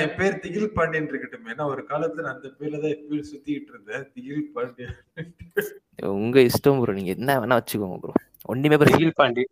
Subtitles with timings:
[0.00, 1.46] என் பேர் திகில் பாண்டியன் இருக்கட்டும்.
[1.52, 4.04] ஏன்னா ஒரு காலத்துல அந்த பேர்ல தான் எப்பயும் சுத்திட்டு இருந்தேன்.
[4.14, 4.96] திகில் பாண்டியன்.
[6.18, 8.14] உங்க இஷ்டம் ப்ரோ நீங்க என்ன வேணா வச்சுக்கோங்க ப்ரோ
[8.52, 9.42] ஒண்ணுமே பிரச்சனை திகில் பாண்டி.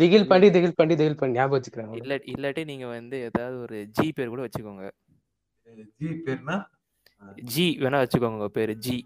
[0.00, 1.36] திகில் பாண்டி திகில் பாண்டி திகில் பாண்டி.
[1.38, 4.84] ஞாபகம் வச்சுக்கிறேன் இல்ல இல்லாட்டி நீங்க வந்து ஏதாவது ஒரு ஜி பேர் கூட வச்சுக்கோங்க.
[5.98, 6.56] ஜி பேர்னா?
[7.52, 8.96] ஜி வேணா வச்சுக்கோங்க உங்க பேரு ஜி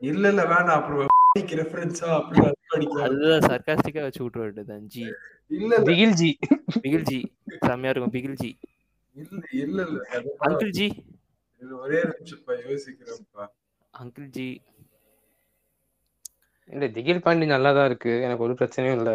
[0.00, 1.12] இல்ல இல்ல வேணாம் அப்புறம்
[1.60, 3.02] ரெஃபரன்ஸா அப்படி அது படிக்க.
[3.06, 5.02] அதுதான் சர்க்காஸ்டிக்கா வச்சு விட்டு வேண்டியதுதான் ஜி
[5.50, 6.30] இல்ல திகில் ஜி
[6.82, 7.18] பிகில் ஜி
[7.66, 8.50] செம்மையா இருக்கும் பிகில் ஜி
[9.16, 10.00] இல்ல இல்ல இல்ல.
[10.46, 10.86] அங்கிள் ஜி
[11.80, 13.44] ஒரே நிமிஷம்ப்பா யோசிக்கிறேன்ப்பா.
[13.94, 14.48] அங்கிள் ஜி
[16.70, 18.12] இல்ல திகில் பாண்டி நல்லா தான் இருக்கு.
[18.24, 19.10] எனக்கு ஒரு பிரச்சனையும் இல்ல.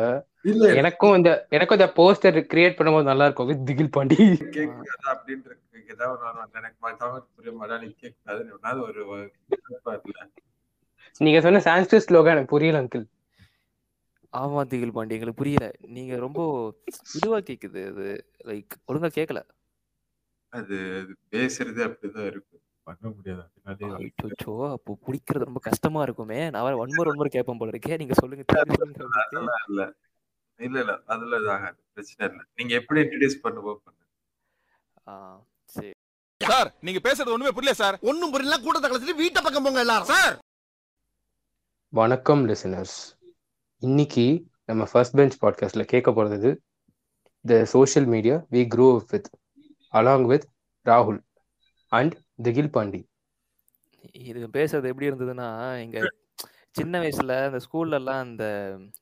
[0.46, 0.68] இல்ல.
[0.80, 3.50] எனக்கும் இந்த எனக்கும் இந்த போஸ்டர் கிரியேட் பண்ணும்போது நல்லா இருக்கும்.
[3.50, 4.18] வித் திகில் பாண்டி.
[4.50, 4.70] கேட்காது
[5.14, 5.60] அப்படின்னு இருக்கு
[5.94, 7.90] ஏதாவது நான் எனக்கு தமிழ் புரிய மலையாளி
[8.52, 9.02] ஒன்னாவது ஒரு
[11.22, 13.06] நீங்க சொன்ன சான்ஸ்கிரிட் ஸ்லோகா எனக்கு புரியல அங்கிள்
[14.34, 15.16] ஆமா திகில் பாண்டி.
[15.16, 15.66] எங்களுக்கு புரியல.
[15.96, 16.40] நீங்க ரொம்ப
[17.18, 18.06] இதுவா கேக்குது அது.
[18.48, 19.40] லைக் ஒழுங்கா கேட்கல
[20.54, 22.58] அது அது பேசுறது அப்படிதான் இருக்கும்.
[22.88, 23.44] பண்ண முடியாது.
[23.64, 24.08] அதனாலே
[24.70, 26.50] அப்போ பிடிக்கிறது ரொம்ப கஷ்டமா இருக்குமே.
[26.50, 27.98] நான் வேற ஒன் மோர் ஒன் மோர் கேட்பேன் போல இருக்கே.
[27.98, 28.44] நீங்க சொல்லுங்க
[29.70, 29.82] இல்ல.
[30.60, 30.94] இல்ல இல்ல.
[31.06, 31.80] அதுல ஆகாது.
[31.94, 32.42] பிரச்சனை இல்ல.
[32.56, 34.06] நீங்க எப்படி இன்ட்ரடியூஸ் பண்ணுவோ பண்ணுங்க.
[35.08, 35.14] ஆ,
[35.70, 35.92] சரி.
[36.42, 37.98] சார் நீங்க பேசுறது ஒண்ணுமே புரியல சார்.
[38.02, 38.58] ஒண்ணும் புரியல.
[38.62, 40.10] கூட்டத்தை கலச்சிட்டு வீட்டை பக்கம் போங்க எல்லாரும்.
[40.12, 40.36] சார்!
[41.94, 42.98] வணக்கம் லிசனர்ஸ்
[43.82, 44.26] இன்னைக்கு
[44.66, 46.52] நம்ம ஃபர்ஸ்ட் பெஞ்ச் பாட்காஸ்ட்ல கேட்க போறது
[47.46, 49.30] the social media we grow with
[49.94, 50.46] along with
[50.86, 51.20] ராகுல்
[51.92, 53.02] அண்ட் திகில் பாண்டி
[54.30, 55.48] இது பேசுறது எப்படி இருந்ததுன்னா
[55.86, 56.00] எங்க
[56.76, 58.46] சின்ன வயசுல அந்த ஸ்கூல்ல எல்லாம் அந்த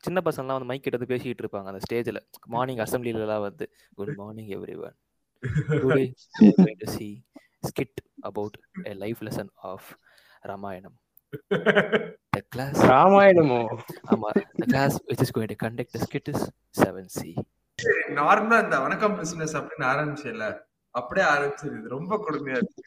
[0.06, 2.20] சின்ன பசங்க எல்லாம் வந்து மைக் எடுத்து பேசிட்டு இருப்பாங்க அந்த ஸ்டேஜ்ல
[2.56, 3.66] மார்னிங் அசம்பிளில எல்லாம் வந்து
[4.00, 4.50] good morning
[4.88, 4.98] everyone
[5.84, 6.06] today
[6.58, 7.12] going to see
[7.68, 7.94] skit
[8.30, 8.54] about
[8.86, 9.84] a life lesson of
[10.52, 10.98] Ramayanam
[12.36, 13.62] the class ராமாயணமோ
[14.14, 14.30] ஆமா
[14.62, 16.42] the class which is going to conduct the skit is
[16.88, 17.22] 7c
[18.20, 20.48] நார்மலா இந்த வணக்கம் பிசினஸ் அப்படின்னு ஆரம்பிச்சல
[20.92, 21.82] அப்படியே ஆரம்பிச்சது.
[21.88, 22.84] ரொம்ப கொடுமையா இருக்கு.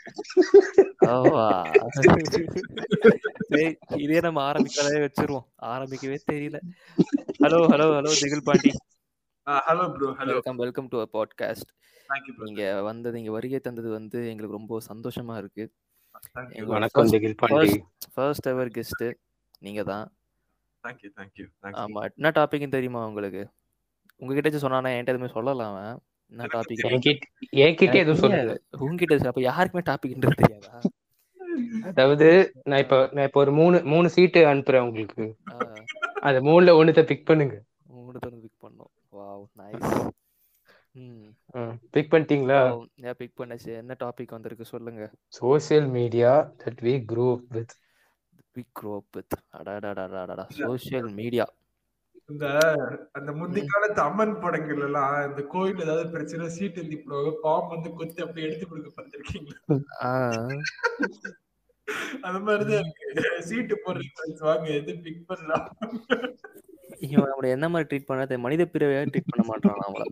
[3.96, 5.44] இதே நம்ம ஆரம்பிக்கவே வச்சிருவோம்.
[5.62, 6.60] ஆரம்பிக்கவே தெரியல.
[7.40, 8.70] Hello hello hello Thigil Pandi.
[9.50, 10.26] Hello bro hello.
[10.26, 11.80] Welcome welcome to podcast
[12.36, 15.72] நீங்க வந்தது இங்க வருகை தந்தது வந்து எங்களுக்கு ரொம்ப சந்தோஷமா இருக்கு.
[16.66, 17.82] வணக்கம் first- திகில் பாண்டி.
[18.14, 19.14] ஃபர்ஸ்ட் எவர் கெஸ்ட்
[19.58, 20.16] நீங்க தான்.
[20.82, 22.14] தேங்க்யூ தேங்க்யூ தேங்க்யூ ஆமா.
[22.16, 23.48] என்ன டாபிக்னு தெரியுமா உங்களுக்கு?
[24.16, 26.00] உங்ககிட்ட சொன்னானா என்கிட்ட எதுவுமே சொல்லலாம் அவன்.
[26.32, 27.24] என்ன டாபிக்
[27.64, 28.52] என்கிட்ட எதுவும் சொல்லல.
[28.84, 30.78] உங்ககிட்ட அப்ப யாருக்குமே டாபிக்ன்றது தெரியாதா?
[31.90, 32.28] அதாவது
[32.70, 35.24] நான் இப்ப நான் இப்ப ஒரு மூணு மூணு சீட்டு அனுப்புறேன் உங்களுக்கு.
[36.28, 37.56] அந்த மூணுல ஒண்ணுத்த பிக் பண்ணுங்க.
[37.88, 38.92] வந்து பிக் பண்ணோம்.
[39.12, 39.92] வாவ் நைஸ்
[41.94, 42.60] பிக் பண்ணிட்டீங்களா?
[43.08, 43.70] ஏன் பிக் பண்ணாச்சு?
[43.82, 45.02] என்ன டாபிக் வந்திருக்கு சொல்லுங்க.
[45.40, 46.32] Social media
[46.64, 47.74] that we grow with
[48.56, 51.44] big crop with அடாடாடாடாடா சோஷியல் மீடியா
[52.32, 52.46] இந்த
[53.18, 57.90] அந்த முந்தி காலத்து அம்மன் படங்கள் எல்லாம் இந்த கோயில் ஏதாவது பிரச்சனை சீட்டு எழுதி போடுவாங்க பாம்பு வந்து
[57.98, 59.58] கொத்தி அப்படி எடுத்து கொடுக்க பார்த்திருக்கீங்களா?
[62.26, 63.42] அந்த மாதிரிதான் இருக்கு.
[63.48, 65.66] சீட்டு போடுறது வாங்க எது பிக் பண்ணலாம்?
[67.06, 70.02] இவன் நம்மள என்ன மாதிரி ட்ரீட் பண்ண மனித பிறவையா ட்ரீட் பண்ண மாட்டான் அவங்கள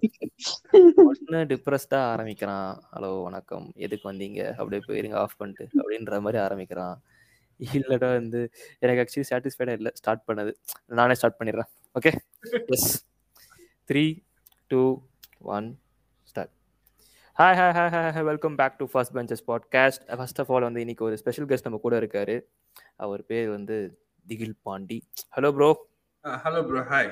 [1.04, 2.70] ஒன்னு டிப்ரெஸ்டா ஆரம்பிக்கிறான்.
[2.94, 3.66] ஹலோ வணக்கம்.
[3.86, 4.40] எதுக்கு வந்தீங்க?
[4.60, 5.66] அப்படியே போயிருங்க ஆஃப் பண்ணிட்டு.
[5.78, 6.96] அப்படின்ற மாதிரி ஆரம்பிக்கிறான்.
[7.76, 8.40] இல்லடா வந்து
[8.78, 9.92] எனக்கு ஆக்சுவலி சாட்டிஸ்ஃபைடாக இல்லை.
[10.00, 10.52] ஸ்டார்ட் பண்ணது.
[11.00, 11.70] நானே ஸ்டார்ட் பண்ணிடுறேன்.
[11.96, 12.12] Okay
[12.76, 12.88] yes
[13.90, 14.04] three
[14.70, 14.82] two
[15.56, 15.68] one
[16.30, 16.52] start
[17.38, 20.82] hi hi hi hi hi welcome back to first benches podcast first of all வந்து
[20.84, 22.36] இன்னைக்கு ஒரு ஸ்பெஷல் கெஸ்ட் நம்ம கூட இருக்காரு.
[23.04, 23.76] அவர் பேர் வந்து
[24.26, 24.98] Thigil Pandi.
[25.36, 25.70] Hello bro
[26.44, 27.10] hello bro hi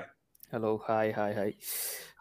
[0.53, 1.53] hello hi hi hi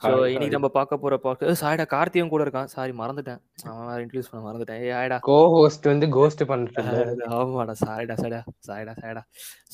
[0.01, 0.55] so Hi, இன்னைக்கு.
[0.55, 2.69] நம்ம பார்க்க போற பார்க்க சாரிடா கார்த்தியும் கூட இருக்கான்.
[2.73, 3.39] சாரி மறந்துட்டேன்.
[3.69, 4.81] அவன் இன்ட்ரடியூஸ் பண்ண மறந்துட்டேன்.
[4.83, 7.13] ஏ ஆயிடா கோ ஹோஸ்ட் வந்து கோஸ்ட் பண்ணிட்டு இருந்தாரு.
[7.37, 9.23] ஆமாடா சாரிடா சாரிடா சாரிடா சாரிடா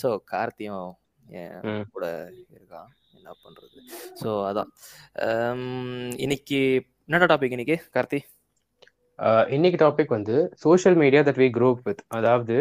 [0.02, 0.92] ஸோ கார்த்தியும்
[1.36, 1.84] என் ம்.
[1.92, 2.06] கூட
[2.54, 2.88] இருக்கான்.
[3.18, 3.78] என்ன பண்றது?
[4.22, 4.70] ஸோ அதான்.
[5.26, 5.64] Um,
[6.18, 6.60] இன்னைக்கு
[7.10, 8.20] என்னடா டாபிக் இன்னைக்கு கார்த்தி?
[9.20, 12.56] ஆஹ் இன்னைக்கு டாபிக் வந்து social media that we grow with அதாவது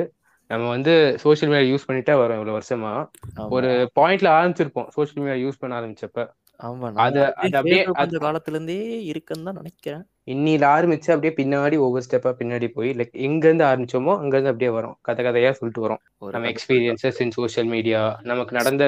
[0.52, 3.08] நம்ம வந்து சோஷியல் மீடியா யூஸ் பண்ணிட்டே வரோம் இவ்வளவு வருஷமா.
[3.50, 6.26] ஒரு பாயிண்ட்ல ஆரம்பிச்சிருப்போம் சோஷியல் மீடியா யூஸ் பண்ண ஆரம்பிச்சப்ப.
[6.62, 10.06] ஆமா அது- அது அப்படியே- வந்த காலத்துல இருந்தே இருக்குன்னு தான் நினைக்கிறேன்.
[10.26, 14.70] இன்னில ஆரம்பிச்சு அப்படியே பின்னாடி ஒவ்வொரு ஸ்டெப்பா பின்னாடி போய் லைக் எங்க இருந்து ஆரம்பிச்சோமோ அங்க இருந்து அப்படியே
[14.70, 14.96] வரும்.
[15.00, 16.30] கதை கதையா சொல்லிட்டு வரோம்.
[16.30, 18.84] நம்ம எக்ஸ்பீரியன்சஸ் இன் சோஷியல் மீடியா நமக்கு நடந்த.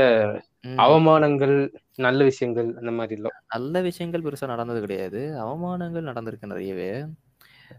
[0.67, 3.43] அவமானங்கள் நல்ல விஷயங்கள் அந்த மாதிரி எல்லாம்.
[3.49, 5.37] நல்ல விஷயங்கள் பெருசா நடந்தது கிடையாது.
[5.39, 7.05] அவமானங்கள் நடந்திருக்கு நிறையவே.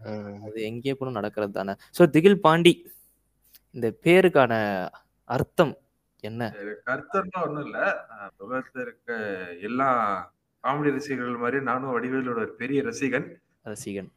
[0.04, 1.74] அது எங்கே போனும் நடக்கிறது தானே.
[1.98, 2.90] ஸோ திகில் பாண்டி
[3.76, 4.52] இந்த பேருக்கான
[5.28, 5.74] அர்த்தம்
[6.24, 6.42] என்ன?
[6.86, 7.78] கருத்தம்லாம் ஒண்ணும் இல்ல.
[8.40, 9.10] உலகத்துல இருக்க
[9.62, 9.88] எல்லா
[10.64, 13.26] காமெடி ரசிகர்கள் மாதிரி நானும் வடிவேலோட ஒரு பெரிய ரசிகன்.
[13.66, 14.10] ரசிகன்.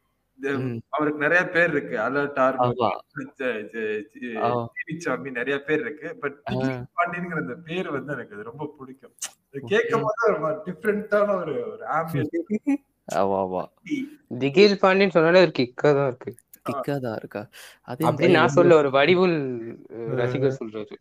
[0.88, 1.96] அவருக்கு நிறைய பேர் இருக்கு.
[1.98, 2.90] அலர்ட் ஆமா.
[4.42, 4.50] ஆ.
[4.98, 6.08] சாமி நிறைய பேர் இருக்கு.
[6.18, 6.38] பட்.
[6.96, 9.14] பாண்டியன்ங்கிற அந்த பேர் வந்து எனக்கு அது ரொம்ப பிடிக்கும்.
[9.64, 12.78] கேட்கும் போது ஒரு டிஃப்ரெண்டான ஒரு ஒரு ஆம்பியன்ஸ்
[13.14, 13.62] ஆமா ஆமா
[14.38, 16.32] திகில் பாண்டியன் சொன்னாலே ஒரு கிக்கா தான் இருக்கு.
[16.66, 17.42] திக்கா தான் இருக்கா?
[17.88, 19.36] அதே நான் சொல்ல ஒரு வடிவுல்
[20.18, 20.96] ரசிகர் சொல்றாரு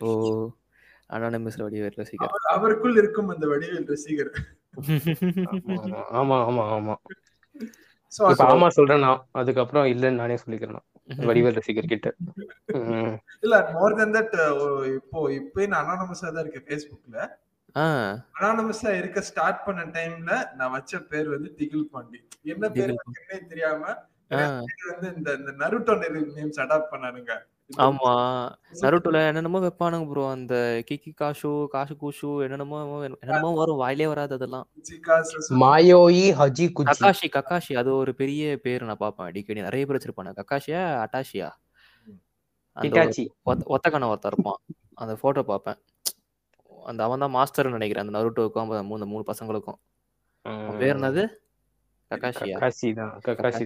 [0.00, 0.08] ஓ
[1.10, 2.30] அனானமஸ் வடிவேல் ரசிகர்.
[2.30, 4.30] அவர்- அவருக்குள் இருக்கும் அந்த வடிவேல் ரசிகர்.
[6.20, 6.94] ஆமா ஆமா ஆமா.
[8.12, 9.20] சோ இப்ப ஆமா சொல்றேன் நான்.
[9.32, 10.82] அதுக்கப்புறம் இல்லைன்னு நானே சொல்லிக்கிறேன்.
[11.26, 12.08] வடிவேல் ரசிகர் கிட்ட.
[13.42, 14.34] இல்ல மோர் தென் தட்
[14.92, 17.32] இப்போ இப்போ நான் அனானமஸா தான் இருக்கேன்
[17.76, 17.84] ஆ.
[18.36, 22.18] அனானமஸா இருக்க ஸ்டார்ட் பண்ண டைம்ல நான் வச்ச பேர் வந்து திகில் பாண்டி.
[22.46, 22.92] என்ன பேர்
[23.48, 23.84] தெரியாம
[25.00, 25.92] வந்து இந்த இந்த நருட்டோ
[26.36, 27.38] நேம்ஸ் அடாப்ட் பண்ணானுங்க.
[27.76, 28.52] ஆமா.
[28.80, 33.76] நருட்டோல என்னென்னமோ வைப்பானுங்க ப்ரோ அந்த கிக்கி காஷு காசு கூஷு என்னென்னமோ என்னென்னமோ வரும்.
[33.76, 34.68] வாயிலே வராது அதெல்லாம்.
[35.60, 39.60] மாயோயி ஹஜி குஜி கக்காஷி கக்காஷி அது ஒரு பெரிய பேர் நான் பார்ப்பேன் அடிக்கடி.
[39.60, 41.50] நிறைய பேர் வச்சிருப்பாங்க கக்காஷியா அட்டாஷியா
[43.42, 44.56] ஒத்த- ஒத்தக்கண்ண ஒருத்தன் இருப்பான்.
[44.94, 45.76] அந்த போட்டோ பார்ப்பேன்.
[46.86, 48.12] அந்த அவன் தான் மாஸ்டர்னு நினைக்கிறேன்.
[48.12, 49.80] அந்த நருட்டோவுக்கும் அந்த மூணு மூணு பசங்களுக்கும்.
[50.78, 51.28] பேர் என்னது?
[52.12, 52.56] கக்காஷியா?
[52.92, 53.12] தான்.
[53.26, 53.64] கக்காஷி?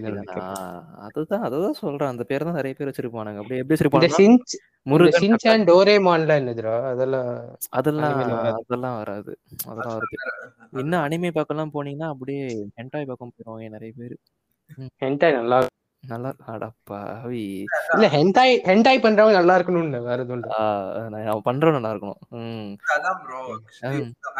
[1.05, 2.09] அதுதான் அதுதான் சொல்றேன்.
[2.09, 3.41] அந்த பேர் தான் நிறைய பேர் வச்சிருப்பானுங்க.
[3.41, 4.09] அப்படி எப்படி வச்சிருப்பாங்க
[4.85, 5.15] முருகன்
[6.37, 6.75] என்னதுடா?
[6.91, 7.29] அதெல்லாம்
[7.71, 8.13] அதெல்லாம்
[8.59, 9.33] அதெல்லாம் வராது.
[9.65, 10.17] அதெல்லாம் வருது.
[10.83, 12.43] இன்னும் அனிமே பக்கம்லாம் போனீங்கன்னா அப்படியே
[12.79, 14.15] ஹென்டாய் பக்கம் போயிடுவாங்க நிறைய பேர்.
[15.01, 15.57] ஹென்டாய் நல்லா
[16.11, 17.43] நல்லா அடப்பாவி
[17.95, 20.53] இல்ல ஹென்டாய் ஹென்டாய் பண்றவங்க நல்லா இருக்கணும்னு வேற எதுவும் இல்ல.
[21.31, 22.21] அவன் பண்றவன் நல்லா இருக்கணும்.
[22.37, 23.41] உம் அதான் ப்ரோ.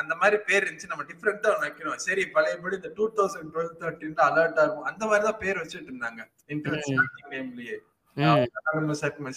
[0.02, 2.00] அந்த மாதிரி பேர் இருந்துச்சு நம்ம டிஃப்ரெண்டா வைக்கணும்.
[2.08, 6.24] சரி பழையபடி இந்த டூ தௌசண்ட் டுவெல் தேர்ட்டின்ல அலர்ட் ஆகும் அந்த மாதிரி தான் பேர் வச்சுட்டு இருந்தாங்க.
[6.56, 7.78] இன்டர்நெட் நேம்லயே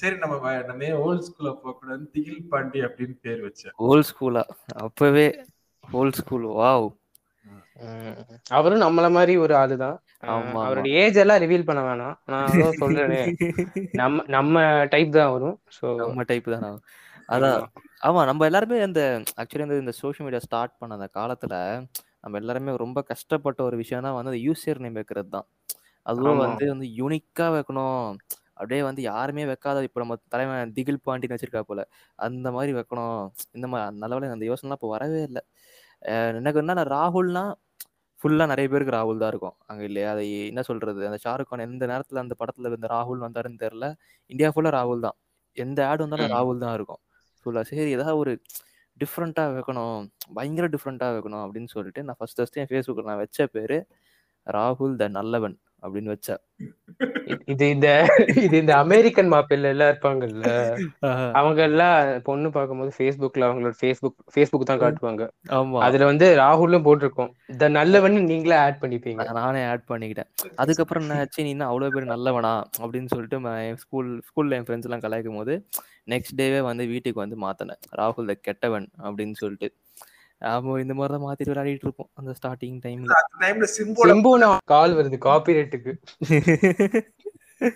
[0.03, 3.75] சரி நம்ம நம்ம ஓல்ட் ஸ்கூல்ல போக கூடாது திகில் பாண்டி அப்படின்னு பேர் வச்சேன்.
[3.89, 4.45] ஓல்ட் ஸ்கூலா
[4.87, 5.27] அப்பவே
[5.85, 6.87] ஓல்ட் ஸ்கூல் வாவ்.
[8.53, 9.97] அவரும் நம்மள மாதிரி ஒரு ஆளுதான்.
[10.29, 10.63] ஆமா, ஆமா.
[10.63, 12.17] அவருடைய ஏஜ் எல்லாம் ரிவீல் பண்ண வேணாம்.
[12.29, 12.47] நான்
[12.83, 13.21] சொல்றேனே.
[13.95, 14.57] நம்ம நம்ம
[14.93, 16.67] டைப் தான் வரும் சோ நம்ம டைப் தான்.
[17.29, 17.61] அதான்.
[18.03, 18.21] ஆமா.
[18.31, 19.03] நம்ம எல்லாருமே அந்த
[19.41, 21.55] ஆக்சுவலி வந்து இந்த சோஷியல் மீடியா ஸ்டார்ட் பண்ண அந்த காலத்துல
[22.25, 25.47] நம்ம எல்லாருமே ரொம்ப கஷ்டப்பட்ட ஒரு விஷயம் தான் வந்து யூசர் நேம் வைக்கிறது தான்.
[26.07, 26.41] அதுவும்.
[26.45, 28.09] வந்து வந்து யூனிக்கா வைக்கணும்.
[28.59, 31.83] அப்படியே வந்து யாருமே வைக்காத இப்போ நம்ம தலைவன் திகில் பாண்டின்னு வச்சிருக்கா போல
[32.19, 33.21] அந்த மாதிரி வைக்கணும்.
[33.57, 35.43] இந்த மாதிரி நல்ல வேளை அந்த யோசனைலாம் இப்போ வரவே இல்லை.
[36.41, 37.45] எனக்கு என்ன ராகுல்னா
[38.23, 39.57] ஃபுல்லா நிறைய பேருக்கு ராகுல் தான் இருக்கும்.
[39.67, 40.09] அங்க இல்லையா?
[40.11, 41.07] அதை என்ன சொல்றது?
[41.07, 43.87] அந்த ஷாருக் கான் எந்த நேரத்துல அந்த படத்துல இந்த ராகுல் வந்தாருன்னு தெரியல.
[44.31, 45.17] இந்தியா ஃபுல்லா ராகுல் தான்.
[45.57, 46.33] எந்த ஆட் வந்தாலும்.
[46.37, 47.01] ராகுல் தான் இருக்கும்.
[47.47, 48.33] ஃபுல்லா சரி ஏதாவது ஒரு
[49.01, 50.01] டிஃப்ரெண்டா வைக்கணும்.
[50.35, 53.79] பயங்கர டிஃப்ரெண்டா வைக்கணும் அப்படின்னு சொல்லிட்டு நான் ஃபர்ஸ்ட் ஃபர்ஸ்ட் என் ஃபேஸ்புக்கில் நான் வச்ச பேரு
[54.47, 55.57] ராகுல் த நல்லவன்.
[55.83, 56.39] அப்படின்னு வச்சேன்
[57.47, 60.75] இது- இந்த இது இந்த அமெரிக்கன் மாப்பிள்ள எல்லாம் இருப்பாங்கல்ல.
[61.33, 65.31] அவங்க எல்லாம் பொண்ணு பார்க்கும்போது ஃபேஸ்புக்ல அவங்களோட ஃபேஸ்புக் ஃபேஸ்புக் தான் காட்டுவாங்க.
[65.49, 65.79] ஆமா.
[65.79, 67.31] அதுல வந்து ராகுலும் போட்டிருக்கோம்.
[67.49, 69.33] இந்த நல்லவன் நீங்களே ஆட் பண்ணிப்பீங்க.
[69.33, 70.31] நான் ஆட் பண்ணிக்கிட்டேன்.
[70.57, 71.43] அதுக்கப்புறம் என்ன ஆச்சு?
[71.43, 72.69] நீ என்ன அவ்வளோ பேர் நல்லவனா?
[72.81, 75.67] அப்படின்னு சொல்லிட்டு என் ஸ்கூல் ஸ்கூல்ல என் ஃப்ரெண்ட்ஸ் எல்லாம் கலாய்க்கும் போது
[76.11, 77.99] நெக்ஸ்ட் டேவே வந்து வீட்டுக்கு வந்து மாத்தினேன்.
[77.99, 79.75] ராகுல் த கெட்டவன் அப்படின்னு சொல்லிட்டு.
[80.43, 85.19] ஆமா இந்த மாதிரி தான் மாத்திட்டு விளையாடிட்டு இருப்போம் அந்த ஸ்டார்டிங் டைம்ல அந்த டைம்ல சிம்புனா கால் வருது
[85.27, 85.93] காப்பிரைட்டுக்கு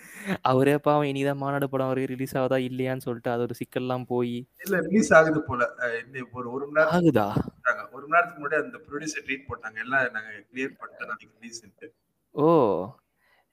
[0.49, 4.37] அவரே பாவம் இனிதான் மாநாடு படம் அவருக்கு ரிலீஸ் ஆகுதா இல்லையான்னு சொல்லிட்டு அது ஒரு சிக்கல்லாம் போய்.
[4.63, 5.61] இல்ல ரிலீஸ் ஆகுது போல.
[6.33, 7.25] ஒரு ஒரு மணி நேரம் ஆகுதா?
[7.93, 11.61] ஒரு மணி நேரத்துக்கு முன்னாடி அந்த ப்ரொடியூசர் ட்ரீட் போட்டாங்க எல்லாம் நாங்க கிளியர் பண்ணிட்டு நாளைக்கு ரிலீஸ்
[12.35, 12.47] ஓ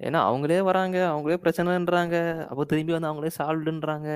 [0.01, 2.17] ஏன்னா அவங்களே வராங்க அவங்களே பிரச்சனைன்றாங்க
[2.49, 4.09] அப்போ திரும்பி வந்து அவங்களே சால்வ்டுன்றாங்க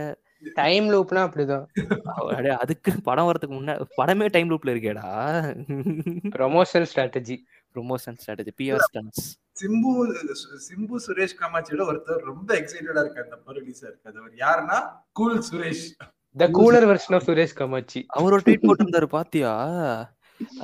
[0.43, 1.65] டைம் லூப்னா அப்படிதான்.
[2.37, 5.07] அடே அதுக்கு படம் வரதுக்கு முன்னாடி படமே டைம் லூப்ல இருக்கேடா.
[6.37, 7.37] Promotion strategy
[7.75, 9.23] promotion strategy PR stunts
[9.57, 9.93] Simbu
[10.67, 14.79] Simbu Suresh காமாட்சியோட ஒருத்தர் ரொம்ப எக்ஸைட்டடா இருக்கு அந்த படம் ரிலீஸ் இருக்கு அவர் யாருன்னா?
[15.13, 15.85] Cool Suresh
[16.37, 19.53] the cooler version of Suresh Kamatchi அவர் ஒரு ட்வீட் போட்டிருந்தாரு பாத்தியா?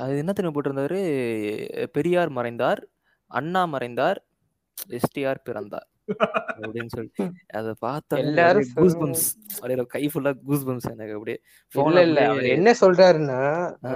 [0.00, 1.00] அது என்ன தெரியும் போட்டிருந்தாரு?
[1.97, 2.83] பெரியார் மறைந்தார்
[3.31, 4.19] அண்ணா மறைந்தார்
[4.99, 5.87] எஸ்டிஆர் பிறந்தார்.
[6.57, 7.11] அப்படின்னு சொல்லி
[7.52, 8.97] அதை பார்த்தா எல்லாரும் கூஸ்.
[8.97, 11.38] பம்ப்ஸ் அப்படியே கை ஃபுல்லா கூஸ் பம்ப்ஸ் எனக்கு அப்படியே
[11.75, 12.21] இல்ல இல்ல.
[12.49, 13.38] என்ன சொல்றாருன்னா.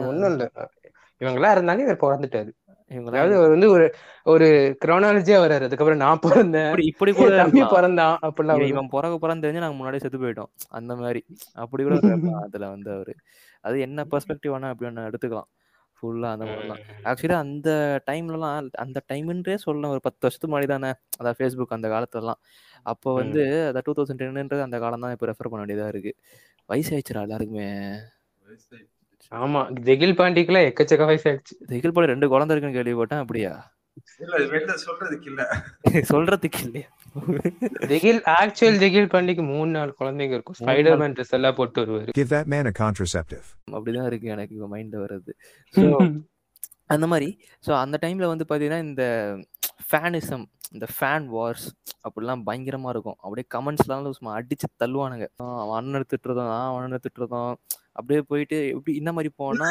[0.07, 0.47] ஒண்ணும் இல்ல.
[1.21, 2.51] இவங்களா இருந்தாலும் இவர் பிறந்துட்டாரு.
[2.91, 3.87] இவங்கெல்லாம் அதாவது அவர் வந்து ஒரு
[4.25, 4.47] ஒரு
[4.85, 5.61] கிரோனாலஜியா வர்றாரு.
[5.61, 6.67] அதுக்கப்புறம் நான் பிறந்தேன்.
[6.67, 7.63] இப்படி இப்படி கூட தம்பி.
[7.71, 10.51] பிறந்தான் அப்படிலாம் இவன் பிறகு பிறந்து தெரிஞ்சு நாங்க முன்னாடியே செத்து போயிட்டோம்.
[10.69, 11.23] அந்த மாதிரி.
[11.55, 11.97] அப்படி கூட
[12.45, 13.15] அதுல வந்து அவரு.
[13.61, 15.49] அது என்ன பெர்ஸ்பெக்டிவ் வேணா அப்படி ஒண்ணு எடுத்துக்கலாம்.
[15.97, 16.81] ஃபுல்லா அந்த மாதிரிலாம்.
[17.05, 17.71] ஆக்சுவலி அந்த
[18.11, 19.91] டைம்லலாம் அந்த டைம்ன்றே சொல்லலாம்.
[19.91, 22.41] ஒரு பத்து வருஷத்துக்கு முன்னாடி தானே அதான் ஃபேஸ்புக் அந்த காலத்துலலாம்.
[22.83, 26.13] அப்போ வந்து அந்த டூ தௌசண்ட் டென்ன்றது அந்த காலம் தான் இப்போ ரெஃபர் பண்ண வேண்டியதா இருக்கு.
[26.69, 27.69] வயசாயிடுச்சுடா எல்லாருக்குமே.
[29.33, 29.83] ஆமா.
[29.83, 31.55] திகில் பாண்டிக்குலாம் எக்கச்சக்க வயசாயிடுச்சு.
[31.67, 33.19] திகில் போல ரெண்டு குழந்தை இருக்குன்னு கேள்விப்பட்டேன்.
[33.19, 33.53] அப்படியா?
[34.87, 35.43] சொல்றதுக்கு இல்ல.
[36.13, 36.89] சொல்றதுக்கு இல்லையா?
[37.91, 40.57] திகில் ஆக்சுவல் திகில் பாண்டிக்கு மூணு நாலு குழந்தைங்க இருக்கும்.
[40.61, 42.11] ஸ்பைடர் மேன் ட்ரெஸ் எல்லாம் போட்டு வருவாரு.
[42.19, 43.47] Give that man a contraceptive.
[43.77, 45.33] அப்படிதான் இருக்கு எனக்கு இப்போ மைண்ட் வருது
[45.75, 45.85] ஸோ
[46.95, 47.29] அந்த மாதிரி
[47.67, 49.05] ஸோ அந்த டைம்ல வந்து பார்த்தீங்கன்னா இந்த
[49.89, 50.45] ஃபேனிசம்
[50.75, 51.67] இந்த ஃபேன் வார்ஸ்
[52.07, 53.19] அப்படிலாம் பயங்கரமா இருக்கும்.
[53.25, 55.27] அப்படியே கமெண்ட்ஸ்லாம் சும்மா அடிச்சு தள்ளுவானுங்க.
[55.63, 57.53] அவன் அண்ணன் திட்டுறதும் நான் அவன் திட்டுறதும்
[57.99, 59.69] அப்படியே போயிட்டு எப்படி இந்த மாதிரி போனா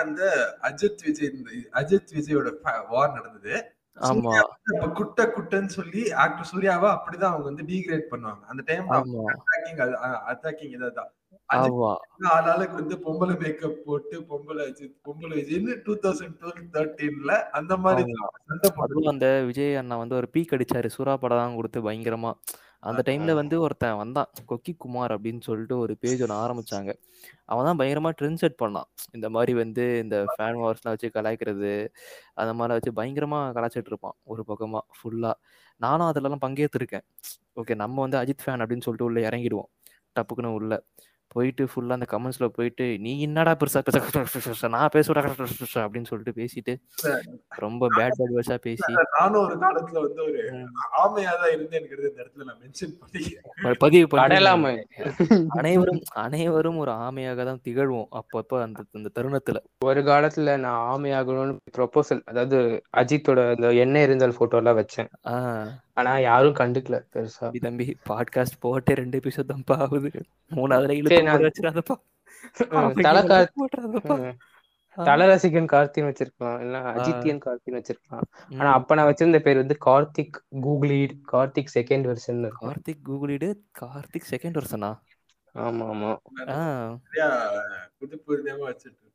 [0.00, 0.28] வந்து
[0.68, 1.50] அஜித் விஜய் இந்த
[1.80, 2.50] அஜித் விஜயோட
[2.92, 3.54] வார் நடந்தது.
[3.96, 4.30] ஆமா.
[4.94, 8.42] குட்ட குட்டன்னு சொல்லி ஆக்டர் சூர்யாவை அப்படிதான் அவங்க வந்து டீக்ரேட் பண்ணுவாங்க.
[8.46, 8.62] அந்த
[8.94, 9.20] ஆமா.
[9.34, 9.82] அட்டாக்கிங்
[10.32, 11.12] அட்டாக்கிங் இதான்
[12.30, 18.14] ஆளாளுக்கு வந்து பொம்பளை மேக்கப் போட்டு பொம்பளை அஜித் பொம்பளை விஜய்னு டூ தௌசண்ட் டுவெல் தேர்ட்டீன்ல அந்த மாதிரி
[19.12, 20.90] அந்த விஜய் அண்ணா வந்து ஒரு பீக் அடிச்சாரு.
[20.96, 22.32] சூறா படம் தான் கொடுத்து பயங்கரமா.
[22.84, 24.30] அந்த டைம்ல வந்து ஒருத்தன் வந்தான்.
[24.48, 26.92] கொக்கி குமார் அப்படின்னு சொல்லிட்டு ஒரு பேஜ் ஒன்று ஆரம்பிச்சாங்க.
[27.44, 28.88] அவன் தான் பயங்கரமா ட்ரெண்ட் செட் பண்ணான்.
[29.12, 31.72] இந்த மாதிரி வந்து இந்த ஃபேன் வார்ஸ்லாம் வச்சு கலாய்க்கிறது
[32.34, 35.32] அந்த மாதிரிலாம் வச்சு பயங்கரமா கலாய்ச்சிட்டு இருப்பான் ஒரு பக்கமா ஃபுல்லா
[35.76, 37.06] நானும் அதுலலாம் பங்கேற்றிருக்கேன்.
[37.56, 39.70] ஓகே நம்ம வந்து அஜித் ஃபேன் அப்படின்னு சொல்லிட்டு உள்ள இறங்கிடுவோம்.
[40.16, 40.84] டப்புக்குன்னு உள்ள.
[41.34, 45.22] போயிட்டு ஃபுல்லா அந்த கமெண்ட்ஸ்ல போயிட்டு நீ என்னடா பெருசா பெருசா நான் பேசுறா
[45.82, 46.72] அப்படின்னு சொல்லிட்டு பேசிட்டு
[47.58, 50.68] ரொம்ப பேட் பேட் பேசி நானும் ஒரு காலத்துல வந்து ஒரு ம்.
[51.00, 53.78] ஆமையாதான் இருந்தேன்ங்கிறது இந்த இடத்துல நான் மென்ஷன் பண்ணிக்கிறேன்.
[53.80, 54.72] பதிவு பண்ணி அடையலாமே.
[55.58, 59.58] அனைவரும் அனைவரும் ஒரு ஆமையாக தான் திகழ்வோம் அப்பப்ப அந்த அந்த தருணத்துல.
[59.84, 62.58] ஒரு காலத்துல நான் ஆமையாகணும்னு ப்ரொபோசல் அதாவது
[62.96, 65.10] அஜித்தோட அந்த எண்ணெய் எரிஞ்சல் போட்டோ எல்லாம் வச்சேன்.
[65.30, 67.38] ஆஹ் ஆனா யாரும் கண்டுக்கல பெருசா.
[67.40, 70.10] தம்பி தம்பி பாட்காஸ்ட் போட்டு ரெண்டு எபிசோட் தான்ப்பா ஆகுது.
[70.50, 71.96] மூணாவதுல இழுத்து வச்சிடாதப்பா.
[74.98, 76.58] தல ரசிகன் கார்த்தின்னு வச்சிருக்கலாம்.
[76.60, 78.26] இல்ல அஜித்தியன் கார்த்தின்னு வச்சிருக்கலாம்.
[78.58, 83.48] ஆனா அப்ப நான் வச்சிருந்த பேர் வந்து கார்த்திக் கூகுளீட் கார்த்திக் செகண்ட் வெர்ஷன் கார்த்திக் கூகுளிடு
[83.80, 84.90] கார்த்திக் செகண்ட் வருஷனா
[85.54, 86.12] ஆமா ஆமா
[87.98, 89.13] புது வச்சுட்டு இருப்பாரு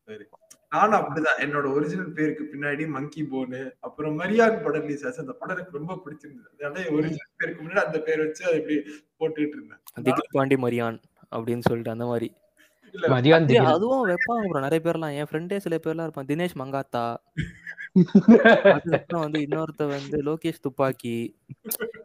[0.69, 1.39] நானும் அப்படிதான்.
[1.39, 6.01] என்னோட ஒரிஜினல் பேருக்கு பின்னாடி மங்கி போனு அப்புறம் மரியான் படம் ரிலீஸ் ஆச்சு அந்த படம் எனக்கு ரொம்ப
[6.05, 6.49] பிடிச்சிருந்தது.
[6.53, 8.77] அதனால ஒரிஜினல் பேருக்கு முன்னாடி அந்த பேர் வச்சு அதை இப்படி
[9.19, 10.21] போட்டுட்டு இருந்தேன்.
[10.31, 10.99] பாண்டி மரியான்
[11.31, 12.33] அப்படின்னு சொல்லிட்டு அந்த மாதிரி.
[13.65, 15.13] அதுவும் வைப்பாங்க ப்ரோ நிறைய பேர்லாம்.
[15.13, 17.03] என் ஃப்ரெண்டே சில பேர்லாம் இருப்பான் தினேஷ் மங்காத்தா.
[18.73, 21.15] அதுக்கப்புறம் வந்து இன்னொருத்த வந்து லோகேஷ் துப்பாக்கி.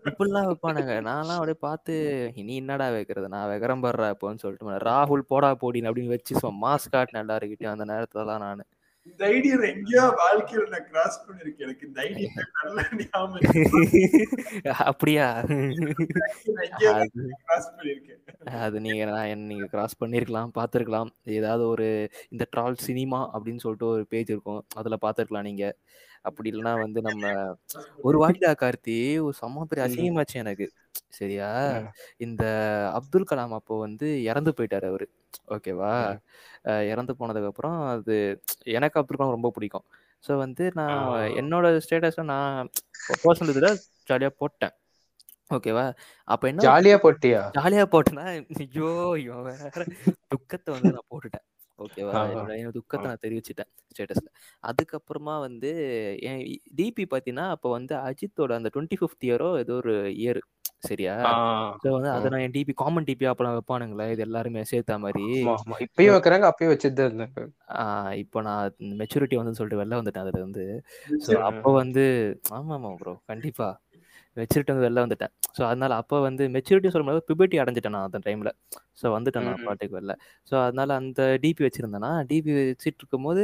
[0.05, 0.93] இப்படிலாம் வைப்பானுங்க.
[1.09, 1.95] நான்லாம் அப்படியே பார்த்து
[2.37, 3.29] நீ என்னடா வைக்கிறது?
[3.29, 8.39] நான் வைக்கிறேன் பாடுறா இப்போன்னு சொல்லிட்டு ராகுல் போடா போடின்னு அப்படின்னு வச்சு மாஸ் காட்டினேன் எல்லாருக்கிட்டையும் அந்த நேரத்துலலாம்
[8.39, 8.65] நான்.
[9.07, 13.43] இந்த ஐடியா எங்கேயோ வாழ்க்கையில நான் கிராஸ் பண்ணிருக்கேன் எனக்கு இந்த ஐடியா நல்ல ஞாபகம்.
[14.85, 15.27] அப்படியா?
[17.43, 18.21] கிராஸ் பண்ணிருக்கேன்
[18.63, 21.11] அது நீங்க நான் நீங்க கிராஸ் பண்ணிருக்கலாம் பார்த்துருக்கலாம்.
[21.39, 21.89] ஏதாவது ஒரு
[22.31, 24.63] இந்த ட்ரால் சினிமா அப்படின்னு சொல்லிட்டு ஒரு பேஜ் இருக்கும்.
[24.77, 25.67] அதுல பார்த்துருக்கலாம் நீங்க.
[26.25, 27.25] அப்படி இல்லைன்னா வந்து நம்ம
[28.03, 29.85] ஒரு வாட்டிடா கார்த்தி ஒரு செம்ம பெரிய.
[29.87, 30.67] அசிங்கமாச்சு எனக்கு.
[31.11, 31.49] சரியா.
[32.19, 32.45] இந்த
[32.99, 35.07] அப்துல் கலாம் அப்போ வந்து இறந்து போயிட்டாரு அவரு.
[35.49, 35.93] ஓகேவா.
[36.65, 38.17] அஹ் இறந்து போனதுக்கு அப்புறம் அது
[38.75, 39.87] எனக்கு அப்துல் கலாம் ரொம்ப பிடிக்கும்.
[40.25, 41.01] ஸோ வந்து நான்.
[41.41, 42.71] என்னோட ஸ்டேட்டஸ்ல நான்
[43.23, 43.71] பர்சனல் இதில்
[44.09, 44.75] ஜாலியா போட்டேன்.
[45.51, 45.87] ஓகேவா?
[46.29, 47.41] அப்ப என்ன ஜாலியா போட்டியா?
[47.57, 48.27] ஜாலியா போட்டேன்னா
[48.61, 48.91] ஐயோ
[49.25, 49.83] இவன் வேற
[50.33, 51.47] துக்கத்தை வந்து நான் போட்டுட்டேன்.
[51.79, 52.17] ஓகேவா.
[52.55, 54.29] என்னோட துக்கத்தை நான் தெரிவிச்சிட்டேன் ஸ்டேட்டஸ்ல.
[54.65, 55.71] அதுக்கப்புறமா வந்து
[56.29, 56.43] என்
[56.79, 60.41] டிபி பார்த்தீங்கன்னா அப்போ வந்து அஜித்தோட அந்த டுவெண்ட்டி ஃபிஃப்த் இயரோ ஏதோ ஒரு இயர்
[60.89, 61.15] சரியா?
[61.83, 62.31] ஸோ வந்து அதை.
[62.33, 65.25] நான் என் டிபி காமன் டிபி அப்பெல்லாம் வைப்பானுங்களே இது எல்லாருமே சேர்த்தா மாதிரி.
[65.87, 67.39] இப்பயும் வைக்கிறாங்க அப்பயும் வச்சுட்டு இருந்தாங்க.
[68.23, 70.65] இப்போ நான் மெச்சூரிட்டி வந்து சொல்லிட்டு வெளில வந்துட்டேன் அதுல இருந்து.
[71.27, 71.43] ஸோ ம்.
[71.51, 72.05] அப்போ வந்து
[72.59, 73.69] ஆமா ஆமா ப்ரோ கண்டிப்பா.
[74.37, 75.33] மெச்சூரிட்டி வந்து வெளில வந்துட்டேன்.
[75.57, 78.51] ஸோ அதனால அப்போ வந்து மெச்சூரிட்டி சொல்லும்போது பிபர்ட்டி அடைஞ்சிட்டேன் நான் அந்த டைம்ல
[79.01, 79.65] ஸோ வந்துட்டேன் நான்.
[79.67, 80.13] பாட்டுக்கு வெளில.
[80.51, 83.43] ஸோ அதனால அந்த டிபி வச்சிருந்தேன்னா டிபி வச்சுட்டு இருக்கும்போது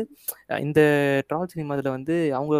[0.66, 0.80] இந்த
[1.28, 2.56] ட்ரால் சினிமாவில் வந்து அவங்க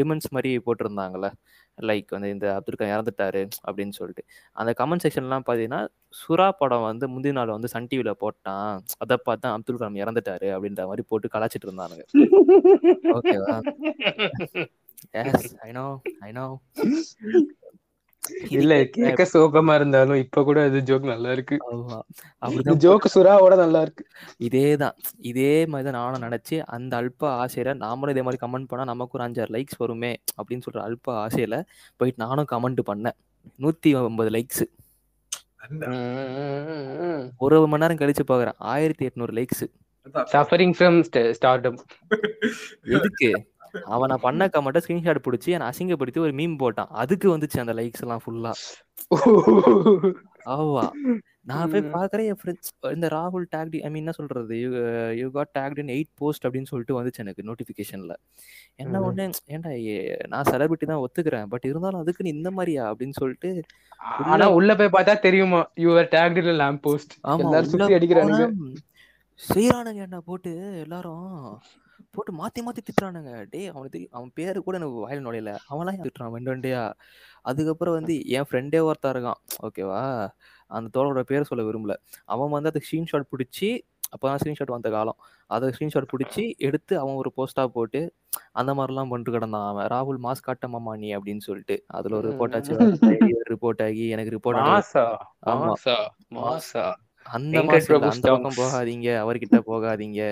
[0.00, 1.30] டிமெண்ட்ஸ் மாதிரி போட்டிருந்தாங்கல்ல.
[1.78, 4.22] லைக் வந்து இந்த அப்துல் கலாம் இறந்துட்டாரு அப்படின்னு சொல்லிட்டு.
[4.56, 5.80] அந்த கமெண்ட் செக்ஷன்லாம் பார்த்தீங்கன்னா
[6.20, 8.70] சுறா படம் வந்து முந்தின நாள் வந்து சன் டிவியில் போட்டான்.
[9.02, 12.04] அதை பார்த்து தான் அப்துல் கலாம் இறந்துட்டாரு அப்படின்ற மாதிரி போட்டு கலாச்சிட்டு இருந்தானுங்க.
[13.16, 13.56] ஓகேவா
[15.22, 15.86] yes I know
[16.28, 16.46] I know
[18.48, 21.58] இல்ல கேட்க சோகமா இருந்தாலும் இப்ப கூட இது ஜோக் நல்லா இருக்கு.
[21.70, 21.98] ஆமா.
[22.48, 24.06] இந்த அப்படிதான் ஜோக் சுறாவோட நல்லா இருக்கு.
[24.42, 24.96] இதேதான்.
[25.18, 29.28] இதே மாதிரி தான் நானும் நினைச்சு அந்த அல்ப ஆசையில நாமளும் இதே மாதிரி கமெண்ட் பண்ணா நமக்கு ஒரு
[29.28, 31.62] அஞ்சாறு லைக்ஸ் வருமே அப்படின்னு சொல்ற அல்ப ஆசையில
[31.96, 33.16] போயிட்டு நானும் கமெண்ட் பண்ணேன்.
[33.58, 34.64] நூத்தி ஒன்பது லைக்ஸ்
[37.36, 38.54] ஒரு மணி நேரம் கழிச்சு பாக்குறேன்.
[38.58, 39.66] ஆயிரத்தி எட்நூறு லைக்ஸ்.
[40.32, 41.78] சஃபரிங் ஃப்ரம் ஸ்டார்டம்
[42.82, 43.30] எதுக்கு?
[43.94, 46.90] அவன் நான் பண்ண கமெண்ட்டை ஸ்கிரீன்ஷாட் பிடிச்சி என்னை அசிங்கப்படுத்தி ஒரு மீம் போட்டான்.
[47.02, 48.52] அதுக்கு வந்துச்சு அந்த லைக்ஸ் எல்லாம் ஃபுல்லா
[50.54, 50.82] ஆவா.
[51.50, 54.54] நான் போய் பாக்குறேன் என் ஃப்ரெண்ட்ஸ் இந்த ராகுல் டேக்டி ஐ மீன் என்ன சொல்றது?
[54.62, 54.68] You
[55.20, 58.14] you got tagged in eight post அப்படின்னு சொல்லிட்டு வந்துச்சு எனக்கு நோட்டிஃபிகேஷன்ல
[58.82, 59.00] என்ன.
[59.08, 59.72] ஒண்ணு ஏன்டா
[60.32, 63.50] நான் செலிபிரிட்டி தான் ஒத்துக்கிறேன் பட் இருந்தாலும் அதுக்கு நீ இந்த மாதிரியா அப்படின்னு சொல்லிட்டு
[64.32, 65.62] ஆனா உள்ள போய் பார்த்தா தெரியுமா?
[65.84, 68.46] யுவர் டேக்ட் இல்ல லேம்ப் போஸ்ட் ஆமா எல்லாரும் சுத்தி அடிக்கிறானுங்க.
[69.40, 70.50] செய்யறானுங்க என்ன போட்டு
[70.84, 71.30] எல்லாரும்.
[72.14, 73.46] போட்டு மாத்தி மாத்தி திட்டுறானுங்க.
[73.50, 75.52] டேய் அவனுக்கு தெரியும் அவன் பேரு கூட எனக்கு வாயில நுழையல.
[75.70, 76.30] அவன்லாம் திட்டுறான்?
[76.30, 76.92] வெண்டு வெண்டையா?
[77.42, 79.40] அதுக்கப்புறம் வந்து என் ஃப்ரெண்டே ஒருத்தன் இருக்கான்.
[79.62, 80.28] ஓகேவா
[80.66, 81.94] அந்த தோழரோட பேர் சொல்ல விரும்பல.
[82.24, 83.68] அவன் வந்து அதுக்கு ஸ்க்ரீன்ஷாட் பிடிச்சி
[84.14, 85.16] அப்போதான் ஸ்க்ரீன்ஷாட் வந்த காலம்.
[85.46, 88.00] அதை ஸ்க்ரீன்ஷாட் பிடிச்சி எடுத்து அவன் ஒரு போஸ்டா போட்டு
[88.52, 89.86] அந்த மாதிரிலாம் பண்ணிட்டு கிடந்தான் அவன்.
[89.86, 91.84] ராகுல் மாஸ் காட்ட மாமா நீ அப்படின்னு சொல்லிட்டு.
[91.86, 92.76] அதுல ஒரு ரிப்போர்ட் ஆச்சு.
[93.52, 95.04] ரிப்போர்ட் ஆகி எனக்கு ரிப்போர்ட் மாசா
[96.34, 96.54] ஆமா.
[97.26, 98.58] அந்த மாசம் அந்த பக்கம்.
[98.60, 99.08] போகாதீங்க.
[99.22, 100.22] அவர்கிட்ட போகாதீங்க.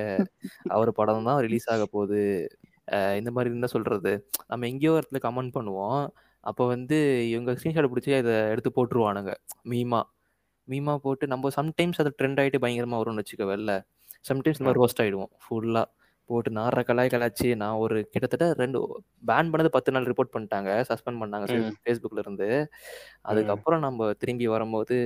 [0.77, 2.21] அவர் படம் தான் ரிலீஸ் ஆக போகுது
[3.19, 4.13] இந்த மாதிரி என்ன சொல்றது.
[4.51, 6.03] நம்ம எங்கேயோ இடத்துல கமெண்ட் பண்ணுவோம்.
[6.45, 6.97] அப்போ வந்து
[7.33, 9.33] இவங்க ஸ்க்ரீன்ஷாட் பிடிச்சி அதை எடுத்து போட்டுருவானுங்க.
[9.73, 10.01] மீமா.
[10.69, 13.73] மீமா போட்டு நம்ம சம்டைம்ஸ் அது ட்ரெண்ட் ஆகிட்டு பயங்கரமாக வரும்னு வச்சுக்க வெளில
[14.31, 15.87] சம்டைம்ஸ் மாதிரி ரோஸ்ட் ஆகிடுவோம் ஃபுல்லாக
[16.33, 18.79] போட்டு நார கலாய் கலாச்சு நான் ஒரு கிட்டத்தட்ட ரெண்டு
[19.27, 21.47] பேன் பண்ணது பத்து நாள் ரிப்போர்ட் பண்ணிட்டாங்க சஸ்பெண்ட் பண்ணாங்க
[21.79, 22.49] ஃபேஸ்புக்ல இருந்து
[23.23, 24.97] அதுக்கப்புறம் நம்ம திரும்பி வரும்போது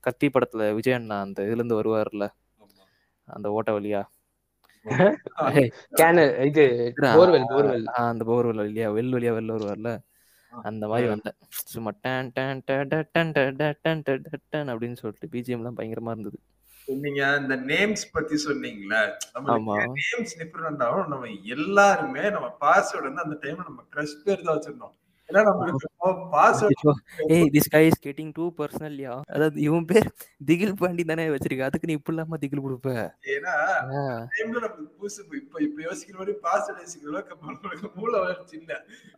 [0.00, 2.26] கத்தி படத்துல விஜய் அண்ணா அந்த இதுல இருந்து வருவார்ல
[3.28, 4.02] அந்த ஓட்ட வழியா
[6.48, 6.64] இது
[8.02, 9.92] அந்த போர்வெல் வழியா வெல் வழியா வெளில வருவார்ல
[10.52, 11.36] அந்த மாதிரி வந்தேன்
[11.72, 12.92] சும்மா டன் டன் டன்
[13.34, 14.04] டேன் டன்
[14.52, 16.38] டன் அப்படின்னு சொல்லிட்டு பிஜிஎம் எல்லாம் பயங்கரமா இருந்தது
[16.88, 18.98] நீங்க இந்த நேம்ஸ் பத்தி சொன்னீங்கல்ல
[19.36, 19.46] ஆமா.
[19.48, 24.56] நம்ம நேம்ஸ் டிஃபரெண்ட் ஆகும் நம்ம எல்லாருமே நம்ம பாஸ்வேர்டு வந்து அந்த டைம்ல நம்ம கிரஷ் பேர் தான்
[24.56, 24.94] வச்சிருந்தோம்.
[25.28, 25.88] ஏன்னா நம்மளுக்கு
[26.34, 26.92] பாஸ்வேர்டு ஐயோ,
[27.34, 30.06] ஏய் this guy is getting too பர்சனல்யா அதாவது இவன் பேர்
[30.48, 31.68] திகில் பாண்டி தானே வச்சிருக்க.
[31.68, 32.90] அதுக்கு நீ இப்படி இல்லாம திகில் கொடுப்ப?
[33.34, 33.54] ஏன்னா
[34.34, 38.72] டைம்ல நம்மளுக்கு புதுசு இப்ப இப்ப யோசிக்கிற மாதிரி பாஸ்வேர்டு யோசிக்கிற அளவுக்கு நம்மளுக்கு மூளை வளர்ச்சி இல்ல.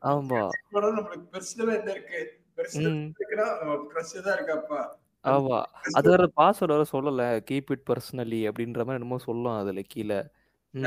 [0.07, 0.41] ஆமா.
[0.77, 2.23] நம்மளுக்கு பெர்சனலா என்ன இருக்கு?
[2.59, 3.05] பெர்சனல் ம்.
[3.15, 3.49] இருக்குன்னா
[3.91, 4.81] கிரஷ் தான் இருக்காப்பா.
[5.25, 5.59] ஆமா.
[5.93, 7.23] அது வேற பாஸ்வேர்டு வேற சொல்லல.
[7.49, 10.19] கீப் இட் பர்சனலி அப்படின்ற மாதிரி என்னமோ சொல்லும் அதுல கீழே.
[10.75, 10.85] ம்.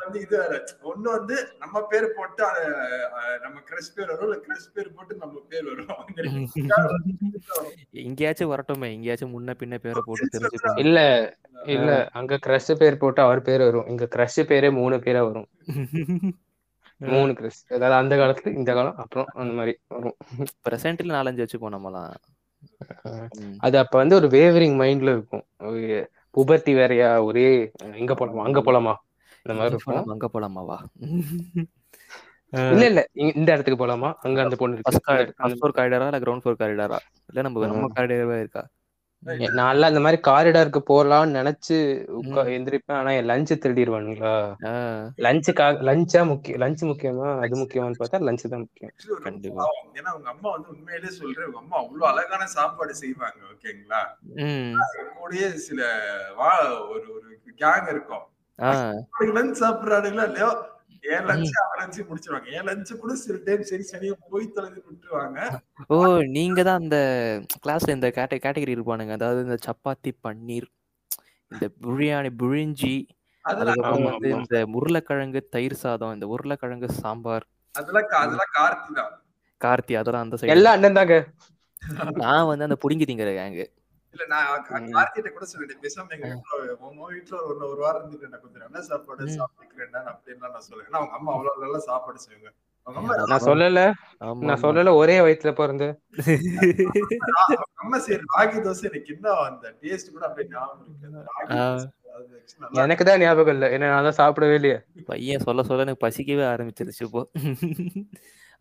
[0.00, 0.52] வந்து இது வேற.
[0.90, 2.62] ஒண்ணு வந்து நம்ம பேர் போட்டு அது,
[3.16, 5.90] அஹ், நம்ம கிரஷ் பேர் வரும் இல்ல கிரஷ் பேர் போட்டு நம்ம பேர் வரும்.
[6.02, 7.06] அந்த ரெண்டு வரும்.
[8.02, 8.90] எங்கேயாச்சும் வரட்டுமே.
[8.92, 10.78] எங்கேயாச்சும் முன்ன பின்ன பேரை போட்டு தெரிஞ்சுக்கணும்.
[10.78, 10.98] இல்ல
[11.72, 11.90] இல்ல.
[12.12, 13.88] அங்க கிரஷ் பேர் போட்டு அவர் பேர் வரும்.
[13.88, 15.48] இங்க கிரஷ் பேரே மூணு பேரா வரும்.
[17.12, 20.16] மூணு கிரஷ் அதாவது அந்த காலத்துல இந்த காலம் அப்புறம் அந்த மாதிரி வரும்.
[20.64, 22.12] பிரசன்ட்ல நாலஞ்சு வச்சுப்போம் நம்மலாம்.
[22.12, 22.20] ம்.
[23.58, 25.44] அது அப்ப வந்து ஒரு வேவரிங் மைண்ட்ல இருக்கும்.
[26.36, 27.46] புபர்த்தி வேறயா ஒரே
[27.96, 28.94] இங்க போலாமா அங்க போலாமா?
[29.46, 30.02] இந்த மாதிரி இருக்கும்.
[30.14, 30.78] அங்க போலாமாவா
[32.70, 33.00] இல்ல இல்ல
[33.32, 34.08] இந்த இடத்துக்கு போலாமா?
[34.18, 35.06] அங்க அந்த பொண்ணு ஃபர்ஸ்ட்
[35.72, 38.62] காரிடாரா இல்ல கிரவுண்ட் ஃப்ளோர் காரிடாரா இல்ல நம்ம நம்ம காரிடாரவே இருக்கா?
[39.22, 41.76] நான்லாம் இந்த மாதிரி காரிடாருக்கு போலாம்னு நினைச்சு.
[42.54, 42.92] எந்திரிப்பேன்.
[42.92, 44.32] ஆனா என் லஞ்ச் திருடிடுவானுங்களா
[45.18, 47.38] லஞ்சுக்காக லஞ்சா முக்கியம் லஞ்ச் முக்கியமா?
[47.38, 48.92] அது முக்கியமான்னு பார்த்தா லஞ்ச் தான் முக்கியம்.
[49.22, 49.66] கண்டிப்பா.
[49.94, 54.02] ஏன்னா அவங்க அம்மா வந்து உண்மையிலேயே சொல்றேன் உங்க அம்மா அவ்வளவு அழகான சாப்பாடு செய்வாங்க ஓகேங்களா?
[54.40, 54.74] ம்.
[55.16, 55.80] கூடயே சில
[56.36, 56.52] வா
[56.88, 58.24] ஒரு ஒரு கேங் இருக்கும்.
[58.58, 58.70] ஆ,
[59.34, 60.24] லஞ்ச் சாப்பிடுறானுங்களா?
[60.24, 60.50] இல்லையோ
[61.04, 62.48] என் லஞ்ச் லஞ்ச் முடிச்சிருவாங்க.
[62.56, 65.38] என் லஞ்ச் கூட சில டைம் சரி சரியா போய் தொலைஞ்சு விட்டுருவாங்க.
[65.94, 65.96] ஓ
[66.36, 66.98] நீங்க தான் அந்த
[67.64, 69.14] கிளாஸ்ல இந்த கேட்ட கேட்டகரி இருப்பானுங்க.
[69.18, 70.68] அதாவது இந்த சப்பாத்தி பன்னீர்
[71.52, 72.94] இந்த பிரியாணி புழிஞ்சி
[73.44, 74.28] அதெல்லாம் அதுக்கப்புறம் வந்து.
[74.38, 77.46] இந்த உருளைக்கிழங்கு தயிர் சாதம் இந்த உருளைக்கிழங்கு சாம்பார்.
[77.74, 79.12] அதெல்லாம் அதெல்லாம் கார்த்தி தான்.
[79.60, 81.16] கார்த்தி அதெல்லாம் அந்த சைடு எல்லாம் அண்ணன் தாங்க.
[82.22, 83.64] நான் வந்து அந்த புடுங்கி திங்கிற கேங்கு
[84.14, 84.64] இல்ல நான்.
[84.94, 86.56] கார்த்திகிட்ட கூட சொல்லிட்டேன் பேசாம எங்க வீட்டுல
[86.88, 89.30] உங்க வீட்டுல ஒரு ஒரு வாரம் இருந்துட்டு நான் கொஞ்சம் நல்ல சாப்பாடு.
[89.36, 92.52] சாப்பிட்டுக்கிறேன் அப்படின்லாம் நான் சொல்லுவேன் அவங்க அம்மா அவ்வளவு நல்லா சாப்பாடு செய்வாங்க.
[93.30, 93.80] நான் சொல்லல.
[94.48, 94.92] நான் சொல்லல.
[95.00, 95.88] ஒரே வயித்துல பிறந்து.
[97.82, 101.90] அம்மா செய்யற ராகி தோசை எனக்கு அந்த டேஸ்ட் கூட அப்படியே ஞாபகம்
[102.80, 103.22] எனக்கு தான்
[103.54, 103.66] இல்ல.
[103.74, 104.78] ஏன்னா நான் தான் சாப்பிடவே இல்லையே.
[105.10, 107.22] பையன் சொல்ல சொல்ல எனக்கு பசிக்கவே ஆரம்பிச்சிருச்சு இப்போ.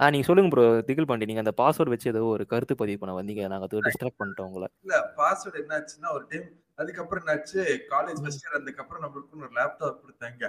[0.02, 3.14] ஆ நீங்க சொல்லுங்க ப்ரோ திகில் பாண்டி நீங்க அந்த பாஸ்வேர்ட் வச்சு ஏதோ ஒரு கருத்து பதிவு பண்ண
[3.18, 3.44] வந்தீங்க.
[3.52, 4.68] நாங்க அது டிஸ்ட்ராக்ட் பண்ணிட்டோம் உங்களை.
[4.84, 7.60] இல்ல பாஸ்வேர்ட் என்னாச்சுன்னா ஒரு டைம் அதுக்கப்புறம் என்னாச்சு?
[7.92, 10.44] காலேஜ் ஃபர்ஸ்ட் இயர் அதுக்கப்புறம் நம்மளுக்கு ஒரு லேப்டாப் கொடுத்தாங்க.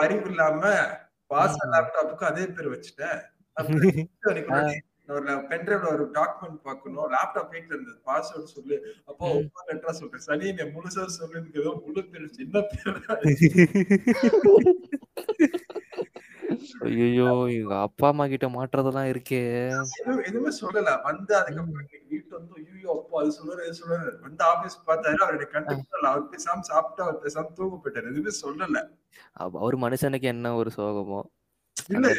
[0.00, 0.62] அறிவு இல்லாம
[1.30, 3.18] பாஸ் லேப்டாப்புக்கு அதே பேர் வச்சுட்டேன்.
[5.08, 7.10] ஒரு பென்ட்ரைவ்ல ஒரு டாக்குமெண்ட் பார்க்கணும்.
[7.12, 7.98] லேப்டாப் வீட்ல இருந்தது.
[8.06, 8.76] பாஸ்வேர்ட் சொல்லு.
[9.06, 9.24] அப்போ.
[9.32, 10.24] ஒவ்வொரு லெட்டரா சொல்றேன்.
[10.24, 12.98] சனி நீ முழுசா சொல்லுன்னு ஏதோ முழு பேர் சின்ன பேர்
[16.86, 19.40] ஐயோ எங்க அப்பா அம்மா கிட்ட மாட்டுறதெல்லாம் இருக்கே.
[20.26, 20.90] எதுவும் சொல்லல.
[21.06, 21.78] வந்து அதுக்கப்புறம்
[22.10, 26.66] வீட்டுல வந்து ஐயோ அப்பா அது சொல்லுற இது சொல்லுற வந்து ஆபீஸ் பார்த்தாரு அவருடைய கண்டுபிடிச்சல அவர் பேசாம
[26.70, 28.10] சாப்பிட்டு அவர் பேசாம தூங்க போயிட்டாரு.
[28.12, 28.82] எதுவுமே சொல்லல.
[29.58, 31.20] அவர் மனுஷனுக்கு என்ன ஒரு சோகமோ
[31.90, 32.10] இல்ல.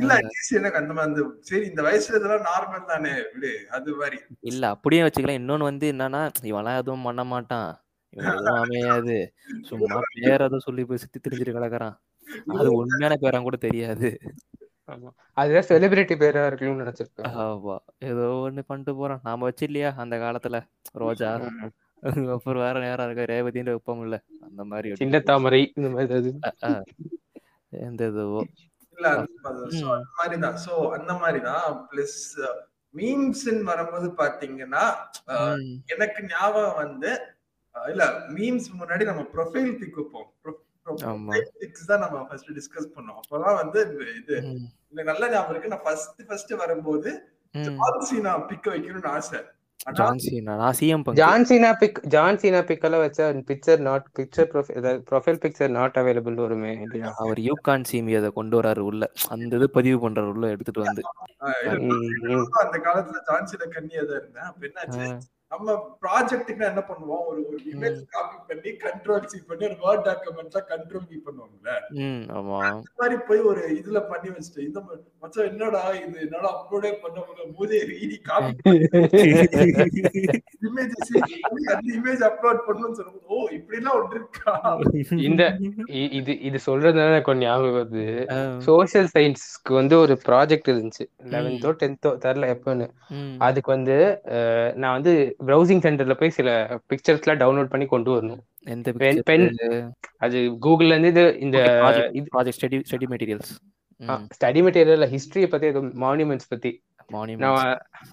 [0.00, 0.12] இல்ல
[0.58, 4.18] எனக்கு அந்த மாதிரி சரி இந்த வயசுல இதெல்லாம் நார்மல் தானே விடு அது மாதிரி.
[4.50, 5.40] இல்ல அப்படியே வச்சுக்கலாம்.
[5.40, 7.70] இன்னொன்னு வந்து என்னன்னா இவன்லாம் எதுவும் பண்ண மாட்டான்.
[8.12, 9.16] இவன் எதுவும் அமையாது.
[9.70, 11.96] சும்மா பேர் அதை சொல்லி போய் சுத்தி திரிஞ்சிட்டு கிடக்குறான்.
[12.46, 14.18] அது உண்மையான பேரான் கூட தெரியாது.
[14.92, 15.10] ஆமா.
[15.32, 17.76] அதுதான் செலிபிரிட்டி பேரா இருக்கணும்னு நினைச்சிருக்கேன் ஆமா.
[17.98, 19.20] ஏதோ ஒண்ணு பண்ணிட்டு போறான்.
[19.22, 19.94] நாம வச்சு இல்லையா?
[19.96, 20.66] அந்த காலத்துல.
[20.92, 21.40] ரோஜா
[22.00, 26.34] அப்புறம் வேற நேரம் இருக்க ரேவதின்னு வைப்போம்ல அந்த மாதிரி சின்ன தாமரை இந்த மாதிரி.
[27.68, 28.40] எந்த இதுவோ.
[28.90, 29.26] இல்ல
[30.16, 30.58] மாதிரிதான்.
[30.66, 31.88] சோ அந்த மாதிரிதான்.
[31.90, 32.48] பிளஸ்
[32.94, 34.84] மீம்ஸ் வரும்போது பாத்தீங்கன்னா.
[35.86, 37.20] எனக்கு ஞாபகம் வந்து
[37.88, 40.32] இல்ல மீம்ஸ் முன்னாடி நம்ம ப்ரொஃபைல் பிக் வைப்போம்.
[40.84, 43.18] தான் நம்ம ஃபர்ஸ்ட் டிஸ்கஸ் பண்ணோம்.
[43.20, 43.80] அப்பதான் வந்து
[44.14, 44.36] இது.
[44.90, 45.68] எனக்கு நல்ல ஞாபகம் இருக்கு.
[45.68, 47.10] நான் ஃபர்ஸ்ட் ஃபர்ஸ்ட் வரும்போது
[47.54, 47.66] ம்.
[47.68, 49.40] ஜான்சினா பிக் வைக்கணும்னு ஆசை.
[49.98, 51.18] ஜான்சினா நான் சிஎம் பங்கு.
[51.20, 54.48] ஜான்சினா பிக் ஜான்சினா பிக் எல்லாம் வச்சா picture not picture
[55.10, 57.10] profile picture not available வருமே இல்லையா?
[57.16, 59.04] அவர் யூ கான் சிமி அதை கொண்டு வராரு உள்ள.
[59.28, 61.02] அந்த இது பதிவு பண்றாரு உள்ள எடுத்துட்டு வந்து.
[62.62, 65.04] அந்த காலத்துல ஜான்சினா கண்ணியா தான் இருந்தேன் அப்ப என்னாச்சு?
[65.06, 65.20] ஆஹ்.
[65.54, 67.24] நம்ம ப்ராஜெக்ட்டுக்கு என்ன பண்ணுவோம்?
[67.26, 72.22] ஒரு ஒரு இமேஜ் காப்பி பண்ணி கண்ட்ரோல் சி பண்ணி ஒரு வேர்ட் டாக்குமெண்ட்ல கண்ட்ரோல் வி பண்ணுவாங்கல்ல ம்
[72.36, 72.58] ஆமா.
[72.72, 74.80] இந்த மாதிரி போய் ஒரு இதுல பண்ணி வச்சுட்டு இந்த
[75.22, 76.16] மச்சான் என்னடா இது?
[76.20, 77.46] என்னடா அப்லோடே பண்ண முடியல.
[77.54, 78.72] மூதே ரீடி காப்பி
[80.64, 80.94] இமேஜ்
[81.72, 84.54] அந்த இமேஜ் அப்லோட் பண்ணணும்னு சொல்லும்போது ஓ இப்படி எல்லாம் ஒன்று இருக்கா?
[85.24, 85.42] இந்த
[85.94, 88.04] இ- இது இது சொல்றதுனால எனக்கு ஒரு ஞாபகம் வருது.
[88.30, 88.36] ஆ,
[88.66, 91.04] சோஷியல் சயின்ஸ்க்கு வந்து ஒரு ப்ராஜெக்ட் இருந்துச்சு.
[91.32, 92.88] லெவன்த்தோ டென்த்தோ தெரில எப்போன்னு.
[93.44, 93.96] அதுக்கு வந்து
[94.76, 95.12] நான் வந்து
[95.46, 98.38] ப்ரௌசிங் சென்டர்ல போய் சில பிக்சர்ஸ்லாம் டவுன்லோட் பண்ணி கொண்டு வரணும்.
[98.58, 98.92] எந்த
[99.24, 103.40] பென் அது கூகுள்ல இருந்து இது இந்த Okay, project- இது project study study materials.
[103.96, 106.82] ம், ஸ்டடி மெட்டீரியல் ஹிஸ்டரியை பத்தி ஏதோ மான்யூமெண்ட்ஸ் பத்தி.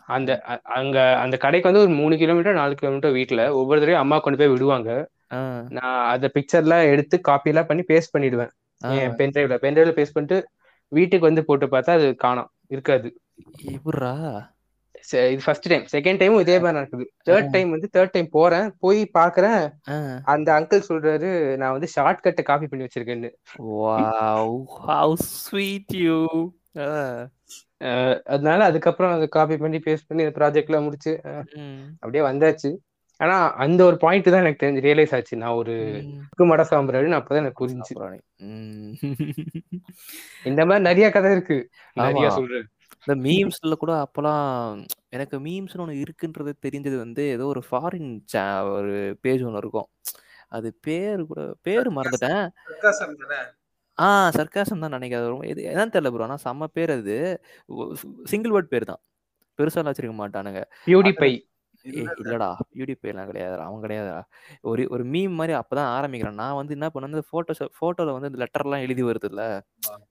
[0.06, 4.40] அந்த அங்க அந்த கடைக்கு வந்து ஒரு மூணு கிலோமீட்டர் நாலு கிலோமீட்டர் வீட்ல ஒவ்வொரு தடவையும் அம்மா கொண்டு
[4.40, 5.10] போய் விடுவாங்க.
[5.70, 8.50] நான் அந்த பிக்சர்லாம் எடுத்து காப்பி எல்லாம் பண்ணி பேஸ்ட் பண்ணிடுவேன்.
[9.16, 10.48] பென் டிரைவ்ல பென் டிரைவ்ல பேஸ்ட் பண்ணிட்டு
[10.88, 13.20] வீட்டுக்கு வந்து போட்டு பார்த்தா அது காணோம் இருக்காது.
[13.64, 14.46] இவரா?
[15.12, 17.12] இது ஃபர்ஸ்ட் டைம் செகண்ட் டைமும் இதே மாதிரி நடக்குது.
[17.26, 18.74] தேர்ட் டைம் வந்து தேர்ட் டைம் போறேன்.
[18.80, 19.72] போய் பாக்குறேன்.
[20.24, 23.32] அந்த அங்கிள் சொல்றாரு நான் வந்து ஷார்ட் கட்டை காப்பி பண்ணி வச்சிருக்கேன்னு.
[25.52, 26.26] Sweet you.
[26.78, 27.28] ஆ,
[27.84, 31.22] அஹ் அதனால அதுக்கப்புறம் அதை காப்பி பண்ணி பேஸ்ட் பண்ணி இந்த ப்ராஜெக்ட்லாம் முடிச்சு
[32.00, 32.76] அப்படியே வந்தாச்சு.
[33.18, 35.38] ஆனா அந்த ஒரு பாயிண்ட் தான் எனக்கு தெரிஞ்சு ரியலைஸ் ஆச்சு.
[35.38, 36.04] நான் ஒரு.
[36.40, 37.68] மட சாம்பிராடின்னு அப்பதான் எனக்கு
[38.38, 38.92] ம்.
[40.44, 41.70] இந்த மாதிரி நிறைய கதை இருக்கு.
[41.94, 42.30] நிறைய.
[42.30, 42.68] சொல்றேன்.
[43.08, 48.12] இந்த மீம்ஸ்ல கூட அப்பலாம் எனக்கு மீம்ஸ்னு ஒன்று இருக்குன்றது தெரிஞ்சது வந்து ஏதோ ஒரு ஃபாரின்
[48.78, 49.90] ஒரு பேஜ் ஒன்று இருக்கும்.
[50.50, 52.44] அது பேர் கூட பேர் மறந்துட்டேன்.
[53.98, 55.44] ஆ சர்க்காசம் தான் நினைக்கிறேன்.
[55.52, 57.18] இது என்னன்னு தெரியல ப்ரோ ஆனால் செம்ம பேர் அது.
[58.26, 59.02] சிங்கிள் வேர்ட் பேர் தான்.
[59.60, 60.62] பெருசாலாம் வச்சிருக்க மாட்டானுங்க.
[60.88, 61.32] பியூடி பை.
[61.86, 62.48] ஏய், இல்லடா.
[62.76, 64.22] யூடியூப் எல்லாம் கிடையாதுடா அவன் கிடையாதுடா.
[64.62, 66.34] ஒரு ஒரு மீம் மாதிரி அப்பதான் ஆரம்பிக்கிறேன்.
[66.34, 69.44] நான் வந்து என்ன பண்ண போட்டோ போட்டோல வந்து இந்த லெட்டர்லாம் எழுதி வருதுல்ல?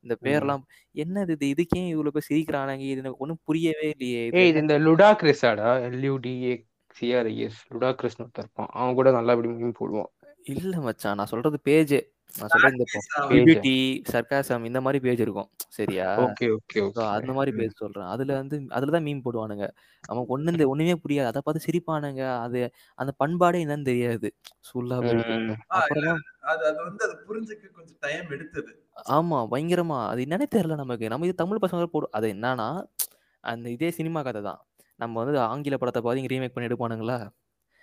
[0.02, 0.62] இந்த பேர்லாம்
[0.94, 1.46] என்னது இது?
[1.46, 2.86] இதுக்கே இவ்வளவு பேர் சிரிக்கிறானுங்க?
[2.92, 4.22] இது எனக்கு ஒன்றும் புரியவே இல்லையே.
[4.32, 6.54] ஏய் இது இந்த லுடா கிறிஸாடா எல்யூடிஏ
[6.96, 8.70] சிஆர்ஐஎஸ் லுடா கிறிஸ்னு ஒருத்தன் இருப்பான்.
[8.72, 10.10] அவன் கூட நல்லா இப்படி மீன் போடுவான்.
[10.44, 11.14] இல்ல மச்சான்.
[11.14, 11.96] நான் சொல்றது பேஜ்
[12.38, 12.86] நான் சொல்றது இந்த.
[13.30, 13.74] பிபிடி
[14.12, 15.48] சர்க்காசம் இந்த மாதிரி பேஜ் இருக்கும்.
[15.78, 16.06] சரியா?
[16.24, 16.80] ஓகே ஓகே
[17.16, 18.08] அந்த மாதிரி பேஜ் சொல்றேன்.
[18.14, 19.66] அதுல வந்து அதுலதான் மீன் போடுவானுங்க.
[20.04, 21.30] அவன் ஒண்ணு இந்த ஒண்ணுமே புரியாது.
[21.30, 22.22] அதை பார்த்து சிரிப்பானுங்க.
[22.44, 22.60] அது
[22.98, 24.30] அந்த பண்பாடே என்னன்னு தெரியாது.
[24.70, 26.14] சுல்லா அப்புறமா
[26.50, 28.70] அது அது வந்து அது புரிஞ்சுக்க கொஞ்சம் டைம் எடுத்தது.
[29.16, 29.98] ஆமா பயங்கரமா.
[30.12, 31.12] அது என்னன்னே தெரியல நமக்கு.
[31.12, 32.68] நம்ம இது தமிழ் பசங்க போடு அது என்னன்னா
[33.44, 34.60] அந்த இதே சினிமா கதை தான்.
[35.00, 37.18] நம்ம வந்து ஆங்கில படத்தை பார்த்து இங்க ரீமேக் பண்ணி எடுப்பானுங்களா?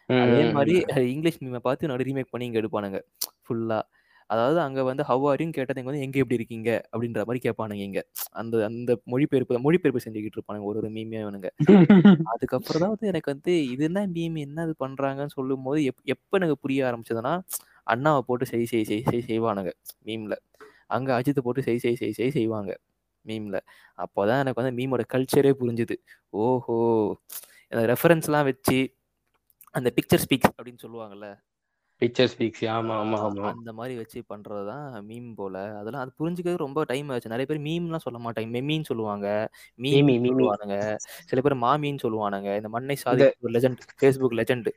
[0.10, 0.74] அதே மாதிரி
[1.14, 3.00] இங்கிலீஷ் மீமை பார்த்து நடு ரீமேக் பண்ணி இங்க எடுப்பானுங்க.
[3.46, 3.80] ஃபுல்லா
[4.30, 6.70] அதாவது அங்க வந்து ஹவ்வாரியும் கேட்டது இங்கே வந்து எங்க எப்படி இருக்கீங்க?
[6.92, 8.02] அப்படின்ற மாதிரி கேட்பானுங்க இங்க.
[8.36, 11.50] அந்த அந்த மொழிபெயர்ப்பு மொழிபெயர்ப்பு செஞ்சுக்கிட்டு இருப்பானுங்க ஒரு ஒரு மீமே அவனுங்க.
[12.34, 16.40] அதுக்கப்புறம் தான் வந்து எனக்கு வந்து இது என்ன மீம் என்ன இது பண்றாங்கன்னு சொல்லும் போது எப் எப்ப
[16.40, 17.34] எனக்கு புரிய ஆரம்பிச்சதுன்னா
[17.88, 19.72] அண்ணாவை போட்டு செய் செய் செய் செய் செய்வானுங்க
[20.08, 20.36] மீம்ல
[20.92, 22.72] அங்க அஜித்தை போட்டு செய் செய் செய் செய் செய்வாங்க
[23.26, 23.58] மீம்ல
[23.98, 25.96] அப்போதான் எனக்கு வந்து மீமோட கல்ச்சரே புரிஞ்சுது.
[26.42, 26.78] ஓஹோ!
[27.90, 28.78] ரெஃபரன்ஸ்லாம் வச்சு
[29.76, 31.28] அந்த பிக்சர் ஸ்பீக்ஸ் அப்படின்னு சொல்லுவாங்கல்ல
[32.02, 33.48] பிக்சர் ஸ்பீக்ஸ் ஆமா ஆமா ஆமா.
[33.52, 35.56] அந்த மாதிரி வச்சு பண்றது தான் மீம் போல.
[35.80, 37.32] அதெல்லாம் அது புரிஞ்சுக்கிறது ரொம்ப டைம் ஆச்சு.
[37.34, 38.50] நிறைய பேர் மீம்லாம் சொல்ல மாட்டாங்க.
[38.56, 39.28] மெம்மின்னு சொல்லுவாங்க.
[39.80, 40.30] மீம் மீமி, மீமி.
[40.30, 40.78] சொல்லுவானுங்க.
[41.30, 42.50] சில பேர் மாமின்னு சொல்லுவானுங்க.
[42.60, 44.70] இந்த மண்ணை சாதி ஒரு லெஜண்ட் ஃபேஸ்புக் லெஜண்ட்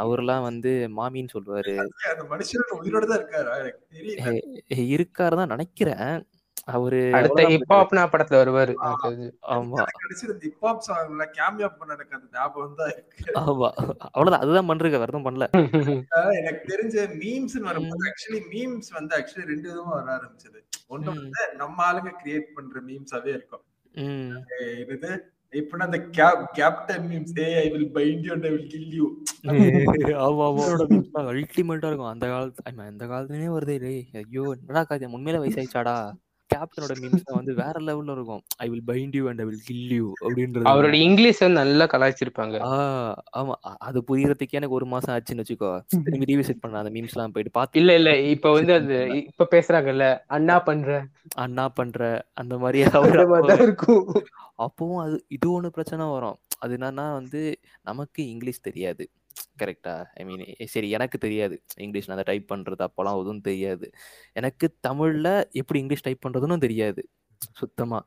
[0.00, 1.76] அவர்லாம் வந்து மாமின்னு சொல்லுவாரு
[2.10, 3.54] அந்த மனுஷன் உயிரோட தான் இருக்காரா?
[3.62, 4.28] எனக்கு தெரியல.
[4.94, 6.10] இருக்காரு தான் நினைக்கிறேன்.
[6.68, 8.74] அவரு அடுத்த ஹிப் ஹாப்னா படத்துல வருவாரு.
[9.48, 9.78] ஆமா.
[10.26, 13.24] இந்த ஹிப்ஹாப் சாங்ல கேமியா பண்ண எனக்கு அந்த ஞாபகம் தான் இருக்கு.
[13.42, 13.68] ஆமா.
[14.08, 14.42] அவ்வளவுதான்.
[14.44, 15.48] அதுதான் பண்றீங்க வேற எதுவும் பண்ணல.
[16.40, 20.60] எனக்கு தெரிஞ்ச மீம்ஸ் வரும்போது ஆக்சுவலி மீம்ஸ் வந்து ஆக்சுவலி ரெண்டு விதமா வர ஆரம்பிச்சது.
[20.90, 21.10] ஒண்ணு.
[21.16, 23.64] வந்து நம்ம ஆளுங்க கிரியேட் பண்ற மீம்ஸாவே இருக்கும்.
[23.94, 25.12] என்னது?
[25.52, 29.06] இப்ப அந்த cap captain memes A I will find you and I will kill you
[30.26, 30.64] ஆமா ஆமா.
[31.32, 32.12] அல்டிமேட்டா இருக்கும்.
[32.14, 33.76] அந்த காலத்து ஐ மீன், அந்த காலத்துலயே வருதே
[34.20, 35.14] ஐயோ என்னடா காது?
[35.18, 35.96] உண்மையில வயசாயிச்சாடா
[36.50, 38.42] கேப்டனோட மீம்ஸ் வந்து வேற லெவல்ல இருக்கும்.
[38.56, 42.56] I will find you and I will kill you அப்படின்றது அவரோட இங்கிலீஷ் வந்து நல்லா கலாய்ச்சிருப்பாங்க.
[43.40, 43.54] ஆமா.
[43.88, 45.72] அது புரியறதுக்கே எனக்கு ஒரு மாசம் ஆச்சுன்னு வச்சுக்கோ.
[46.04, 48.10] திரும்பி ரீவிசிட் பண்ண அந்த மீம்ஸ் எல்லாம் போயிட்டு பார்த்து இல்ல இல்ல.
[48.34, 48.96] இப்ப வந்து அது
[49.30, 50.90] இப்ப பேசுறாங்கல்ல அண்ணா பண்ற.
[51.38, 52.00] அண்ணா பண்ற.
[52.34, 52.78] அந்த மாதிரி
[53.66, 54.04] இருக்கும்.
[54.58, 56.38] அப்பவும் அது இது ஒண்ணு பிரச்சனை வரும்.
[56.58, 57.40] அது என்னன்னா வந்து
[57.82, 59.04] நமக்கு இங்கிலீஷ் தெரியாது.
[59.60, 61.56] கரெக்டா ஐ மீன் சரி எனக்கு தெரியாது.
[61.76, 63.86] இங்கிலீஷ் நான் டைப் பண்றது அப்போலாம் எதுவும் தெரியாது.
[64.36, 65.28] எனக்கு தமிழ்ல
[65.60, 67.02] எப்படி இங்கிலீஷ் டைப் பண்றதுன்னு தெரியாது.
[67.60, 68.00] சுத்தமா.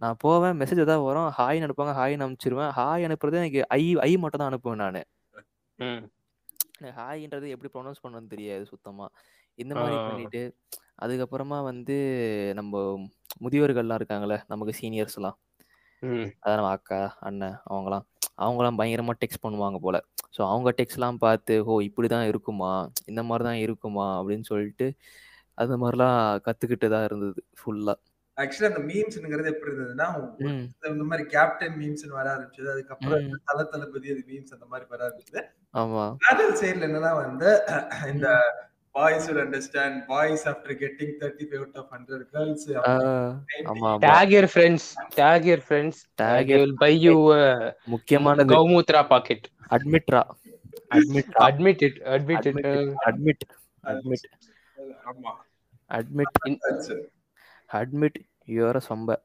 [0.00, 2.72] நான் போவேன் மெசேஜ் ஏதாவது வரும் ஹாய் அனுப்புவாங்க ஹாய்னு அனுப்பிச்சிருவேன்.
[2.78, 5.00] ஹாய் அனுப்புறது எனக்கு ஐ ஐ மட்டும் தான் அனுப்புவேன் நான்.
[6.98, 9.06] ஹாய்ன்றது எப்படி ப்ரொனவுன்ஸ் பண்ணணும்னு தெரியாது சுத்தமா.
[9.58, 9.96] இந்த மாதிரி.
[10.06, 10.42] பண்ணிட்டு
[11.02, 11.96] அதுக்கப்புறமா வந்து
[12.54, 12.74] நம்ம
[13.44, 15.36] முதியோர்கள்லாம் இருக்காங்கல்ல நமக்கு சீனியர்ஸ்லாம்.
[16.02, 18.04] அதான் நம்ம அக்கா அண்ணன் அவங்களாம்
[18.38, 19.96] அவங்களாம் பயங்கரமா டெக்ஸ்ட் பண்ணுவாங்க போல.
[20.36, 22.72] ஸோ அவங்க டெக்ஸ்ட்லாம் பார்த்து ஓ இப்படி தான் இருக்குமா?
[23.06, 24.06] இந்த மாதிரி தான் இருக்குமா?
[24.18, 24.86] அப்படின்னு சொல்லிட்டு
[25.58, 27.98] அந்த மாதிரிலாம் கற்றுக்கிட்டு தான் இருந்தது ஃபுல்லாக
[28.36, 30.06] ஆக்சுவலி அந்த மீம்ஸ்ங்கிறது எப்படி இருந்ததுன்னா
[30.90, 32.68] இந்த மாதிரி கேப்டன் மீம்ஸ் வர ஆரம்பிச்சது.
[32.74, 35.42] அதுக்கப்புறம் தல தளபதி அது மீம்ஸ் அந்த மாதிரி வர ஆரம்பிச்சது.
[35.74, 36.04] ஆமா.
[36.24, 37.48] கேர்ள் சைடுல என்னன்னா வந்து
[38.12, 38.28] இந்த
[38.94, 42.94] boys will understand boys after getting thirty five out of hundred girls ஆ,
[43.70, 47.44] ஆமா tag your friends tag your friends Tag they your will buy you a
[47.94, 50.22] முக்கியமானது கௌமூத்ரா பாக்கெட் அட்மிட்ரா
[50.92, 51.96] it admit it.
[52.12, 53.44] Admit
[53.84, 54.26] admit
[55.10, 55.32] ஆமா.
[55.90, 56.38] Admit.
[57.70, 59.16] Admit your சொம்ப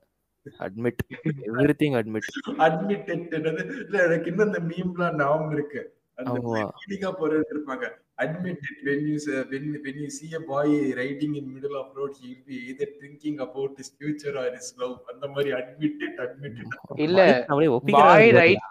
[0.59, 1.01] admit
[1.49, 2.27] everything admit
[2.67, 3.61] admitted என்னது?
[3.83, 5.81] இல்ல எனக்கு இன்னும் இந்த மீம்லாம் ஞாபகம் இருக்கு.
[6.17, 6.63] அந்த ஆமா.
[6.79, 7.85] ஃபீலிங்கா போறது இருப்பாங்க
[8.17, 10.65] admitted when you say, when when you see a boy
[10.99, 14.67] riding in middle of road he will be either thinking about his future or his
[14.81, 16.67] love அந்த மாதிரி admitted admitted
[17.05, 18.61] இல்ல, அப்படியே பாய் ஒப்பிக்கிறாரு ரைட்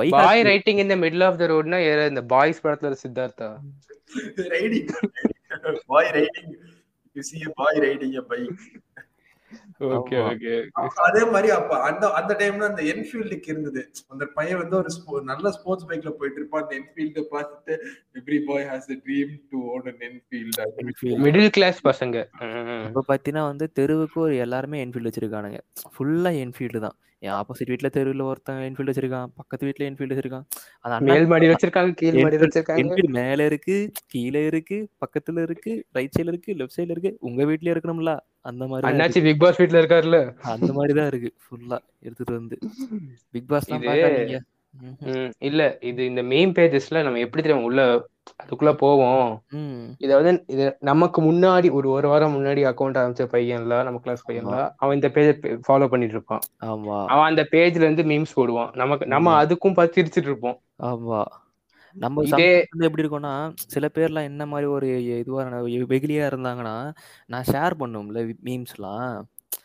[0.00, 1.80] பை பாய் ரைட்டிங் இந்த middle of the ரோட்னா
[2.12, 3.50] இந்த boys படத்துல ஒரு சித்தார்த்தா
[4.54, 4.88] riding
[5.88, 6.48] boy riding
[7.16, 8.62] you see a boy riding a bike
[9.96, 10.16] okay.
[10.28, 10.52] Okay.
[11.06, 13.82] அதே மாதிரி அப்ப அந்த அந்த டைம்ல அந்த என்ஃபீல்டுக்கு இருந்தது.
[14.08, 14.76] அந்த பையன் வந்து
[15.14, 16.64] ஒரு நல்ல ஸ்போர்ட்ஸ் பைக்ல போயிட்டு இருப்பான்.
[16.64, 17.74] அந்த என்ஃபீல்ட பார்த்துட்டு
[18.20, 21.16] every boy has a dream to own an Enfield Enfield.
[21.26, 22.16] Middle class பசங்க.
[22.88, 25.60] இப்ப பாத்தீங்கன்னா வந்து தெருவுக்கு ஒரு எல்லாருமே என்ஃபீல்டு வச்சிருக்கானுங்க.
[25.94, 26.96] ஃபுல்லா என்ஃபீல்டு தான்.
[27.22, 29.28] என் ஆப்போசிட் வீட்ல தெருவுல ஒருத்தன் என்ஃபீல்டு வச்சிருக்கான்.
[29.40, 30.46] பக்கத்து வீட்ல என்ஃபீல்டு வச்சிருக்கான்.
[30.84, 32.80] அது மேல் மாடி வச்சிருக்காங்க கீழ் மாடி வச்சிருக்காங்க.
[32.82, 33.76] என்ஃபீல்டு மேல இருக்கு
[34.14, 38.14] கீழே இருக்கு பக்கத்துல இருக்கு ரைட் சைடுல இருக்கு லெஃப்ட் சைடுல இருக்கு உங்க வீட்லயே இருக்கணும்ல.
[38.44, 40.18] அந்த மாதிரி அண்ணாச்சி பிக் பாஸ் வீட்ல இருக்காருல்ல?
[40.22, 40.48] இருக்கு.
[40.50, 42.56] அந்த மாதிரி தான் இருக்கு ஃபுல்லா எடுத்துட்டு வந்து.
[43.30, 44.38] பிக் பாஸ் தான் பாக்காதீங்க.
[45.40, 47.80] இல்ல இது இந்த மெயின் பேஜஸ்ல நம்ம எப்படி தெரியும் உள்ள
[48.42, 49.30] அதுக்குள்ள போவோம்.
[49.52, 49.82] ம்.
[49.98, 54.56] இத வந்து இது நமக்கு முன்னாடி ஒரு ஒரு வாரம் முன்னாடி அக்கௌண்ட் ஆரம்பிச்ச பையன்ல நம்ம கிளாஸ் பையன்ல
[54.76, 55.30] அவன் இந்த பேஜ்
[55.68, 56.42] ஃபாலோ பண்ணிட்டு இருப்பான்.
[56.64, 56.98] ஆமா.
[57.06, 58.70] அவன் அந்த பேஜ்ல இருந்து மீம்ஸ் போடுவான்.
[58.74, 60.58] நமக்கு நம்ம அதுக்கும் பார்த்து சிரிச்சிட்டு இருப்போம்.
[60.82, 61.20] ஆமா.
[61.94, 66.92] நம்ம இதே எப்படி இருக்கும்னா சில பேர்லாம் என்ன மாதிரி ஒரு இதுவா வெகுலியா இருந்தாங்கன்னா
[67.26, 69.22] நான் ஷேர் பண்ணுவோம்ல மீம்ஸ்லாம்.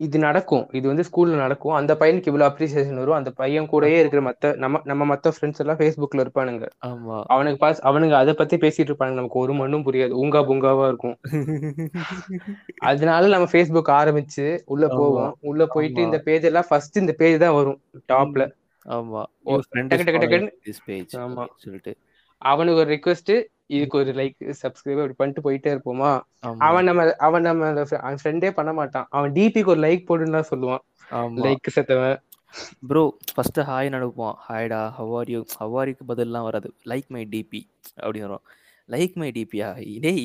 [0.00, 0.68] இது- நடக்கும்.
[0.72, 1.74] இது வந்து ஸ்கூல்ல நடக்கும்.
[1.74, 3.14] அந்த பையனுக்கு இவ்வளவு அப்ரிசியேஷன் வரும்.
[3.14, 6.68] அந்த பையன் கூடயே இருக்கிற மத்த நம்ம நம்ம மத்த ஃப்ரெண்ட்ஸ் எல்லாம் ஃபேஸ்புக்ல இருப்பானுங்க.
[6.86, 7.22] ஆமா.
[7.26, 9.12] அவனுக்கு பாஸ் அவனுங்க அதை பத்தி பேசிட்டு இருப்பானுங்க.
[9.12, 10.14] நமக்கு ஒரு மண்ணும் புரியாது.
[10.14, 11.18] ஊங்கா புங்காவா இருக்கும்.
[12.76, 14.88] அதனால நம்ம ஃபேஸ்புக் ஆரம்பிச்சு உள்ள.
[14.88, 15.36] போவோம்.
[15.40, 16.02] உள்ள போயிட்டு.
[16.02, 17.80] இந்த பேஜ் எல்லாம் ஃபர்ஸ்ட் இந்த பேஜ் தான் வரும்.
[18.12, 18.50] டாப்ல
[18.88, 19.22] ஆமா.
[21.14, 21.94] ஆமா.
[22.38, 26.10] அவனுக்கு ஒரு ரெக்வெஸ்ட் இதுக்கு ஒரு லைக் சப்ஸ்கிரைப் அப்படி பண்ணிட்டு போயிட்டே இருப்போமா?
[26.58, 27.68] அவன் நம்ம அவன் நம்ம
[28.00, 29.06] அவன் ஃப்ரெண்டே பண்ண மாட்டான்.
[29.10, 30.82] அவன் டிபிக்கு ஒரு லைக் போடுன்னு தான் சொல்லுவான்.
[31.44, 32.18] லைக் செத்தவன்.
[32.88, 36.68] ப்ரோ ஃபர்ஸ்ட் ஹாய் அனுப்புவோம் ஹாய்டா how are you how are யூக்கு பதில்லாம் வராது.
[36.84, 37.62] லைக் மை டிபி
[38.02, 38.44] அப்படின்னு வரும்.
[38.88, 39.68] லைக் மை டிபியா
[40.04, 40.24] டேய்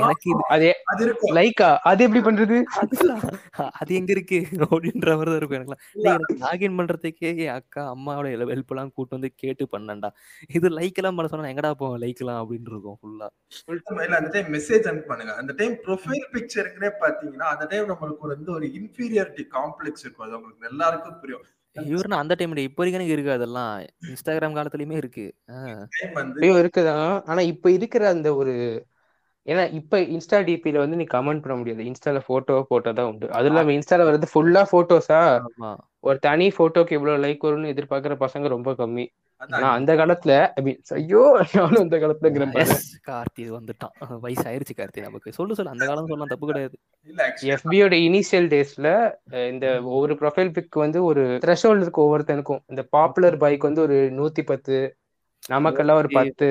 [0.00, 0.70] எனக்கு இது அதே
[1.36, 2.56] லைக்கா அது எப்படி பண்றது?
[3.80, 4.38] அது எங்க இருக்கு?
[4.66, 5.76] அப்படின்ற மாதிரி தான் இருக்கும் எனக்கு
[6.42, 10.10] லாகின் பண்றதுக்கே என் அக்கா அம்மாவோட ஹெல்ப் எல்லாம் கூட்டு வந்து கேட்டு பண்ணேன்டா.
[10.58, 13.28] இது லைக் எல்லாம் பண்ண சொன்னா எங்கடா போவோம் லைக் எல்லாம் அப்படின்னு இருக்கும் ஃபுல்லா
[14.20, 18.68] அந்த டைம் மெசேஜ் அனுப்புவானுங்க அந்த டைம் ப்ரொஃபைல் பிக்சருக்குனே பாத்தீங்கன்னா அந்த டைம் நம்மளுக்கு ஒரு வந்து ஒரு
[18.80, 20.26] இன்ஃபீரியாரிட்டி காம்ப்ளெக்ஸ் இருக்கும்.
[20.26, 21.46] அது உங்களுக்கு எல்லாருக்கும் புரியும்.
[21.76, 23.80] இவருன்னு அந்த டைம் இப்போ வரைக்கும் எனக்கு இருக்கு அதெல்லாம்.
[23.80, 25.34] இன்ஸ்டாகிராம் காலத்துலயுமே இருக்கு.
[26.12, 27.22] இப்பயும் இருக்குதான்.
[27.24, 28.86] ஆனா இப்ப இருக்கிற அந்த ஒரு
[29.46, 31.82] ஏன்னா இப்ப இன்ஸ்டா டிபில வந்து நீ கமெண்ட் பண்ண முடியாது.
[31.88, 33.26] இன்ஸ்டால போட்டோ போட்டோ தான் உண்டு.
[33.36, 35.20] அது இல்லாம இன்ஸ்டால வர்றது ஃபுல்லா போட்டோஸா
[36.04, 39.06] ஒரு தனி போட்டோக்கு இவ்வளவு லைக் வரும்னு எதிர்பார்க்கிற பசங்க ரொம்ப கம்மி.
[39.40, 40.32] ஆனா அந்த காலத்துல
[40.96, 41.22] ஐயோ
[41.54, 42.28] நானும் அந்த காலத்துல
[43.08, 43.94] கார்த்தி வந்துட்டான்.
[44.24, 45.28] வயசு ஆயிருச்சு கார்த்தி நமக்கு.
[45.38, 45.74] சொல்லு சொல்லு.
[45.74, 46.32] அந்த காலம் சொல்லலாம்.
[46.32, 46.76] தப்பு கிடையாது.
[47.52, 48.88] எஃபியோட இனிஷியல் டேஸ்ல
[49.50, 52.62] இந்த ஒவ்வொரு ப்ரொஃபைல் பிக் வந்து ஒரு த்ரெஷோல்டு இருக்கு ஒவ்வொருத்தனுக்கும்.
[52.66, 54.76] இந்த பாப்புலர் பைக் வந்து ஒரு நூத்தி பத்து
[55.50, 56.48] நமக்கெல்லாம் ஒரு பத்து.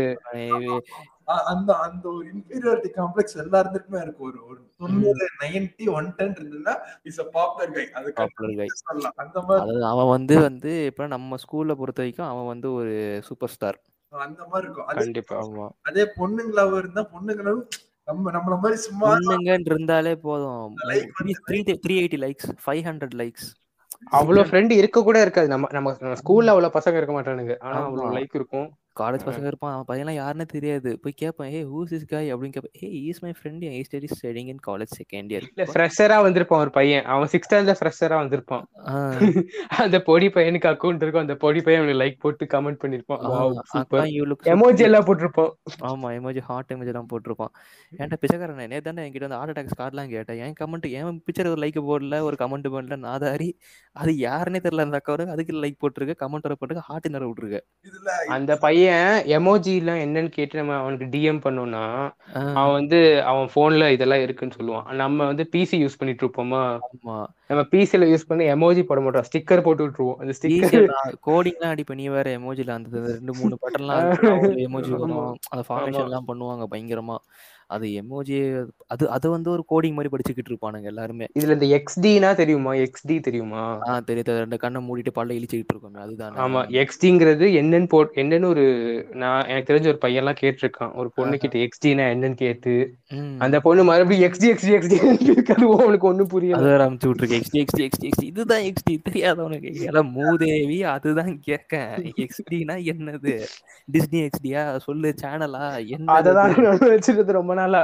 [1.47, 4.27] அந்த அந்த ஒரு இன்ஃபீரியாரிட்டி காம்ப்ளெக்ஸ் எல்லாருக்குமே இருக்கும்.
[4.27, 8.09] ஒரு ஒரு தொண்ணூறு நைன்டி ஒன் டென் இருந்ததுன்னா இஸ் அ பாப்புலர் கை அது.
[8.17, 9.17] கண்டிப்பா சொல்லலாம்.
[9.17, 13.79] அந்த மாதிரி அவன் வந்து வந்து இப்ப நம்ம ஸ்கூல்ல பொறுத்த வரைக்கும் அவன் வந்து ஒரு சூப்பர் ஸ்டார்
[14.13, 14.89] அந்த மாதிரி இருக்கும்.
[14.95, 15.65] கண்டிப்பா ஆமா.
[15.81, 17.63] அதே பொண்ணுங்களாவும் இருந்தா பொண்ணுங்களும்
[18.07, 20.65] நம்ம நம்மள மாதிரி சும்மா பொண்ணுங்கன்னு இருந்தாலே போதும்.
[21.47, 23.47] Three three eighty likes five hundred likes
[24.11, 25.47] அவ்வளவு ஃப்ரெண்ட் இருக்க கூட இருக்காது.
[25.47, 25.89] நம்ம நம்ம
[26.21, 27.53] ஸ்கூல்ல அவ்வளவு பசங்க இருக்க மாட்டானுங்க.
[27.65, 27.77] ஆனா.
[27.83, 28.67] அவ்வளவு லைக் இருக்கும்.
[28.99, 30.91] காலேஜ் பசங்க இருப்பான் அவன் பையன்லாம் யாருன்னே தெரியாது.
[31.03, 34.49] போய் கேட்பேன் ஏ ஹூஸ் இஸ் காய் அப்படின்னு கேட்பேன் a is my friend N study studying
[34.53, 37.05] in college second year இல்ல ஃப்ரெஷரா வந்திருப்பான் ஒரு பையன்.
[37.13, 38.63] அவன் சிக்ஸ் ஸ்டாண்டர்ட்ல ஃப்ரெஷரா வந்திருப்பான்.
[39.83, 41.23] அந்த பொடி பையனுக்கு அக்கௌண்ட் இருக்கும்.
[41.25, 44.07] அந்த பொடி பையன் அவனுக்கு லைக் போட்டு கமெண்ட் பண்ணிருப்பான் அக்கா சூப்பர்
[44.53, 45.51] எமோஜி எல்லாம் போட்டிருப்பான்.
[45.89, 47.51] ஆமா எமோஜி ஹார்ட் எமோஜி எல்லாம் போட்டிருப்பான்.
[47.99, 48.61] ஏன்டா பிச்சைக்காரன்?
[48.73, 50.39] நேத்து தானே என்கிட்ட வந்து ஹார்ட் அட்டாக்ஸ் கார்டெலாம் கேட்டேன்.
[50.45, 53.49] என் கமெண்ட் என் பிக்சர் ஒரு லைக் போடல ஒரு கமெண்ட் பண்ணல நாதாரி.
[53.95, 57.61] அது யாருன்னே தெரியல அந்த அக்கௌண்ட் அதுக்கு லைக் போட்டிருக்கு கமெண்ட் வர போட்டிருக்கு ஹார்ட் நிற விட்டுருக்கு.
[58.37, 61.83] அந்த பையன் பையன் எமோஜி எல்லாம் என்னன்னு கேட்டு நம்ம அவனுக்கு டிஎம் பண்ணோம்னா
[62.59, 64.87] அவன் வந்து அவன் போன்ல இதெல்லாம் இருக்குன்னு சொல்லுவான்.
[64.93, 66.61] நம்ம வந்து பிசி யூஸ் பண்ணிட்டு இருப்போமா?
[67.47, 69.27] நம்ம பிசில யூஸ் பண்ணி எமோஜி போட மாட்டோம்.
[69.29, 70.19] ஸ்டிக்கர் போட்டு விட்டுருவோம்.
[70.19, 70.87] அந்த ஸ்டிக்கர்
[71.29, 74.11] கோடிங்லாம் அடிப்ப நீ வேற எமோஜில அந்த ரெண்டு மூணு பட்டன்லாம்
[74.67, 77.17] எமோஜி வரும் அந்த ஃபார்மேஷன் எல்லாம் பண்ணுவாங்க பயங்கரமா.
[77.67, 78.37] அது எமோஜி
[78.87, 81.25] அது அது வந்து ஒரு கோடிங் மாதிரி படிச்சுக்கிட்டு இருப்பானுங்க எல்லாருமே.
[81.39, 82.71] இதுல இந்த எக்ஸ்டினா தெரியுமா?
[82.73, 83.63] எக்ஸ்டி தெரியுமா?
[83.87, 84.33] ஆ தெரியுது.
[84.41, 86.37] ரெண்டு கண்ணை மூடிட்டு பல்ல இழிச்சுக்கிட்டு இருக்கோமே அதுதானே.
[86.43, 88.65] ஆமா எக்ஸ்டிங்கிறது என்னன்னு போ என்னன்னு ஒரு
[89.13, 90.93] நான் எனக்கு தெரிஞ்ச ஒரு பையன்லாம் கேட்டிருக்கான்.
[90.95, 92.75] ஒரு பொண்ணு கிட்ட எக்ஸ்டினா என்னன்னு கேட்டு
[93.37, 94.99] அந்த பொண்ணு மறுபடியும் எக்ஸ்டி எக்ஸ்டி எக்ஸ்டி
[95.29, 96.61] இருக்காது அவனுக்கு ஒண்ணும் புரியல.
[96.61, 97.39] அது அமுச்சு விட்டுருக்கு.
[97.39, 101.93] எக்ஸ்டி எக்ஸ்டி எக்ஸ்டி எக்ஸ்டி இதுதான் எக்ஸ்டி தெரியாதவனுக்கு எல்லாம் மூதேவி அதுதான் கேட்கேன்.
[102.23, 103.35] எக்ஸ்டினா என்னது?
[103.93, 106.15] டிஸ்னி எக்ஸ்டியா சொல்லு சேனலா என்னது?
[106.17, 107.37] அததான் நான் வச்சிருந்தது.
[107.39, 107.81] ரொம்ப நாளா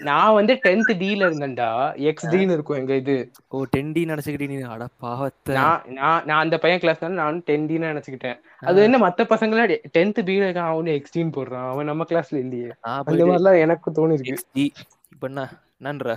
[0.00, 1.68] நான் வந்து டென்த் டில இருந்தேன்டா.
[2.08, 3.16] எக்ஸ்டின்னு இருக்கும் எங்க இது.
[3.48, 4.60] ஓ டென் டி நினைச்சுக்கிட்டு நீ.
[4.74, 5.54] அட பாவத்தை.
[5.54, 8.38] நான் நான் அந்த பையன் கிளாஸ்ல நானும் டென் டின்னு நினைச்சுக்கிட்டேன்.
[8.62, 9.62] அது என்ன மத்த பசங்கள
[9.98, 11.70] டென்த் பில இருக்கான் அவனு எக்ஸ்டின்னு போடுறான்.
[11.70, 12.70] அவன் நம்ம கிளாஸ்ல இல்லையே.
[12.80, 14.70] அந்த மாதிரிலாம் எனக்கு தோணி இருக்கு
[15.12, 15.44] இப்ப என்ன
[15.82, 16.12] என்னன்ற?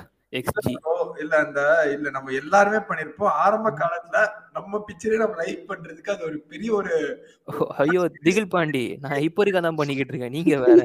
[1.22, 1.60] இல்ல அந்த
[1.94, 3.32] இல்ல நம்ம எல்லாருமே பண்ணிருப்போம்.
[3.44, 4.18] ஆரம்ப காலத்துல
[4.58, 6.94] நம்ம பிக்சரே நம்ம லைக் பண்றதுக்கு அது ஒரு பெரிய ஒரு
[7.82, 10.36] ஐயோ திகில் பாண்டி நான் இப்போ வரைக்கும் தான் பண்ணிக்கிட்டு இருக்கேன்.
[10.38, 10.80] நீங்க வேற.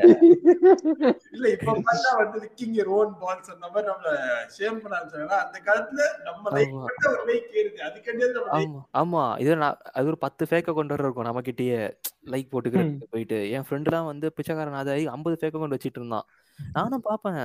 [1.35, 4.13] இல்ல இப்ப பார்த்தா வந்து லிக்கிங் யர் ஓன் பால்ஸ் அந்த மாதிரி நம்மள
[4.57, 6.77] ஷேம் பண்ண ஆரம்பிச்சாங்கன்னா அந்த காலத்துல நம்ம லைக்.
[6.87, 7.81] பண்ண ஒரு லைக் ஏறுது.
[7.89, 9.25] அதுக்கண்டே நம்ம ஆமா ஆமா.
[9.43, 11.81] இது நான் அது ஒரு பத்து ஃபேக்க கொண்டு வர இருக்கும் நம்மகிட்டயே.
[12.33, 13.39] லைக் போட்டுக்கிறதுக்கு போயிட்டு.
[13.55, 16.27] என் ஃப்ரெண்டுலாம் வந்து பிச்சைக்காரன் அதை ஐம்பது ஃபேக்க கொண்டு வச்சிட்டு இருந்தான்.
[16.73, 17.41] நானும் பார்ப்பேன்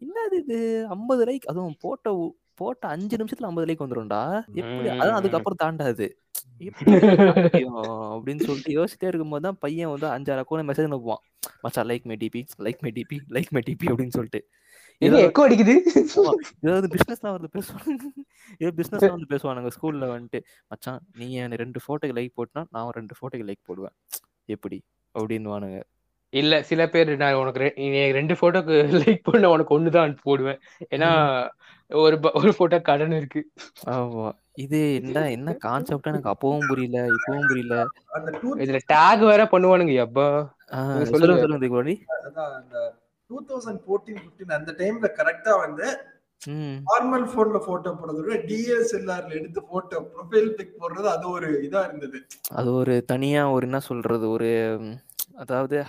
[0.00, 0.86] என்னது இது?
[0.88, 4.22] ஐம்பது லைக் அதுவும் போட்ட போட்ட அஞ்சு நிமிஷத்துல ஐம்பது லைக் வந்துரும்டா.
[4.54, 4.88] எப்படி?
[4.88, 6.06] அதான் அதுக்கப்புறம் தாண்டாது.
[8.14, 11.22] அப்படின்னு சொல்லிட்டு யோசிச்சிட்டே இருக்கும்போது தான் பையன் வந்து அஞ்சாறு அக்கௌண்ட் மெசேஜ் அனுப்புவான்.
[11.60, 14.40] மச்சான் like me DP like me DP like me DP அப்படின்னு சொல்லிட்டு.
[16.62, 17.94] ஏதாவது பிசினஸ்லாம் வந்து பேசுவாங்க.
[18.58, 20.40] ஏதோ பிசினஸ்லாம் வந்து பேசுவானுங்க ஸ்கூல்ல வந்துட்டு.
[20.68, 23.96] மச்சான் நீ ரெண்டு போட்டோக்கு லைக் போட்டுனா நான் ரெண்டு போட்டோக்கு லைக் போடுவேன்.
[24.44, 24.78] எப்படி?
[25.18, 25.80] அப்படின்னுவானுங்க.
[26.32, 27.72] இல்ல சில பேர் நான் உனக்கு
[28.18, 30.60] ரெண்டு போட்டோக்கு லைக் பண்ண உனக்கு ஒண்ணுதான் போடுவேன்.
[30.94, 31.10] ஏன்னா
[31.90, 33.40] ஒரு ஒரு போட்டோ கடன் இருக்கு.
[33.94, 34.28] ஆமா.
[34.64, 37.76] இது என்ன என்ன கான்செப்ட் எனக்கு அப்பவும் புரியல இப்பவும் புரியல.
[38.64, 40.26] இதுல டேக் வேற பண்ணுவானுங்க அப்பா
[41.12, 41.60] சொல்லுங்க சொல்லுங்க.
[41.64, 41.94] தீபாவளி.
[42.26, 42.76] அதான் அந்த
[43.30, 45.86] டூ தௌசண்ட் ஃபோர்டீன் ஃபிஃப்டீன் அந்த டைம்ல கரெக்டா வந்து
[46.88, 52.18] நார்மல் போன்ல போட்டோ போடுறத விட டிஎஸ்எல்ஆர்ல எடுத்து போட்டோ ப்ரொஃபைல் பிக் போடுறது அது ஒரு இதா இருந்தது.
[52.60, 54.48] அது ஒரு தனியா ஒரு என்ன சொல்றது ஒரு
[55.36, 55.84] அதாவது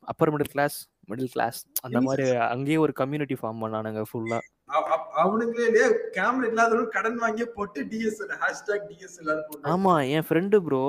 [0.00, 5.08] upper middle class middle class அந்த மாதிரி அங்கேயே ஒரு கம்யூனிட்டி ஃபார்ம் பண்ணானுங்க ஃபுல்லா அவ- அவ-
[5.22, 10.82] அவனுங்களே கேமரா இல்லாதவங்க கடன் வாங்கி போட்டு டிஎஸ்எல் ஹேஷ்டாக் டிஎஸ்எல்ஆர் போட்டு ஆமா என் ஃப்ரெண்டு ப்ரோ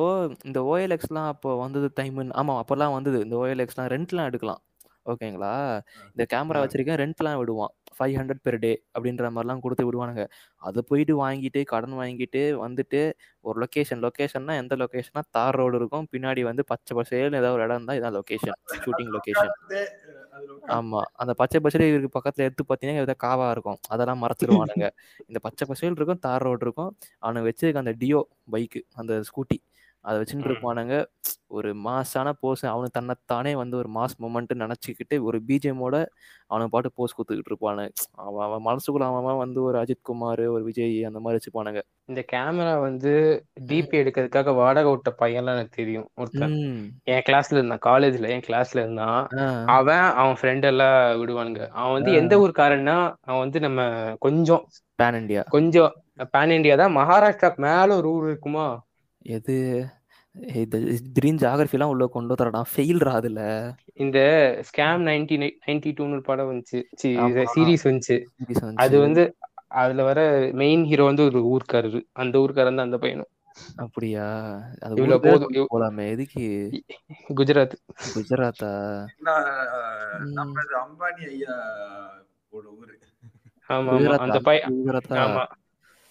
[0.44, 3.20] இந்த ஓஎல்எக்ஸ்லாம் அப்போ வந்தது டைம் ஆமா அப்போல்லாம் வந்தது.
[3.20, 4.62] இந்த ஓஎல்எக்ஸ்லாம் ரெண்ட்லாம் எடுக்கலாம்.
[5.06, 5.54] ஓகேங்களா
[6.08, 6.62] இந்த கேமரா.
[6.64, 7.74] வச்சிருக்கேன் ரெண்ட்லாம் விடுவான்.
[8.02, 10.26] ஃபைவ் ஹண்ட்ரட் பெர் டே அப்படின்ற மாதிரிலாம் கொடுத்து விடுவானுங்க.
[10.62, 13.02] அதை போயிட்டு வாங்கிட்டு கடன் வாங்கிட்டு வந்துட்டு
[13.46, 16.08] ஒரு லொக்கேஷன் லொக்கேஷன்னா எந்த லொக்கேஷனா தார் ரோடு இருக்கும்.
[16.16, 19.54] பின்னாடி வந்து பச்சை பசேல்னு ஏதாவது ஒரு இடம் தான் இதான் லொக்கேஷன் ஷூட்டிங் லொக்கேஷன்
[20.76, 21.02] ஆமா.
[21.22, 23.80] அந்த பச்சை பசேல் இவருக்கு பக்கத்துல எடுத்து பார்த்தீங்கன்னா ஏதாவது காவா இருக்கும்.
[23.94, 24.88] அதெல்லாம் மறைச்சிருவானுங்க
[25.30, 26.92] இந்த பச்சை பசேல் இருக்கும் தார் ரோடு இருக்கும்.
[27.24, 28.22] அவனுக்கு வச்சிருக்க அந்த டியோ
[28.54, 29.58] பைக்கு அந்த ஸ்கூட்டி
[30.06, 30.48] அதை வச்சுட்டு.
[30.48, 30.96] இருப்பானுங்க
[31.52, 35.96] ஒரு மாசான போஸ் அவனுக்கு தன்னைத்தானே வந்து ஒரு மாஸ் மூமெண்ட் நினச்சிக்கிட்டு ஒரு பிஜிஎம்மோட
[36.50, 37.86] அவனுக்கு பாட்டு போஸ் கொடுத்துக்கிட்டு இருப்பானு
[38.24, 41.82] அவன் அவன் மனசுக்குள்ள அவன் வந்து ஒரு அஜித் குமார் ஒரு விஜய் அந்த மாதிரி வச்சுப்பானுங்க.
[42.10, 43.12] இந்த கேமரா வந்து
[43.70, 46.56] டிபி எடுக்கிறதுக்காக வாடகை விட்ட பையன்லாம் எனக்கு தெரியும் ஒருத்தன்.
[47.12, 49.22] என் கிளாஸ்ல இருந்தான் காலேஜ்ல என் கிளாஸ்ல இருந்தான்.
[49.76, 51.64] அவன் அவன் ஃப்ரெண்ட் எல்லாம் விடுவானுங்க.
[51.80, 53.82] அவன் வந்து எந்த ஊர்க்காரன்னா அவன் வந்து நம்ம
[54.28, 54.64] கொஞ்சம்
[55.00, 55.94] பேன் இண்டியா கொஞ்சம்
[56.34, 56.96] பேன் இண்டியா தான்.
[57.00, 58.66] மகாராஷ்டிராக்கு மேல ஒரு ஊர் இருக்குமா?
[59.26, 59.56] எது?
[60.56, 60.78] இது
[61.14, 63.40] திடீர்னு ஜாகிரபிலாம் உள்ள கொண்டு வரடா ஃபெயில்ரா அதுல.
[63.96, 64.20] இந்த
[64.70, 65.36] ஸ்கேம் நைன்டி
[65.68, 66.80] நைன்டி டூன்னு ஒரு படம் வந்துச்சு.
[67.04, 68.18] சீரீஸ் வந்துச்சு.
[68.76, 69.00] அது.
[69.00, 69.24] வந்து
[69.82, 70.22] அதுல வர
[70.54, 72.02] மெயின் ஹீரோ வந்து ஒரு ஊர்க்காரரு.
[72.14, 73.32] அந்த ஊர்க்காரன் தான் அந்த பையனும்
[73.76, 74.26] அப்படியா?
[74.82, 75.56] அது போதும்.
[75.72, 76.06] போலாமே.
[76.10, 76.44] எதுக்கு?
[77.30, 77.76] குஜராத்.
[78.14, 78.72] குஜராத்தா.
[80.30, 81.56] நம்ம அம்பானி ஐயா
[82.50, 82.70] ஊரு.
[83.70, 84.78] ஆமா அந்த பையன்
[85.26, 85.44] ஆமா.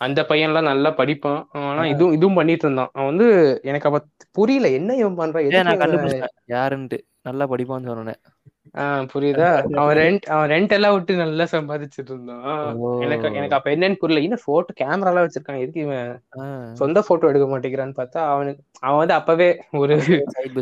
[0.00, 1.82] அந்த பையன்லாம் நல்லா படிப்பான் ஆனா.
[1.92, 3.26] இதுவும் இதுவும் பண்ணிட்டு இருந்தான் அவன் வந்து
[3.64, 4.00] எனக்கு அப்ப
[4.38, 8.20] புரியல என்ன இவன் பண்றான் நான் கண்டுபிடிச்சேன் யாருன்ட்டு நல்லா படிப்பான்னு சொன்னேன்
[8.74, 9.46] ஆஹ் புரியுதா
[9.80, 12.44] அவன் ரெண்ட் அவன் ரெண்ட் எல்லாம் விட்டு நல்லா சம்பாதிச்சிட்டு இருந்தான்.
[13.04, 16.10] எனக்கு எனக்கு அப்ப என்னன்னு புரியல இன்னும் போட்டோ கேமரா எல்லாம் வச்சிருக்கான் எதுக்கு இவன்.
[16.80, 19.48] சொந்த போட்டோ எடுக்க மாட்டேங்கிறான்னு பார்த்தா அவனுக்கு அவன் வந்து அப்பவே
[19.80, 19.96] ஒரு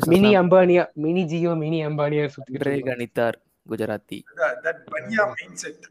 [0.07, 0.31] மினி.
[0.41, 2.89] அம்பானியா மினி ஜியோ மினி அம்பானியா இருந்தான்.
[2.89, 4.19] கணித்தார் குஜராத்தி.
[4.67, 5.87] தட் பனியா மைண்ட் செட்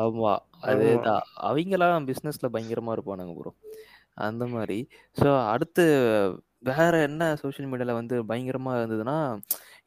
[0.00, 0.34] ஆமா
[0.70, 1.24] அதேதான்.
[1.48, 3.52] அவங்களாம் பிசினஸ்ல பயங்கரமா இருப்பானுங்க ப்ரோ
[4.26, 4.78] அந்த மாதிரி.
[5.16, 5.84] ஸோ அடுத்து
[6.68, 9.18] வேற என்ன சோஷியல் மீடியால வந்து பயங்கரமா இருந்ததுன்னா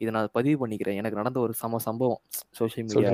[0.01, 0.99] இதை நான் பதிவு பண்ணிக்கிறேன்.
[0.99, 2.21] எனக்கு நடந்த ஒரு சம சம்பவம்
[2.59, 3.11] social media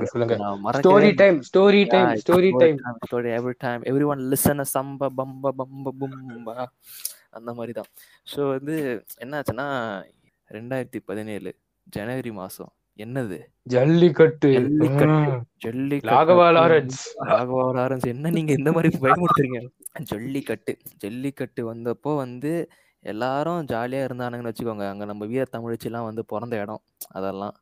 [0.80, 2.78] story time story time story time
[3.08, 3.82] story every time
[4.14, 6.56] everyone listen சம்ப பம்ப பம்ப பும்பா.
[7.38, 7.90] அந்த மாதிரி தான்.
[8.34, 8.76] ஸோ வந்து
[9.26, 9.68] என்னாச்சுன்னா
[10.50, 11.52] ரெண்டாயிரத்தி பதினேழு
[11.88, 12.72] ஜனவரி மாசம்.
[12.98, 13.38] என்னது?
[13.64, 14.50] ஜல்லிக்கட்டு.
[14.52, 16.16] ஜல்லிக்கட்டு.
[16.16, 17.00] ராகவா லாரன்ஸ்.
[17.20, 18.08] ராகவா லாரன்ஸ்.
[18.08, 19.68] என்ன நீங்க இந்த மாதிரி பயமுறுத்துறீங்க?
[20.02, 20.78] ஜல்லிக்கட்டு.
[20.98, 22.70] ஜல்லிக்கட்டு வந்தப்போ வந்து
[23.00, 24.90] எல்லாரும் ஜாலியா இருந்தானுங்கன்னு வச்சுக்கோங்க.
[24.90, 26.82] அங்க நம்ம வீர தமிழச்சி எல்லாம் வந்து பிறந்த இடம்.
[27.10, 27.56] அதெல்லாம்.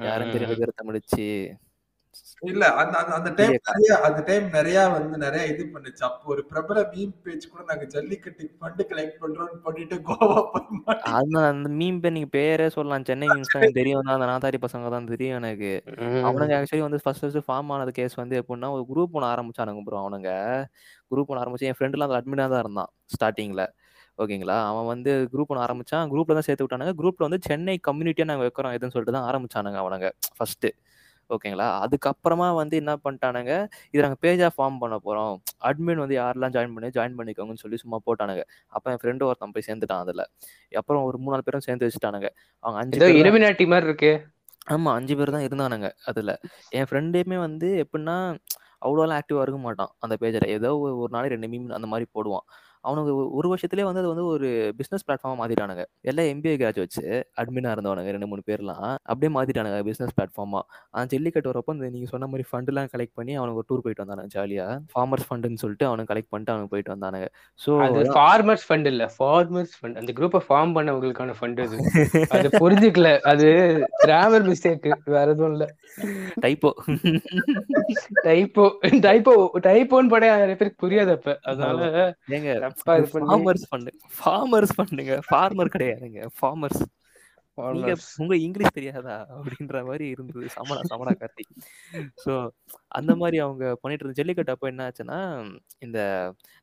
[0.00, 1.28] யாரும் தெரியாது வீர தமிழச்சி.
[2.42, 6.02] இல்ல அந்த அந்த- அந்த டைம் நிறைய அந்த டைம் நிறைய வந்து நிறைய இது பண்ணுச்சு.
[6.02, 11.12] அப்போ ஒரு பிரபல மீம் பேஜ் கூட நாங்க ஜல்லிக்கட்டுக்கு ஃபண்ட் கலெக்ட் பண்றோம்னு பண்ணிட்டு கோவா போய் மாட்டி-
[11.48, 13.04] அந்த மீம் பேர் நீங்க பேரே சொல்லலாம்.
[13.04, 15.70] சென்னை மீம்ஸ் தான் தெரியும் தான் அந்த நாதாரி பசங்க தான் தெரியும் எனக்கு.
[15.98, 16.22] ம்.
[16.26, 20.00] அவனுங்க ஆக்சுவலி வந்து ஃபர்ஸ்ட் ஃபர்ஸ்ட் ஃபார்ம் ஆனது கேஸ் வந்து எப்படின்னா ஒரு குரூப் ஒன்று ஆரம்பிச்சானுங்க ப்ரோ
[20.00, 20.30] அவனுங்க.
[21.10, 23.64] குரூப் ஒன்று ஆரம்பிச்சு என் ஃப்ரெண்டுலாம் அந்த அட்மினாக தான் இருந்தான் ஸ்டார்டிங்ல
[24.18, 26.08] ஓகேங்களா அவன் வந்து குரூப் ஒன்று ஆரம்பிச்சான்.
[26.10, 26.92] குரூப்ல தான் சேர்த்து விட்டானுங்க.
[26.94, 30.66] குரூப்ல வந்து சென்னை கம்யூனிட்டியா நாங்கள் வைக்கிறோம் எதுன்னு சொல்லிட்டு தான் ஆரம்பிச்சானுங்க அவனுங்க ஃபர்ஸ்ட்
[31.30, 33.52] ஓகேங்களா அதுக்கப்புறமா வந்து என்ன பண்ணிட்டானுங்க
[33.94, 35.34] இது நாங்கள் பேஜா ஃபார்ம் பண்ண போறோம்
[35.68, 39.66] அட்மின் வந்து யாரெல்லாம் ஜாயின் பண்ணி ஜாயின் பண்ணிக்கோங்கன்னு சொல்லி சும்மா போட்டானுங்க அப்போ என் ஃப்ரெண்டு ஒருத்தன் போய்
[39.68, 40.24] சேர்ந்துட்டான் அதுல
[40.72, 42.30] அப்புறம் ஒரு மூணு நாலு பேரும் சேர்ந்து வச்சுட்டானுங்க
[42.64, 44.12] அவங்க அஞ்சு இலுமினாட்டி மாதிரி இருக்கு
[44.66, 46.30] ஆமா 5 பேர் தான் இருந்தானுங்க அதுல.
[46.72, 48.16] என் ஃப்ரெண்டுமே வந்து எப்புட்ன்னா,
[48.84, 49.92] அவ்வளோலாம் ஆக்டிவா இருக்க மாட்டான்.
[50.04, 50.46] அந்த பேஜ்ல.
[50.56, 50.70] ஏதோ
[51.02, 52.46] ஒரு நாளைக்கு 2 மீம் அந்த மாரி போடுவான்.
[52.84, 55.84] அவனுங்க ஒ ஒரு வருஷத்திலேயே வந்து அது வந்து ஒரு பிசினஸ் பிளாட்ஃபார்மா மாத்திட்டானுங்க.
[56.10, 57.00] எல்லாம் எம்பிஏ கிராஜுவேட்ஸ்
[57.40, 58.80] அட்மினா இருந்தவனுங்க 2, 3 பேர்லாம்.
[59.10, 60.60] அப்படியே மாத்திட்டானுங்க பிசினஸ் பிளாட்ஃபார்மா.
[60.94, 64.32] அந்த ஜல்லிக்கட்டு வரப்போ இந்த நீங்க சொன்ன மாரி ஃபண்ட்லாம் கலெக்ட் பண்ணி அவனுங்க ஒரு டூர் போயிட்டு வந்தானுங்க
[64.36, 64.66] ஜாலியா.
[64.94, 67.28] ஃபார்மர்ஸ் ஃபண்டுன்னு சொல்லிட்டு அவனுங்க கலெக்ட் பண்ணிட்டு அவனுங்க போயிட்டு வந்தானுங்க.
[67.60, 71.78] ஸோ அது ஃபார்மர்ஸ் ஃபண்ட் இல்ல ஃபார்மர்ஸ் ஃபண்ட் அந்த குரூப்பை ஃபார்ம் பண்ணவங்களுக்கான ஃபண்ட் அது
[72.36, 73.48] அது புரிஞ்சுக்கல அது
[74.04, 75.66] கிராமர் மிஸ்டேக் வேற எதுவும் இல்ல
[76.44, 76.70] டைப்போ.
[78.26, 78.64] டைப்போ
[79.06, 79.32] டைப்போ
[79.66, 81.82] டைப்போன்னு படைய நிறைய பேருக்கு புரியாது அப்ப அதனால
[82.36, 85.16] ஏங்க தப்பா இது பண்ணி ஃபார்மர்ஸ் ஃபண்டு ஃபார்மர்ஸ் ஃபண்டுங்க.
[85.30, 86.28] ஃபார்மர் கிடையாதுங்க.
[86.38, 86.82] ஃபார்மர்ஸ்.
[87.74, 88.04] நீங்க farmers.
[88.22, 89.16] உங்க இங்கிலீஷ் தெரியாதா?
[89.34, 90.46] அப்படின்ற மாரி இருந்தது.
[90.54, 91.52] சமணா சமணா கார்த்திக்.
[92.24, 92.32] ஸோ
[92.98, 95.18] அந்த மாரி அவங்க பண்ணிட்டு இருந்த ஜல்லிக்கட்டு அப்போ என்ன ஆச்சுன்னா,
[95.78, 95.98] இந்த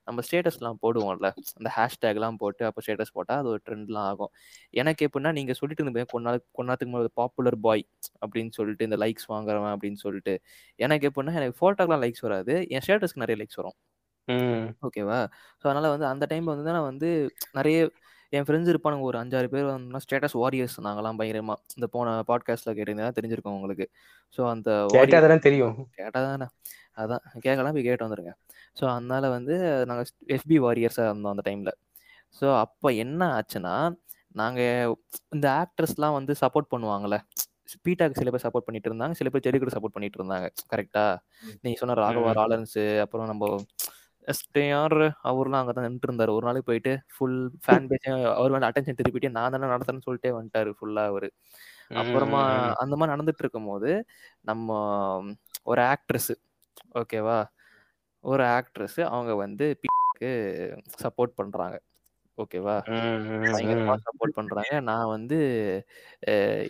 [0.08, 1.30] நம்ம ஸ்டேட்டஸ்லாம் போடுவோம்ல.
[1.60, 4.32] அந்த ஹேஷ்டேக்லாம் போட்டு அப்போ ஸ்டேட்டஸ் போட்டா அது ஒரு ட்ரெண்ட்லாம் ஆகும்.
[4.82, 6.36] எனக்கு எப்படின்னா நீங்க சொல்லிட்டு இருந்தீங்க கொஞ்ச
[6.70, 7.86] நேரத்துக்கு முன்னாடி பாப்புலர் பாய்
[8.24, 10.36] அப்படின்னு சொல்லிட்டு இந்த லைக்ஸ் வாங்குறவன் அப்படின்னு சொல்லிட்டு.
[10.76, 12.56] எனக்கு எப்படின்னா எனக்கு ஃபோட்டோக்கெல்லாம் லைக்ஸ் வராது.
[12.76, 13.78] என் ஸ்டேட்டஸ்க்கு நெறைய லைக்ஸ் வரும்.
[14.28, 14.74] ம்.
[14.86, 15.20] ஓகேவா?
[15.62, 17.10] ஸோ அதனால வந்து அந்த டைம்ல வந்து நான் வந்து
[17.54, 17.78] நெறைய
[18.34, 21.56] என் ஃப்ரெண்ட்ஸ் இருப்பானுங்க ஒரு 5, 6 பேர் வந்தோம்னா ஸ்டேட்டஸ் வாரியர்ஸ் நாங்கலாம் பயங்கரமா.
[21.76, 23.86] இந்த போன பாட்காஸ்ட்ல கேட்டிருந்தீங்கன்னா தெரிஞ்சிருக்கும் உங்களுக்கு.
[24.38, 26.48] ஸோ அந்த கேட்டா வாரியர் தானே தெரியும் கேட்டா தானே.
[26.98, 28.34] அதான் கேட்கலாம் போய் கேட்டு வந்துருங்க.
[28.78, 29.56] ஸோ அதனால வந்து
[29.90, 30.04] நாங்க
[30.38, 31.72] எஃபி வாரியர்ஸா இருந்தோம் அந்த டைம்ல.
[32.42, 33.76] ஸோ அப்ப என்ன ஆச்சுன்னா,
[34.34, 34.62] நாங்க
[35.34, 37.18] இந்த ஆக்டர்ஸ்லாம் வந்து சப்போர்ட் பண்ணுவாங்கல்ல.
[37.86, 39.14] பீட்டாக்கு சில பேர் சப்போர்ட் பண்ணிட்டு இருந்தாங்க.
[39.14, 40.48] சில பேர் ஜல்லிக்கட்டு சப்போர்ட் பண்ணிட்டு இருந்தாங்க.
[40.72, 41.06] கரெக்ட்டா?
[41.44, 41.58] ம்.
[41.64, 42.38] நீங்க சொன்ன ராகவா ம்.
[42.40, 43.46] லாரன்ஸ் அப்புறம் நம்ப
[44.28, 46.32] எஸ்டிஆர் அவர்லாம் அங்க தான் நின்னுட்டு இருந்தாரு.
[46.38, 50.72] ஒரு நாளைக்கு போயிட்டு ஃபுல் ஃபேன் பேஸையும் அவர் மேல அட்டென்ஷன் திருப்பிட்டு நான் தானே நடத்துறேன்னு சொல்லிட்டே வந்துட்டாரு
[50.78, 51.30] ஃபுல்லா அவரு.
[52.02, 52.42] அப்புறமா.
[52.82, 53.92] அந்த மாரி நடந்துட்டு இருக்கும்போது,
[54.44, 54.70] நம்ம
[55.66, 56.32] ஒரு ஆக்ட்ரஸ்
[57.02, 57.40] ஓகேவா?
[58.24, 59.66] ஒரு ஆக்ட்ரஸ் அவங்க வந்து
[60.16, 60.32] க்கு
[61.04, 61.78] சப்போர்ட் பண்றாங்க.
[62.38, 62.76] ஓகேவா?
[63.54, 63.96] பயங்கரமா.
[64.06, 64.74] சப்போர்ட் பண்றாங்க.
[64.90, 65.38] நான் வந்து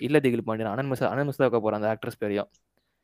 [0.08, 2.50] இல்ல திகில் பாண்டியன் அனன்மஸ் அனன்மஸ் தான் வைக்க போறேன் அந்த ஆக்ட்ரஸ் பேரையும்.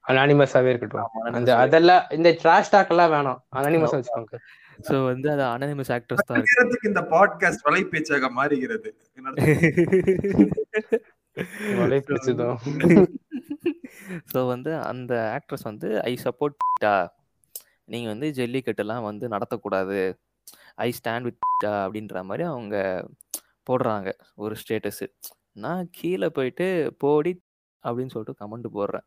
[0.08, 1.10] அனானிமஸாவே இருக்கட்டும்.
[1.38, 3.40] அந்த அதெல்லாம் இந்த ட்ராஷ் டாக் எல்லாம் வேணாம்.
[3.60, 4.38] அனானிமஸ் வச்சுக்கோங்க.
[4.88, 6.90] ஸோ வந்து அது அனனிமஸ் ஆக்ட்ரஸ் தான் இருக்கு.
[6.92, 8.90] இந்த பாட்காஸ்ட் வலைப்பேச்சாக மாறுகிறது.
[11.82, 12.60] வலைப்பிடிச்சதும்
[14.34, 16.58] ஸோ வந்து அந்த ஆக்ட்ரஸ் வந்து ஐ சப்போர்ட்
[17.94, 20.00] நீங்க வந்து ஜல்லிக்கட்டுலாம் வந்து நடத்தக்கூடாது.
[20.86, 21.44] ஐ ஸ்டாண்ட் வித்
[21.84, 22.76] அப்படின்ற மாதிரி அவங்க
[23.70, 24.10] போடுறாங்க.
[24.44, 25.04] ஒரு ஸ்டேட்டஸ்
[25.64, 26.68] நான் கீழே போயிட்டு
[27.04, 27.34] போடி
[27.84, 29.06] அப்படின்னு சொல்லிட்டு கமெண்ட் போடுறேன்.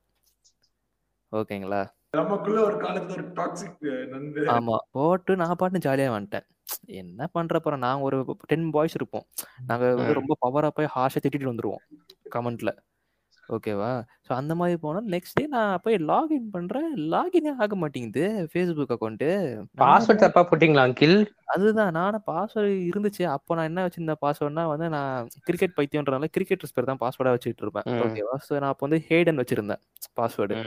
[1.32, 1.80] ஓகேங்களா?
[2.10, 4.76] நமக்குள்ள ஒரு காலத்துல ஒரு டாக்ஸிக் நண்பு ஆமா.
[4.90, 6.46] போட்டு நான் பாட்டு ஜாலியா வந்துட்டேன்.
[6.86, 9.26] என்ன பண்ற போறோம் நாங்க ஒரு டென் பாய்ஸ் இருப்போம்.
[9.66, 10.14] நாங்க வந்து.
[10.14, 11.82] ரொம்ப பவரா போய் ஹாஷா திட்டிட்டு வந்துருவோம்.
[12.30, 12.70] கமெண்ட்ல
[13.50, 13.90] ஓகேவா?
[14.26, 16.88] ஸோ அந்த மாதிரி போனால் நெக்ஸ்ட் டே நான் போய் லாகின் பண்றேன்.
[17.12, 19.28] லாகினே ஆக மாட்டேங்குது ஃபேஸ்புக் அக்கௌண்ட்டு
[19.82, 21.14] பாஸ்வேர்ட் தப்பா போட்டீங்களா அங்கிள்?
[21.54, 23.22] அதுதான் நானும் பாஸ்வேர்டு இருந்துச்சு.
[23.32, 24.20] அப்போ நான் என்ன வச்சிருந்தேன்?
[24.24, 25.14] பாஸ்வேர்ட்னா வந்து நான்
[25.48, 27.86] கிரிக்கெட் பைத்தியம்ன்றனால கிரிக்கெட்டர்ஸ் பேர் தான் பாஸ்வேர்டா வச்சுட்டு இருப்பேன்.
[27.92, 28.02] ம்.
[28.04, 28.36] ஓகேவா?
[28.46, 29.80] ஸோ நான் அப்போ வந்து ஹேடன் வச்சிருந்தேன்
[30.18, 30.58] பாஸ்வேர்டு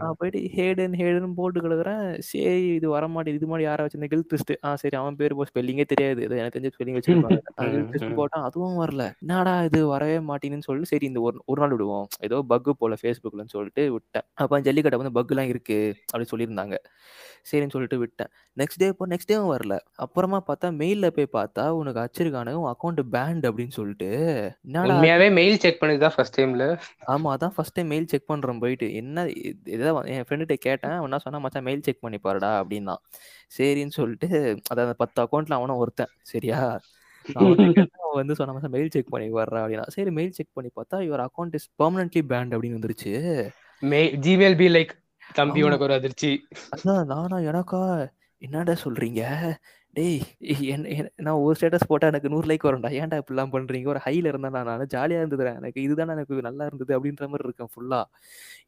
[0.00, 4.26] நான் போயிட்டு ஹேடன் ஹேடன் போட்டு கிடக்குறேன் சரி இது வர மாட்டேது இது மாதிரி யாரா வச்சிருந்த கில்
[4.30, 6.20] ட்விஸ்ட் ஆ சரி அவன் பேர் ஸ்பெல்லிங்கே தெரியாது.
[6.26, 7.40] ஏதோ எனக்கு தெரிஞ்ச ஸ்பெல்லிங் வச்சிருப்பாங்க.
[7.58, 7.74] நான்
[8.06, 8.16] ம்.
[8.20, 8.46] போட்டான்.
[8.48, 9.04] அதுவும் வரல.
[9.24, 12.06] என்னடா இது வரவே மாட்டேங்குன்னு சொல்லிட்டு சரி இந்த ஒரு ஒரு நாள் விடுவோம்.
[12.28, 14.26] ஏதோ பக்கு போல ஃபேஸ்புக்லன்னு சொல்லிட்டு விட்டேன்.
[14.42, 15.78] அப்போ ஜல்லிக்கட்டை வந்து பக்குலாம் இருக்கு
[16.10, 16.76] அப்படின்னு சொல்லியிருந்தாங்க.
[17.50, 18.30] சரின்னு சொல்லிட்டு விட்டேன்.
[18.60, 19.74] நெக்ஸ்ட் டே இப்போ நெக்ஸ்ட் டேவும் வரல.
[20.04, 24.08] அப்புறமா பார்த்தா மெயில்ல போய் பார்த்தா உனக்கு அச்சிருக்கானுங்க உன் அக்கௌண்ட் பேண்ட் அப்படின்னு சொல்லிட்டு
[24.74, 26.66] உண்மையாவே மெயில் செக் பண்ணதுதான் ஃபர்ஸ்ட் டைம்ல
[27.14, 28.88] ஆமா அதான் ஃபர்ஸ்ட் டைம் மெயில் செக் பண்றேன் போயிட்டு.
[29.00, 29.26] என்ன
[29.76, 30.96] இதை என் ஃப்ரெண்டுகிட்ட கேட்டேன்.
[30.98, 32.96] அவன் என்ன சொன்னா மச்சான் மெயில் செக் பண்ணி பாருடா அப்படின்னா.
[33.58, 34.28] சரின்னு சொல்லிட்டு
[34.70, 36.14] அதாவது பத்து அக்கௌண்ட்ல அவனும் ஒருத்தன்.
[36.32, 36.60] சரியா?
[38.12, 41.52] வந்து சொன்ன மச்சான் மெயில் செக் பண்ணி வர்றா அப்படின்னா சரி மெயில் செக் பண்ணி பார்த்தா your account
[41.52, 43.48] is permanently banned அப்படின்னு வந்துருச்சு.
[43.82, 44.88] ஜிமெயில் பி லைக்
[45.34, 45.62] தம்பி.
[45.62, 46.46] உனக்கு ஒரு அதிர்ச்சி.
[46.76, 48.10] அதான் நானா எனக்கா?
[48.38, 49.54] என்னடா சொல்றீங்க?
[49.96, 50.18] டேய்
[50.72, 52.90] என்ன நான் ஒரு ஸ்டேட்டஸ் போட்டால் எனக்கு நூறு லைக் வரும்டா.
[53.00, 54.84] ஏன்டா இப்படிலாம் பண்ணுறீங்க ஒரு ஹையில் இருந்தால் நான்.
[54.94, 55.52] ஜாலியாக இருந்ததுடா.
[55.60, 58.04] எனக்கு இதுதான் எனக்கு நல்லா இருந்தது அப்படின்ற மாதிரி இருக்கேன் ஃபுல்லாக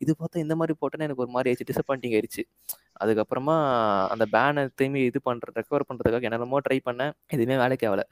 [0.05, 1.69] இது பார்த்தா இந்த மாதிரி போட்டோன்னா எனக்கு ஒரு மாதிரி ஆயிடுச்சு.
[1.73, 2.45] டிசப்பாயிண்டிங் ஆயிடுச்சு.
[3.03, 3.57] அதுக்கப்புறமா
[4.15, 7.13] அந்த பேனை திரும்பி இது பண்ணுற ரெக்கவர் பண்ணுறதுக்காக என்னென்னமோ ட்ரை பண்ணேன்.
[7.37, 8.07] எதுவுமே வேலைக்கு ஆகலை.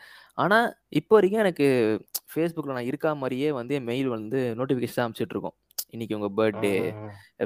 [0.44, 0.68] ஆனால்
[1.00, 1.66] இப்போ வரைக்கும் எனக்கு
[2.32, 5.36] ஃபேஸ்புக்கில் நான் இருக்கா மாதிரியே வந்து என் மெயில் வந்து நோட்டிஃபிகேஷன் அனுப்பிச்சிட்டு
[5.94, 6.72] இன்னைக்கு உங்க பர்த்டே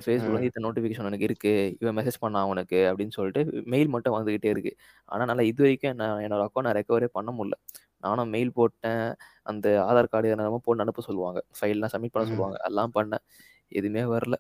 [0.05, 4.51] ஃபேஸ்புக் வந்து இத்தனை நோட்டிஃபிகேஷன் எனக்கு இருக்கு இவன் மெசேஜ் பண்ணான் உனக்கு அப்படின்னு சொல்லிட்டு மெயில் மட்டும் வந்துகிட்டே
[4.55, 4.73] இருக்கு.
[5.09, 7.59] ஆனால் நல்லா இது வரைக்கும் நான் என்னோட அக்கௌண்ட் நான் ரெக்கவரே பண்ண முடியல.
[8.07, 9.05] நானும் மெயில் போட்டேன்
[9.51, 11.41] அந்த ஆதார் கார்டு என்னென்னமோ போட்டு அனுப்ப சொல்லுவாங்க.
[11.59, 12.27] ஃபைல்லாம் சப்மிட் பண்ண.
[12.33, 12.59] சொல்லுவாங்க.
[12.71, 13.25] எல்லாம் பண்ணேன்
[13.73, 14.37] எதுவுமே வரல.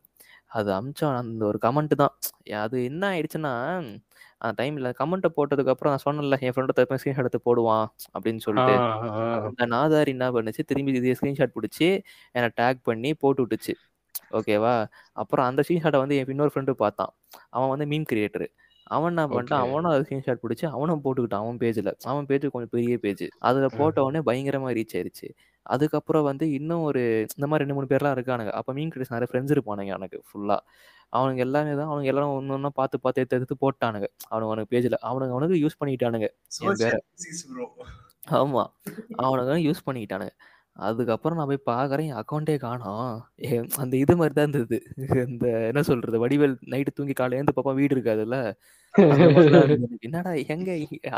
[0.58, 2.14] அது அமிச்சோம் அந்த ஒரு கமெண்ட் தான்.
[2.64, 3.52] அது என்ன ஆயிடுச்சுன்னா
[4.44, 8.74] அந்த டைம்ல கமெண்ட்டை போட்டதுக்கு அப்புறம் நான் சொன்னேன்ல என் ஃப்ரெண்டை தப்ப ஸ்க்ரீன்ஷாட் எடுத்து போடுவான் அப்படின்னு சொல்லிட்டு.
[9.48, 11.88] அந்த நாதாரி என்ன பண்ணுச்சு திரும்பி இதே ஸ்க்ரீன்ஷாட் பிடிச்சி
[12.36, 13.74] என்னை டேக் பண்ணி போட்டு விட்டுச்சு.
[14.38, 14.74] ஓகேவா
[15.16, 17.12] அப்புறம் அந்த ஸ்க்ரீன்ஷாட்டை வந்து என் இன்னொரு ஃப்ரெண்டு பார்த்தான்.
[17.50, 18.46] அவன் வந்து மீம் கிரியேட்டர்
[18.86, 19.64] அவன் என்ன பண்ணிட்டான்.
[19.66, 21.44] அவனும் அதை ஸ்க்ரீன்ஷாட் பிடிச்சி அவனும் போட்டுக்கிட்டான்.
[21.44, 25.28] அவன் பேஜில் அவன் பேஜ் கொஞ்சம் பெரிய பேஜ் அதில் போட்ட உடனே பயங்கரமாக ரீச் ஆயிருச்சு.
[25.66, 27.02] அதுக்கப்புறம் வந்து இன்னும் ஒரு
[27.36, 28.52] இந்த மாதிரி ரெண்டு மூணு பேர்லாம் இருக்கானுங்க.
[28.58, 30.60] அப்போ மீன் கிரியேட்டர்ஸ் நிறைய ஃப்ரெண்ட்ஸ் இருப்பானுங்க எனக்கு ஃபுல்லாக
[31.12, 34.06] அவனுங்க எல்லாமே தான் அவனுங்க எல்லாரும் ஒன்று ஒன்றா பார்த்து பார்த்து எடுத்து எடுத்து போட்டானுங்க.
[34.30, 37.00] அவனுங்க அவனுக்கு பேஜில் அவனுங்க அவனுக்கு யூஸ் பண்ணிக்கிட்டானுங்க சோசியல்
[37.50, 37.66] ப்ரோ.
[38.38, 38.62] ஆமா.
[39.24, 40.34] அவனுங்க யூஸ் பண்ணிக்கிட்டானுங்க
[40.76, 43.08] அதுக்கப்புறம் நான் போய் பார்க்குறேன் என் அக்கௌண்ட்டே காணோம்
[43.44, 43.50] ஏ,
[43.82, 44.78] அந்த இது மாதிரி தான் இருந்தது.
[45.26, 48.38] இந்த என்ன சொல்றது வடிவேல் நைட்டு தூங்கி காலையில எழுந்து பாப்பா வீடு இருக்காதுல்ல?
[48.94, 49.26] அந்த
[49.66, 49.96] இருந்தது.
[50.06, 50.70] என்னடா எங்க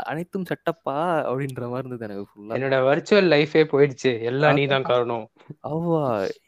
[0.03, 0.97] அனைத்தும் சட்டப்பா?
[1.23, 4.11] அப்படின்ற மாதிரி இருந்தது எனக்கு ஃபுல்லா என்னோட வர்ச்சுவல் லைஃபே போயிடுச்சு.
[4.29, 5.25] எல்லாம் நீ தான் காரணம்.
[5.69, 6.01] அவ்வா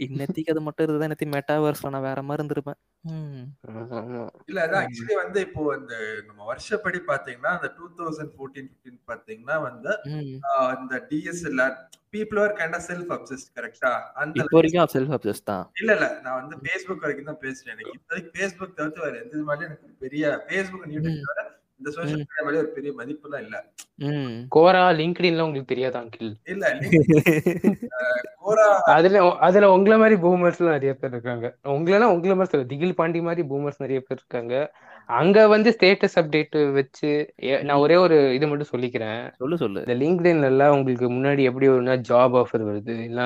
[0.06, 2.80] இன்னத்தைக்கு அது மட்டும் இருந்தது எனக்கு மெட்டாவர்ஸ்ல நான் வேற மாதிரி இருந்திருப்பேன்.
[3.10, 3.44] ம்.
[3.74, 4.24] ஆமா.
[4.50, 5.94] இல்ல அதான் ஆக்சுவலி வந்து இப்போ அந்த
[6.28, 8.72] நம்ம வருஷப்படி பாத்தீங்கன்னா அந்த டூ தௌசண்ட் ஃபோர்டீன்
[9.08, 10.34] பாத்தீங்கன்னா வந்து ம்.
[10.52, 11.78] ஆஹ் இந்த DSLR
[12.18, 15.66] people are kind of self obsessed கரெக்டா அந்த வரைக்கும் செல்ஃப் அப்சஸ் தான்.
[15.76, 16.08] இல்ல இல்ல.
[16.24, 17.96] நான் வந்து ஃபேஸ்புக் வரைக்கும் தான் பேசுறேன் எனக்கு.
[17.98, 21.46] இப்போதைக்கு ஃபேஸ்புக் தவிர்த்து வேற எந்த மாதிரி எனக்கு பெரிய ஃபேஸ்புக் தவிர
[21.80, 23.58] இந்த சோஷியல் மீடியா மேலே ஒரு பெரிய மதிப்புலாம் இல்ல.
[24.08, 24.34] ம்.
[24.50, 26.66] கோரா லிங்க்டின்லாம் உங்களுக்கு தெரியாதா அங்கிள் இல்ல
[28.42, 29.18] கோரா அதுல
[29.48, 31.46] அதுல உங்கள மாதிரி பூமர்ஸ் நிறைய பேர் இருக்காங்க.
[31.74, 34.54] உங்களெல்லாம் உங்கள மாதிரி சொல்ல திகில் பாண்டி மாதிரி பூமர்ஸ் நிறைய பேர் இருக்காங்க.
[35.10, 37.12] அங்க வந்து ஸ்டேட்டஸ் அப்டேட் வச்சு
[37.64, 39.22] நான் ஒரே ஒரு இது மட்டும் சொல்லிக்கிறேன்.
[39.38, 39.82] சொல்லு சொல்லு.
[39.86, 43.22] இந்த லிங்க்டின்ல எல்லாம் உங்களுக்கு முன்னாடி எப்படி ஒரு ஜாப் ஆஃபர் வருது இல்ல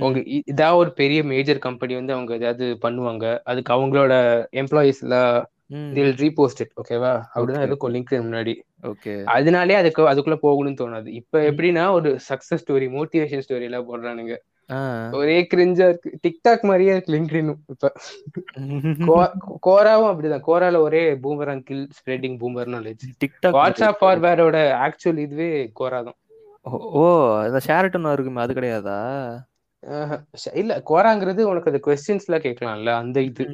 [0.00, 4.14] உங்க இ- இதாவது ஒரு பெரிய மேஜர் கம்பெனி வந்து அவங்க ஏதாவது பண்ணுவாங்க அதுக்கு அவங்களோட
[4.60, 5.30] எம்ப்ளாயிஸ் எல்லாம்
[5.70, 5.88] ம்.
[6.20, 7.66] ரீபோஸ்ட் ஓகேவா அப்படிதான் Okay.
[7.66, 8.54] இருக்கும் லிங்க்டின் முன்னாடி.
[8.82, 11.08] ஓகே அதனாலே அதுக்கு அதுக்குள்ள போகணும்னு தோணாது.
[11.20, 14.36] இப்ப எப்படின்னா ஒரு சக்சஸ் ஸ்டோரி மோட்டிவேஷன் ஸ்டோரி எல்லாம் போடுறானுங்க.
[15.12, 16.10] ஒரே கிரிஞ்சா இருக்கு.
[16.24, 17.90] டிக்டாக் மாதிரியே இருக்கு லிங்க்டினும் இப்ப.
[19.66, 20.46] கோராவும் அப்படிதான்.
[20.46, 24.56] கோரால ஒரே boomer uncle spreading boomer knowledge TikTok WhatsApp ஃபார்வேரோட
[24.86, 25.50] actual இதுவே
[25.80, 26.18] கோரா தான்.
[26.94, 27.04] ஓ
[27.46, 28.98] இந்த ஷேரட்டன் இருக்குமே அது கிடையாதா?
[30.54, 33.44] இல்ல கோராங்கிறது உனக்கு அந்த கொஸ்டின்ஸ்லாம் கேட்கலாம்ல அந்த இது.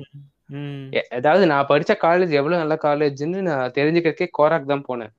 [1.18, 5.12] அதாவது நான் படிச்ச காலேஜ் எவ்வளவு நல்ல காலேஜ்னு நான் தெரிஞ்சுக்கிறதுக்கே கோராக் தான் போனேன்.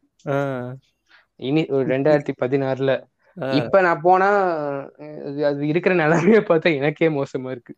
[1.40, 2.92] இனி ஒரு ரெண்டாயிரத்தி பதினாறுல.
[3.60, 4.28] இப்ப நான் போனா
[5.50, 7.74] அது இருக்கிற நிலைமைய பார்த்தா எனக்கே மோசமா இருக்கு.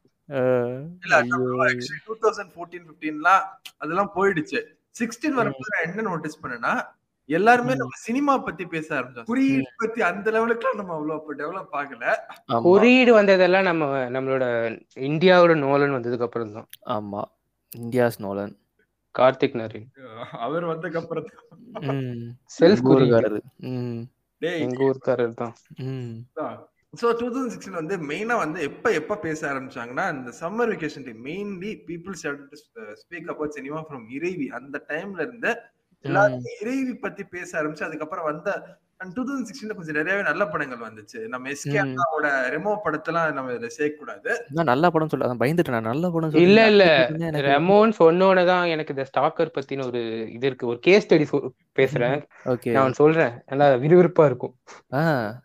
[2.08, 3.44] டூ தௌசண்ட் ஃபோர்டீன் ஃபிஃப்டீன்லாம்
[3.78, 4.60] அதெல்லாம் போயிடுச்சு.
[4.96, 6.74] சிக்ஸ்டீன் வரும்போது நான் என்ன நோட்டீஸ் பண்ணேன்னா
[7.30, 7.74] எல்லாருமே.
[7.80, 9.28] நம்ம சினிமா பத்தி பேச ஆரம்பிச்சோம்.
[9.32, 12.04] குறியீடு பத்தி அந்த லெவலுக்கு நம்ம அவ்வளவு டெவலப் ஆகல.
[12.68, 13.86] குறியீடு வந்ததெல்லாம் நம்ம
[14.16, 14.46] நம்மளோட
[15.10, 17.24] இந்தியாவோட நோலன் வந்ததுக்கு அப்புறம் தான் ஆமா.
[17.78, 18.54] India's Nolan.
[19.16, 19.88] கார்த்திக் நரேன்.
[20.40, 21.28] அவர் வந்ததுக்கு அப்புறம்
[21.92, 22.26] ம்.
[22.58, 22.84] செல்ஃப்
[23.70, 24.00] ம்.
[24.42, 24.62] டேய்.
[24.62, 25.54] எங்க ஊருக்காரர் தான்
[25.86, 26.12] ம்.
[26.94, 31.22] ஸோ டூ தௌசண்ட் சிக்ஸ்டீன் வந்து மெயினா வந்து எப்ப எப்ப பேச ஆரம்பிச்சாங்கன்னா இந்த summer vacation time
[31.26, 32.16] mainly people
[33.02, 35.52] speak about cinema from Iraivi அந்த டைம்ல இருந்து
[36.06, 38.50] எல்லாருமே இறைவி பத்தி பேச ஆரம்பிச்சு அதுக்கப்புறம் வந்த
[39.14, 41.28] டூ தௌசண்ட் சிக்ஸ்டீன்ல கொஞ்சம் நிறையவே நல்ல படங்கள் வந்துச்சு.
[41.28, 41.78] நம்ம எஸ்கே.
[41.82, 44.46] அண்ணாவோட ரெமோ படத்தெல்லாம் நம்ம இதை சேர்க்க கூடாது.
[44.50, 45.82] நல்ல படம் சொல்ல பயந்துட்டேன் நான்.
[45.82, 47.08] நல்ல படம் இல்ல இல்ல.
[47.10, 50.68] அப்படின்னு எனக்கு ரெமோன் சொன்னோடதான் எனக்கு இந்த ஸ்டாக்கர் பத்தின ஒரு இது இருக்கு.
[50.68, 52.24] ஒரு கேஸ் ஸ்டடி பேசுறேன்.
[52.46, 52.72] ஓகே.
[52.72, 53.34] நான் சொல்றேன்.
[53.46, 54.56] நல்லா விறுவிறுப்பா இருக்கும்.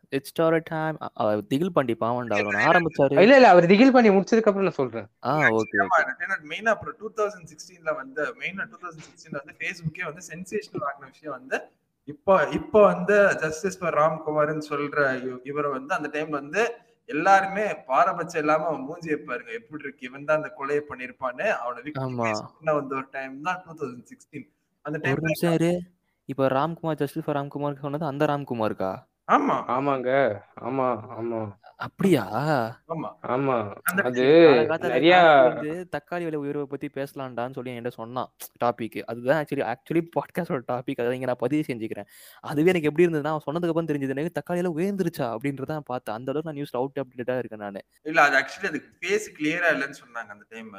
[0.08, 0.98] இட்ஸ் ஸ்டார் டைம்
[1.46, 3.20] திகில் பாண்டி பாவண்டா அவர் ஆரம்பிச்சாரு.
[3.20, 3.48] இல்ல இல்ல.
[3.48, 5.06] அவர் திகில் பண்ணி முடிச்சதுக்கு அப்புறம் நான் சொல்றேன்.
[5.24, 6.02] ஆ ஓகே ஓகே.
[6.50, 11.06] மெயினா அப்புறம் டூ தௌசண்ட் சிக்ஸ்டீன்ல வந்து மெயினா டூ தௌசண்ட் சிக்ஸ்டீன்ல வந்து ஃபேஸ்புக்கே வந்து சென்சேஷனல் ஆகின
[11.06, 11.58] விஷயம் வந்து
[12.08, 16.62] இப்போ இப்போ வந்து ஜஸ்டிஸ் ஃபார் ராம்குமார்னு சொல்ற இவ- இவரை வந்து அந்த டைம்ல வந்து
[17.08, 20.06] எல்லாருமே பாரபட்சம் இல்லாம அவன் மூஞ்சி பாருங்க எப்படி இருக்கு?
[20.08, 21.80] இவன் தான் அந்த கொலையை பண்ணிருப்பான்னு அவனை
[22.74, 24.46] வந்த ஒரு டைம் தான் டூ தௌசண்ட் சிக்ஸ்டீன்
[24.84, 25.16] அந்த டைம்
[26.28, 28.90] இப்ப ராம்குமார் ஜஸ்டிஸ் ஃபார் ராம்குமார் சொன்னது அந்த ராம்குமாருக்கா?
[29.28, 29.56] ஆமா.
[29.68, 30.08] ஆமாங்க.
[30.60, 31.40] ஆமா ஆமா.
[31.76, 32.22] அப்படியா?
[32.88, 33.08] ஆமா.
[33.26, 33.54] ஆமா.
[34.02, 34.24] அது
[34.86, 35.14] நிறைய
[35.92, 38.30] தக்காளி விலை உயர்வை பத்தி பேசலாம்டான்னு சொல்லி என்கிட்ட சொன்னான்
[38.64, 38.98] டாபிக்.
[39.04, 41.00] அதுதான் ஆக்சுவலி ஆக்சுவலி பாட்காஸ்டோட டாபிக்.
[41.00, 42.08] அதை இங்க நான் பதிவு செஞ்சுக்கிறேன்.
[42.44, 45.28] அதுவே எனக்கு எப்படி இருந்ததுன்னா அவன் சொன்னதுக்கு அப்புறம் தெரிஞ்சது எனக்கு தக்காளி விலை உயர்ந்துருச்சா?
[45.34, 46.14] அப்படின்றத பார்த்தேன்.
[46.14, 47.80] அந்த அளவுக்கு நான் நியூஸ் அவுட் அப்டேட்டா இருக்கேன் நான்.
[48.06, 50.72] இல்ல அது ஆக்சுவலி அதுக்கு ஃபேஸ் கிளியரா இல்லைன்னு சொன்னாங்க அந்த டைம்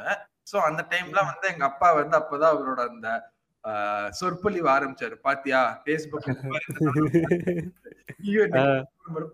[0.52, 3.10] சோ அந்த டைம்ல வந்து எங்க அப்பா வந்து அப்பதான் அவரோட அந்த
[4.14, 5.22] சொற்பொழிவு ஆரம்பிச்சாரு.
[5.22, 5.84] பாத்தியா?
[5.86, 6.28] பேஸ்புக்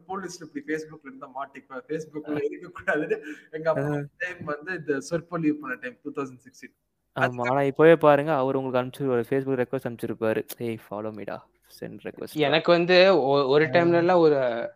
[0.08, 5.78] போலீஸ்ல இப்படி பேஸ்புக்ல இருந்தா மாட்டிக்குவேன் பேஸ்புக்ல இருக்க கூடாதுன்னு எங்க அப்பா டைம் வந்து இந்த சொற்பொழிவு பண்ண
[5.82, 6.74] டைம் டூ தௌசண்ட் சிக்ஸ்டீன்
[7.16, 10.44] ஆமா ஆனா இப்பவே பாருங்க அவர் உங்களுக்கு அனுப்பிச்சு ஃபேஸ்புக் ரெக்வஸ்ட் அனுப்பிச்சிருப்பாரு.
[10.60, 11.38] ஏய் ஃபாலோ மீடா
[11.72, 14.68] சென்ட் ரெக்வஸ்ட் எனக்கு வந்து ஒ- ஒரு டைம்ல எல்லாம் ஒரு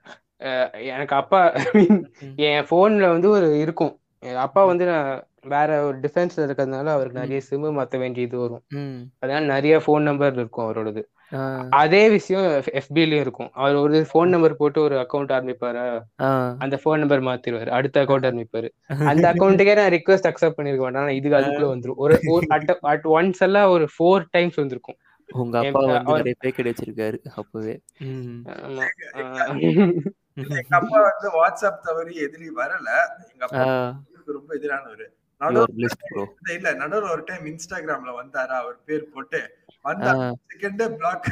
[0.87, 1.53] எனக்கு அப்பா
[2.47, 3.99] என் போன்ல வந்து ஒரு இருக்கும்.
[4.23, 8.63] என் அப்பா வந்து நான் வேற ஒரு டிஃபென்ஸ்ல இருக்கிறதுனால அவருக்கு நிறைய சிம்மு மாத்த வேண்டியது வரும்.
[9.19, 11.03] அதனால நிறைய ஃபோன் நம்பர் இருக்கும் அவரோடது.
[11.69, 13.49] அதே விஷயம் எஃபிலயும் இருக்கும்.
[13.53, 16.01] அவர் ஒரு ஃபோன் நம்பர் போட்டு ஒரு அக்கௌண்ட் ஆரம்பிப்பாரு?
[16.59, 17.69] அந்த ஃபோன் நம்பர் மாத்திருவாரு.
[17.69, 18.69] அடுத்த அக்கௌண்ட் ஆரம்பிப்பாரு.
[19.07, 21.01] அந்த அக்கௌண்ட்டுக்கே நான் ரிக்வஸ்ட் அக்செப்ட் பண்ணிருக்க மாட்டேன்.
[21.01, 21.95] ஆனா இதுக்கு அதுக்குள்ள வந்துரும்.
[21.95, 22.19] ஒரு
[22.81, 24.95] அட் ஒன்ஸ் எல்லாம் ஒரு ஃபோர் டைம்ஸ் வந்திருக்கும்.
[25.27, 27.81] உங்க அப்பா வந்து அவர்- நிறைய பேக்கெட் வச்சிருக்காரு அப்பவே.
[30.33, 32.89] எங்க அப்பா வந்து வாட்ஸ்அப் தவறி எதிரி வரல.
[33.31, 35.21] எங்க அப்பா ரொம்ப எதிரானவர்.
[35.45, 35.87] நடுவுல
[36.53, 38.55] இல்ல நடுவுல ஒரு டைம் இன்ஸ்டாகிராம்ல வந்தாரா?
[38.63, 39.39] அவர் பேர் போட்டு
[39.85, 40.11] வந்தா
[40.51, 41.27] செகண்டே பிளாக்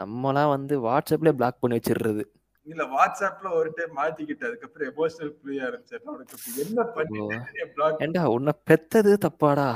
[0.00, 2.22] நம்மலாம் வந்து வாட்ஸ்அப்ல பிளாக் பண்ணி வச்சிடுறது
[2.66, 6.02] இல்ல வாட்ஸ்அப்ல ஒரு டைம் மாத்திக்கிட்டு அதுக்கப்புறம் எமோஷனல் புரிய ஆரம்பிச்சாரு.
[6.26, 7.18] இப்ப என்ன பண்ணி
[8.04, 9.66] ஏண்டா உன்னை பெத்தது தப்பாடா?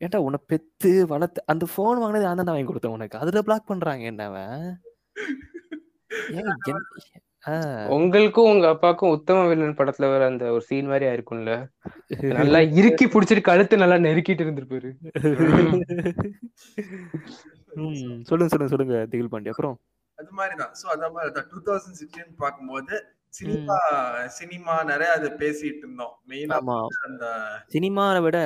[0.00, 3.16] ஏண்டா உன்னை பெத்து வளர்த்து அந்த ஃபோன் வாங்கினது நான் தான் வாங்கி கொடுத்தேன் உனக்கு.
[3.22, 4.76] அதுல பிளாக் பண்றாங்க என்ன அவன்?
[7.44, 7.54] ஆ,
[7.90, 11.54] உங்களுக்கும் உங்க அப்பாவுக்கும் உத்தம வில்லன் படத்துல வர அந்த ஒரு சீன் மாதிரி ஆயிருக்கும்ல.
[12.38, 14.90] நல்லா இறுக்கி புடிச்சிட்டு கழுத்து நல்லா நெருக்கிட்டு இருந்திருப்பாரு
[17.78, 19.52] ம், சொல்லுங்க சொல்லுங்க சொல்லுங்க திகில் பாண்டி.
[19.52, 19.76] அப்புறம்?
[20.18, 20.72] அது மாதிரிதான்.
[20.78, 22.94] சோ அந்த மாதிரி டூ தௌசண்ட் சிக்ஸ்டீன் பார்க்கும்போது
[23.34, 23.76] சினிமா
[24.34, 26.12] சினிமா நிறைய அதை பேசிட்டு இருந்தோம்.
[26.30, 26.76] மெயினா ஆமா.
[27.06, 27.24] அந்த
[27.74, 28.38] சினிமாவை விட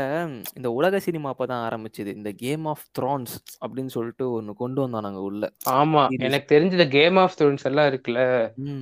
[0.58, 2.10] இந்த உலக சினிமா அப்பதான் ஆரம்பிச்சது.
[2.18, 6.02] இந்த கேம் ஆஃப் த்ரான்ஸ் அப்படின்னு சொல்லிட்டு ஒண்ணு கொண்டு வந்தானுங்க உள்ள ஆமா.
[6.20, 8.22] எனக்கு தெரிஞ்ச இந்த கேம் ஆஃப் ஸ்டூடெண்ட்ஸ் எல்லாம் இருக்குல்ல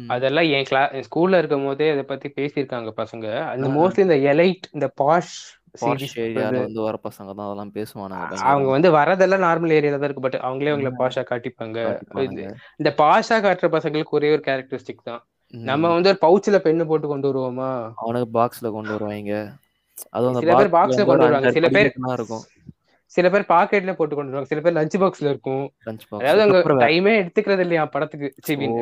[0.09, 3.27] அதெல்லாம் என் கிளா ஸ்கூல்ல இருக்கும் போதே அதை பத்தி பேசியிருக்காங்க பசங்க.
[3.53, 3.69] அந்த.
[3.77, 5.35] மோஸ்ட்லி இந்த எலைட் இந்த பாஷ்
[5.85, 8.69] வந்து வர பசங்க தான் அதெல்லாம் பேசுவானுங்க அவங்க.
[8.71, 10.91] வந்து வரதெல்லாம் நார்மல் ஏரியால தான் இருக்கு பட் அவங்களே அவங்கள.
[11.01, 11.79] பாஷா காட்டிப்பாங்க.
[12.81, 15.23] இந்த பாஷா காட்டுற பசங்களுக்கு ஒரே ஒரு கேரக்டரிஸ்டிக் தான்.
[15.59, 17.93] நம்ம வந்து ஒரு பவுச்ல பெண்ணு போட்டு கொண்டு வருவோமா?
[17.95, 19.53] அவனுக்கு பாக்ஸ்ல கொண்டு வருவாங்க.
[20.11, 21.51] அதுவும் அந்த சில பேர் box box ல வந்து கொண்டு வருவாங்க.
[21.51, 22.43] சில பேர் இருக்கும்.
[23.05, 24.45] சில பேர் பாக்கெட்ல போட்டு கொண்டு வருவாங்க.
[24.45, 25.73] சில பேர் லஞ்ச் பாக்ஸ்ல இருக்கும்.
[26.09, 28.35] அதாவது பாக்ஸ் டைமே எடுத்துக்கிறது இல்லையா படத்துக்கு.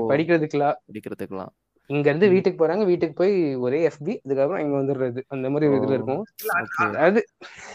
[0.08, 1.48] படிக்கிறதுக்குலாம் படிக்கிறதுக்கெல்லாம்.
[1.92, 2.28] இங்க இருந்து.
[2.28, 2.84] வீட்டுக்கு போறாங்க.
[2.90, 3.34] வீட்டுக்கு போய்
[3.66, 5.96] ஒரே எஃபி அதுக்கப்புறம் இங்க வந்துடுறது அந்த மாதிரி ஒரு இதுல.
[5.98, 6.22] இருக்கும்.
[6.86, 7.20] அதாவது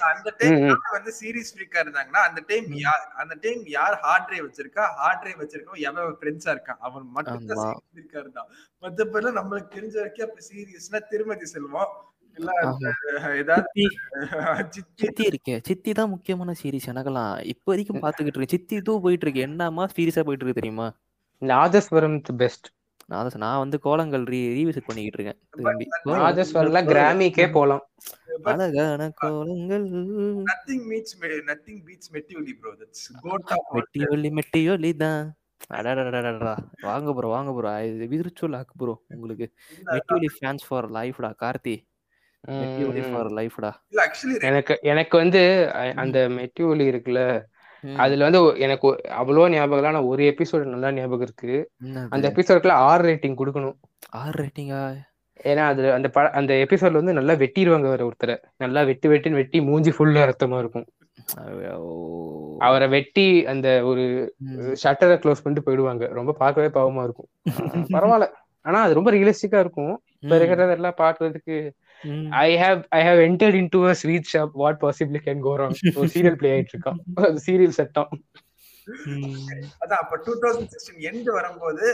[0.09, 0.57] அந்த டைம்.
[0.95, 4.86] வந்து சீரிஸ் ஃப்ரீக்கா இருந்தாங்கன்னா அந்த டைம் யார் அந்த டைம் யார் ஹார்ட் டிரைவ் வச்சிருக்கா?
[5.01, 6.82] ஹார்ட் டிரைவ் வச்சிருக்கோம் எவன் ஃப்ரெண்ட்ஸா இருக்கான்?
[6.88, 8.49] அவன் மட்டும் தான் ஃப்ரீக்கா இருந்தான்.
[8.84, 11.93] மத்தபடி நம்மளுக்கு தெரிஞ்ச வரைக்கும் அப்ப சீரியஸ்னா திருமதி செல்வம்.
[14.97, 15.24] சித்தி.
[15.30, 15.55] இருக்கே.
[15.68, 17.32] சித்தி தான் முக்கியமான சீரிஸ் எனக்கெல்லாம்.
[17.53, 18.55] இப்போ வரைக்கும் பாத்துக்கிட்டு இருக்கேன்.
[18.55, 19.45] சித்தி இதுவும் போயிட்டு இருக்கு.
[19.49, 20.88] என்னமா சீரியஸா போயிட்டு இருக்கு தெரியுமா?
[21.41, 22.68] நாதஸ்வரம் பெஸ்ட்
[23.10, 25.39] நான் நான் வந்து கோலங்கள் ரீ ரீவிசிட் பண்ணிக்கிட்டு இருக்கேன்.
[25.51, 25.86] திரும்பி
[26.18, 27.84] நாதஸ்வரம்ல கிராமிக்கே போலாம்
[28.43, 29.86] அழகான கோலங்கள்.
[30.49, 35.22] நத்திங் மீட்ஸ் நத்திங் பீட்ஸ் மெட்டிவலி ப்ரோ தட்ஸ் கோட் மெட்டி ஒலி மெட்டி ஒலி தான்.
[35.70, 37.70] அடடடடடடா வாங்க ப்ரோ வாங்க ப்ரோ
[38.08, 39.47] விருச்சுவல் ஆக்கு ப்ரோ உங்களுக்கு.
[39.86, 41.76] மெட்டி ஒலி ஃபேன்ஸ் ஃபார் லைஃப்டா கார்த்தி.
[42.43, 43.72] மெட்டி ஒலி ம், ஃபார் லைஃப்டா
[44.41, 45.41] எனக்கு எனக்கு வந்து
[45.95, 47.22] அந்த மெட்டியூலி இருக்குல்ல
[48.03, 48.88] அதுல வந்து எனக்கு
[49.19, 51.53] அவ்வளவா ஞாபகம் இல்ல ஆனா ஒரு எபிசோடு நல்லா ஞாபகம் இருக்கு.
[52.13, 53.77] அந்த எபிசோடுக்குள்ள ஆர் ரேட்டிங் கொடுக்கணும்.
[54.19, 54.81] ஆர் ரேட்டிங்கா
[55.45, 58.35] ஏன்னா அதுல அந்த ப அந்த எபிசோட்ல வந்து நல்லா வெட்டிடுவாங்க வேற ஒருத்தரை.
[58.57, 60.88] நல்லா வெட்டி வெட்டின்னு வெட்டி மூஞ்சி ஃபுல்லா ரத்தமா இருக்கும்.
[62.61, 64.03] அவரை வெட்டி அந்த ஒரு
[64.83, 66.05] ஷட்டரை க்ளோஸ் பண்ணிட்டு போயிடுவாங்க.
[66.13, 67.29] ரொம்ப பார்க்கவே பாவமா இருக்கும்.
[67.93, 68.27] பரவாயில்ல.
[68.65, 69.93] ஆனா அது ரொம்ப ரியலிஸ்டிக்கா இருக்கும்.
[70.23, 71.55] இப்ப இருக்கிறதெல்லாம் பாக்குறதுக்கு
[72.39, 76.38] I have I in to a sweet shop what possibly can go wrong ஒரு சீரியல்
[76.41, 77.00] பிளே ஆயிட்டு இருக்கான்
[77.45, 78.12] சீரியல் செட்டம்.
[79.84, 81.88] அதான் அப்ப டூ தௌசண்ட் சிக்ஸ்டீன் எண்ட் வரும்போது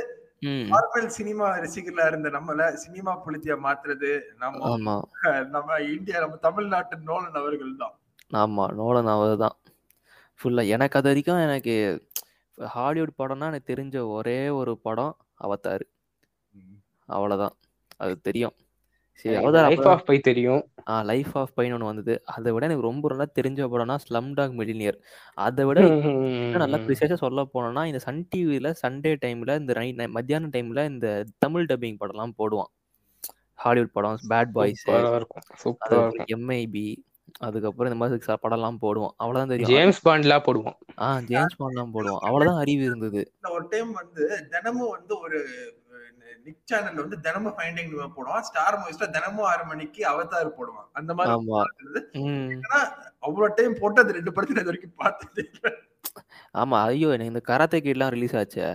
[0.72, 4.10] நார்மல் சினிமா ரசிகர்களா இருந்த நம்மள சினிமா புலித்தியா மாத்துறது
[4.42, 4.96] நம்ம
[5.56, 7.94] நம்ம இந்தியா நம்ம தமிழ்நாட்டு நோலன் அவர்கள் தான்.
[8.42, 9.56] ஆமா நோலன் அவர் தான்.
[10.40, 11.76] ஃபுல்லா எனக்கு அது வரைக்கும் எனக்கு
[12.58, 15.14] ஹாலிவுட் படம்னா எனக்கு தெரிஞ்ச ஒரே ஒரு படம்
[15.46, 15.86] அவதார்.
[17.10, 17.56] அவ்வளவுதான்.
[18.04, 18.56] அது தெரியும்.
[19.22, 20.62] சரி அவதார் லைஃப் ஆஃப் பை தெரியும்.
[20.90, 22.14] ஆ லைஃப் ஆஃப் பைன் ஒன்று வந்தது.
[22.34, 24.98] அதை விட எனக்கு ரொம்ப நல்லா தெரிஞ்ச படம்னா ஸ்லம் டாக் மில்லினியர்
[25.38, 25.80] அதை விட
[26.64, 31.08] நல்லா ப்ரிசைஸாக சொல்ல போனோம்னா இந்த சன் டிவியில் சண்டே டைமில் இந்த நைட் மத்தியான டைமில் இந்த
[31.40, 32.72] தமிழ் டப்பிங் படம்லாம் போடுவான்.
[33.60, 34.84] ஹாலிவுட் படம் பேட் பாய்ஸ்
[36.36, 36.88] எம்ஐபி
[37.42, 39.72] அதுக்கப்புறம் இந்த மாதிரி படம்லாம் போடுவோம் அவ்வளவுதான் தெரியும்.
[39.72, 43.22] ஜேம்ஸ் பாண்ட்லாம் போடுவோம் ஆ ஜேம்ஸ் பாண்ட்லாம் போடுவோம் அவ்வளவுதான் அறிவு இருந்தது.
[43.56, 45.40] ஒரு டைம் வந்து தினமும் வந்து ஒரு
[46.46, 48.46] நிக் சேனல்ல வந்து தினமும் ஃபைண்டிங் போடுவான்.
[48.48, 50.88] ஸ்டார் மூவிஸ்ல தினமும் ஆறு மணிக்கு அவதார் போடுவான்.
[50.94, 51.34] அந்த மாதிரி
[53.24, 55.46] அவ்வளவு டைம் போட்டு அது ரெண்டு படத்துல இது வரைக்கும் பார்த்ததே
[56.56, 58.66] ஆமா ஐயோ எனக்கு இந்த கராத்தே கிட்லாம் ரிலீஸ் ஆச்சே.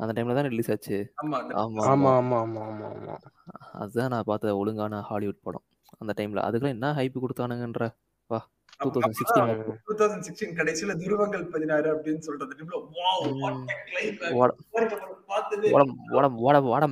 [0.00, 0.96] அந்த டைம்ல தான் ரிலீஸ் ஆச்சு.
[1.22, 1.80] ஆமா அந்த ஆமா.
[1.86, 3.14] ஆமா ஆமா ஆமா ஆமா ஆமா ஆமா.
[3.80, 5.64] அதுதான் நான் பார்த்த ஒழுங்கான ஹாலிவுட் படம்.
[6.00, 7.84] அந்த டைம்ல அதுக்கெல்லாம் என்ன ஹைப் கொடுத்தானுங்கன்ற?
[8.30, 8.40] வா.
[8.80, 9.50] Two thousand sixteen
[9.86, 12.52] two thousand sixteen கடைசியில துருவங்கள் பதினாறு அப்படின்னு சொல்றது.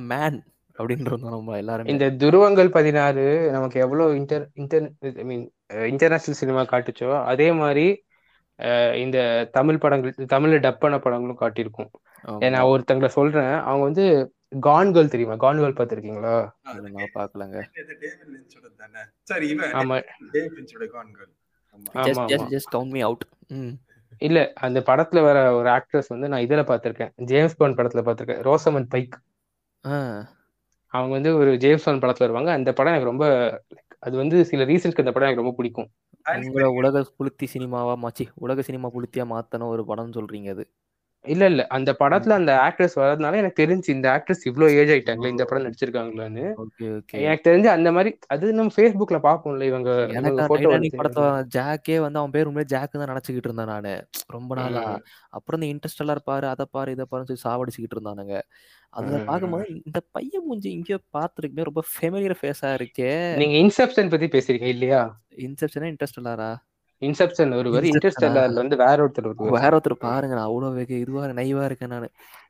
[0.07, 0.39] மேன்
[0.75, 1.91] அப்படின்னு இருந்தோம் நம்ம எல்லாருமே.
[1.91, 5.45] இந்த துருவங்கள் பதினாறு நமக்கு எவ்வளவு inter inter I mean
[5.87, 7.85] international cinema காட்டுச்சோ அதே மாதிரி
[8.59, 9.17] அஹ், இந்த
[9.51, 11.89] தமிழ் படங்கள் தமிழ்ல டப் பண்ண படங்களும் காட்டியிருக்கும்.
[12.47, 14.05] நான் ஒருத்தங்களை சொல்றேன் அவங்க வந்து
[14.61, 15.35] கான் கேர்ள் தெரியுமா?
[15.37, 16.35] கான் கேர்ள் பார்த்திருக்கீங்களா?
[16.73, 17.57] இது நான் பாக்கலங்க
[19.81, 19.97] ஆமா.
[22.05, 23.01] Just just just count me.
[23.01, 23.25] Out
[24.21, 27.11] இல்ல அந்த படத்துல வர ஒரு ஆக்ட்ரஸ் வந்து நான் இதுல பார்த்திருக்கேன்.
[27.31, 28.41] ஜேம்ஸ் பாண்ட் படத்துல பார்த்திருக்கேன்.
[28.47, 29.15] ரோசமன் பைக்
[30.93, 32.51] அவங்க வந்து ஒரு ஜேம்ஸ் பாண்ட் படத்துல வருவாங்க.
[32.51, 33.25] அந்த படம் எனக்கு ரொம்ப
[33.73, 35.89] like, அது வந்து சில ரீசன்ஸ்க்கு அந்த படம் எனக்கு ரொம்ப பிடிக்கும்.
[36.79, 40.65] உலக புளுத்தி சினிமாவா மாச்சி உலக சினிமா புளுத்தியா மாத்தன ஒரு படம் சொல்றீங்க அது.
[41.25, 41.61] இல்ல இல்ல.
[41.75, 46.45] அந்த படத்துல அந்த ஆக்ட்ரஸ் வர்றதுனால எனக்கு தெரிஞ்சு இந்த ஆக்ட்ரஸ் இவ்ளோ ஏஜ் ஆயிட்டாங்களே இந்த படம் நடிச்சிருக்காங்களான்னு.
[47.21, 49.89] எனக்கு தெரிஞ்சு அந்த மாதிரி அது நம்ம Facebookல பாப்போம்ல இவங்க
[50.93, 53.93] படத்துல ஜாக்கே வந்து அவன் பேர் உண்மையே ஜாக் தான் நினைச்சுக்கிட்டு இருந்தேன் நானு.
[54.35, 54.85] ரொம்ப நாளா.
[55.33, 58.35] அப்புறம் இந்த இன்ட்ரெஸ்டெல்லாம் பாரு அதை பாரு இதை பாருன்னு சொல்லி சாவடிச்சுக்கிட்டு இருந்தானுங்க.
[58.93, 59.25] அதுல ம்.
[59.27, 63.11] பார்க்கும்போது இந்த பையன் மூஞ்சி இங்கேயோ பார்த்துருக்குமே ரொம்ப ஃபெமிலியர் ஃபேஸா இருக்கே.
[63.35, 65.01] நீங்க இன்செப்ஷன் பத்தி பேசுறீங்க இல்லையா?
[65.47, 66.51] இன்செப்ஷனா இன்ட்ரெஸ்டெல்லாரா
[67.07, 67.87] இன்செப்ஷன் ஒருவர்?
[67.91, 72.09] இன்டர்ஸ்டெல்லர்ல வந்து வேற ஒருத்தர் ஒருவர் வேற ஒருத்தர் பாருங்க நான் அவ்வளோ வெகு இதுவா நைவா இருக்கேன் நானு.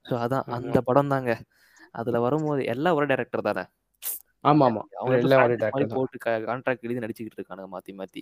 [0.09, 1.31] ஸோ அதான் அந்த படம் தாங்க
[1.99, 3.63] அதுல வரும்போது எல்லாம் ஒரே டைரக்டர் தானே?
[4.49, 5.93] ஆமா ஆமா அவங்க எல்லாம் ஒரே தான்.
[5.93, 8.21] போட்டு கான்ட்ராக்ட் எழுதி நடிச்சுக்கிட்டு இருக்கானுங்க மாத்தி மாத்தி.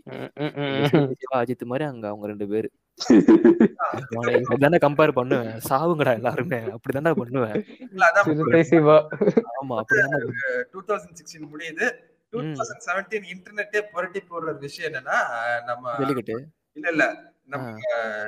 [1.40, 2.70] அஜித் மாதிரி அங்க அவங்க ரெண்டு பேரு.
[4.38, 5.52] இப்படிதானே கம்பேர் பண்ணுவேன்.
[5.70, 6.60] சாவுங்கடா எல்லாருமே.
[6.76, 7.56] அப்படிதானே பண்ணுவேன்.
[9.60, 10.20] ஆமா அப்படிதானே
[10.74, 11.88] டூ தௌசண்ட் சிக்ஸ்டீன் முடியுது.
[12.34, 15.20] டூ தௌசண்ட் செவன்டீன் இன்டர்நெட்டே புரட்டி போடுற விஷயம் என்னன்னா
[15.70, 15.96] நம்ம
[16.78, 17.06] இல்ல இல்ல.
[17.54, 17.72] நம்ம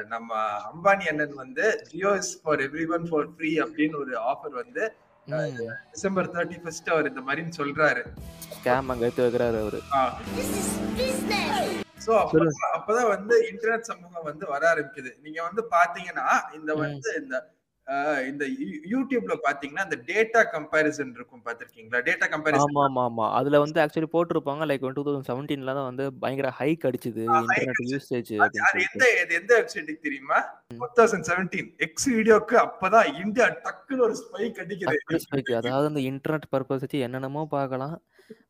[0.07, 0.31] நம்ம
[0.69, 4.83] அம்பானி அண்ணன் வந்து Jio is for every one for free அப்படின்னு ஒரு ஆஃபர் வந்து
[5.91, 8.01] டிசம்பர் தேர்ட்டி ஃபர்ஸ்ட் அவர் இந்த மாதிரின்னு சொல்றாரு.
[8.55, 9.79] ஸ்கேம் அங்க எடுத்து வைக்கிறாரு அவரு.
[12.05, 12.13] சோ
[12.75, 15.11] அப்பதான் வந்து இன்டர்நெட் சமூகம் வந்து வர ஆரம்பிக்குது.
[15.23, 16.27] நீங்க வந்து பாத்தீங்கன்னா
[16.57, 17.35] இந்த வந்து இந்த
[18.27, 18.43] இந்த
[18.91, 21.99] யூடியூப்ல பாத்தீங்கன்னா இந்த டேட்டா கம்பேரிசன் இருக்கும் பாத்திருக்கீங்களா?
[22.07, 23.25] டேட்டா கம்பேரிசன் ஆமா ஆமா ஆமா.
[23.37, 24.65] அதுல வந்து ஆக்சுவலி போட்டிருப்பாங்க.
[24.69, 29.05] லைக் டூ தௌசண்ட் செவன்டீன்ல தான் வந்து பயங்கர ஹைக் அடிச்சுது இன்டர்நெட் யூசேஜ் அது எந்த
[29.37, 30.39] எந்த வெப்சைட்டுக்கு தெரியுமா?
[30.73, 35.55] டூ தௌசண்ட் செவன்டீன் எக்ஸ் வீடியோக்கு அப்பதான் இந்தியா டக்குன்னு ஒரு ஸ்பைக் அடிக்குது.
[35.61, 37.95] அதாவது அந்த இன்டர்நெட் பர்பஸ் வச்சு என்னென்னமோ பார்க்கலாம்.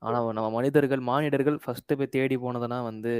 [0.01, 3.13] ஆனா நம்ம மனிதர்கள் மானிடர்கள் ஃபர்ஸ்ட் போய் தேடி போனதுன்னா வந்து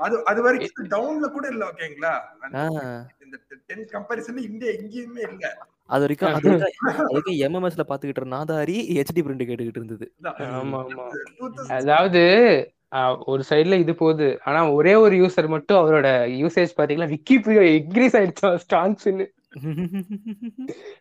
[0.00, 2.12] அது அது வரைக்கும் டவுன்ல கூட இல்ல ஓகேங்களா
[3.24, 3.36] இந்த
[3.68, 5.44] டென் கம்பேரிசன் இந்தியா எங்கேயுமே இல்ல.
[5.90, 6.48] அது வரைக்கும் அது
[7.08, 10.06] வரைக்கும் எம்எம்எஸ்ல பாத்துக்கிட்டு இருந்த நாதாரி ஹெச்டி பிரிண்ட் கேட்டுக்கிட்டு இருந்தது.
[10.56, 11.06] ஆமா ஆமா.
[11.32, 12.22] 2000 அதாவது
[13.26, 14.28] ஒரு சைடுல இது போகுது.
[14.46, 19.26] ஆனா ஒரே ஒரு யூசர் மட்டும் அவரோட யூசேஜ் பாத்தீங்கன்னா விக்கிபீடியா இன்க்ரீஸ் ஆயிடுச்சா ஸ்டான்ஸ்னு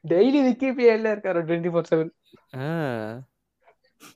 [0.06, 2.12] டெய்லி விக்கிபீடியால இருக்காரு டுவெண்ட்டி ஃபோர் செவன்
[2.60, 3.14] ஆஹ்,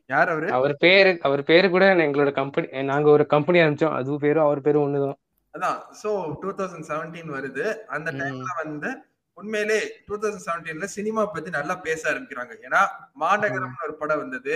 [0.09, 0.47] யார் அவரு?
[0.57, 3.95] அவர் பேரு அவர் பேரு கூட எங்களோட கம்பெனி நாங்க ஒரு கம்பெனி ஆரம்பிச்சோம்.
[3.99, 5.17] அது பேரும் அவர் பேரும் ஒண்ணுதான்.
[5.53, 5.79] அதான்.
[6.01, 6.09] சோ
[6.43, 7.65] டூ தௌசண்ட் செவன்டீன் வருது.
[7.95, 8.11] அந்த.
[8.21, 8.91] டைம்ல வந்து
[9.37, 12.53] உண்மையிலே டூ தௌசண்ட் செவன்டீன்ல சினிமா பத்தி நல்லா பேச ஆரம்பிக்கிறாங்க.
[12.67, 12.81] ஏன்னா
[13.23, 14.55] மாநகரம்னு ஒரு படம் வந்தது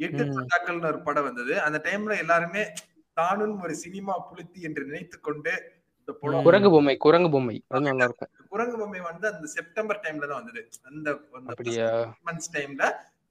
[0.00, 0.22] எட்டு.
[0.36, 1.54] சந்தாக்கள்னு ஒரு படம் வந்தது.
[1.66, 2.62] அந்த டைம்ல எல்லாருமே
[3.16, 5.52] தானும் ஒரு சினிமா புலித்தி என்று நினைத்து கொண்டு
[6.00, 7.56] இந்த படம் குரங்கு பொம்மை குரங்கு பொம்மை.
[7.72, 10.62] அது நல்லா இருக்கும் குரங்கு பொம்மை வந்து அந்த செப்டம்பர் டைம்ல தான் வந்தது.
[10.90, 11.08] அந்த
[12.26, 12.84] மந்த்ஸ் டைம்ல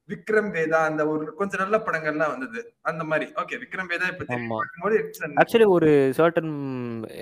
[0.08, 2.60] விக்ரம் வேதா அந்த ஒரு கொஞ்சம் நல்ல படங்கள்லாம் வந்தது.
[2.82, 3.26] அந்த மாதிரி.
[3.42, 4.24] ஓகே விக்ரம் வேதா இப்ப.
[4.50, 4.96] பார்க்கும்போது
[5.40, 5.88] ஆக்சுவலி ஒரு
[6.18, 6.50] சர்டன்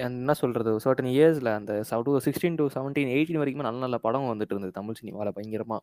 [0.06, 0.72] என்ன சொல்றது?
[0.84, 1.74] சர்டன் இயர்ஸ்ல அந்த
[2.06, 5.78] two sixteen to seventeen eighteen வரைக்கும் நல்ல நல்ல படம் வந்துட்டு இருந்தது தமிழ் சினிமால பயங்கரமா.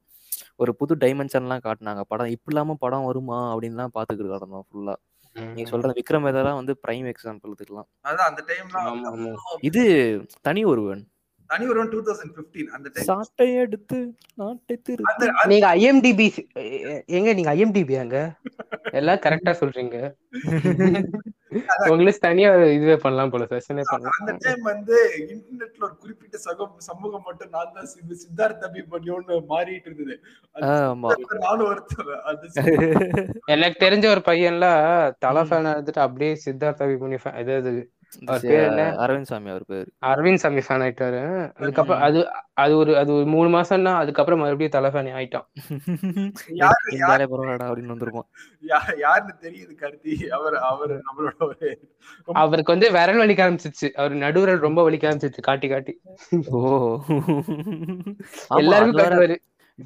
[0.55, 2.03] ஒரு புது டைமென்ஷன்லாம் காட்டினாங்க.
[2.07, 4.95] படம் இப்படி இல்லாம படம் வருமா அப்படின்லாம் பாத்துக்கிட்டு கிடந்தோம் ஃபுல்லா
[5.55, 7.87] நீ சொல்ற விக்ரம் வேதெல்லாம் வந்து பிரைம் எக்ஸாம்பிள் இதுக்கெல்லாம்.
[8.03, 9.35] அதான் அந்த டைம்ல
[9.69, 9.83] இது
[10.41, 11.03] Thani Oruvan.
[11.49, 13.99] Thani Oruvan two thousand fifteen அந்த டைம் சாட்டை எடுத்து
[14.35, 16.27] நாட்டை திரு அந்த அந்த- நீங்க ஐஎம்டிபி
[17.11, 18.17] எங்க நீங்க ஐஎம்டிபி அங்க?
[18.93, 19.97] எல்லாம் கரெக்டா சொல்றீங்க.
[21.87, 24.39] உங்களுக்கு தனியா இதுவே பண்ணலாம் போல செஷனே அந்த பண்ணலாம்.
[24.39, 24.95] டைம் வந்து
[25.25, 30.15] இன்டர்நெட்ல ஒரு குறிப்பிட்ட சகம் சமூகம் மட்டும் நான் தான் சித்த- சித்தார்த் அபிமன்யுன்னு மாறிட்டு இருந்தது.
[31.43, 32.45] நானும் ஒருத்தர் அது
[33.47, 34.81] எனக்கு தெரிஞ்ச ஒரு பையன்லாம்
[35.19, 37.83] தலை ஃபேனா இருந்துட்டு அப்படியே சித்தார்த் அவர் பேர் என்ன?
[38.25, 39.87] அரவிந்த் சாமி அவர் பேர்.
[40.05, 41.51] அரவிந்த் சாமி ஃபேன் ஆயிட்டாரு.
[41.55, 45.45] அதுக்கப்புறம் அது அது ஒரு அது ஒரு மூணு மாசம்னா அதுக்கப்புறம் மறுபடியும் தலை ஃபேன் ஆயிட்டான்.
[46.47, 48.27] யாரு இருந்தாலே பரவாயில்லடா அப்படின்னு வந்திருப்போம்
[48.67, 50.27] யா- யாருன்னு தெரியுது கார்த்தி.
[50.27, 51.91] அவர் அவர் நம்மளோட ஒரு
[52.25, 55.99] அவருக்கு வந்து விரல் வலிக்க ஆரம்பிச்சிச்சு அவர் நடுவுரல் ரொம்ப வலிக்க ஆரம்பிச்சிச்சு காட்டி காட்டி.
[56.49, 56.99] ஓ.
[58.57, 59.37] எல்லாருக்கும் காட்டுவாரு.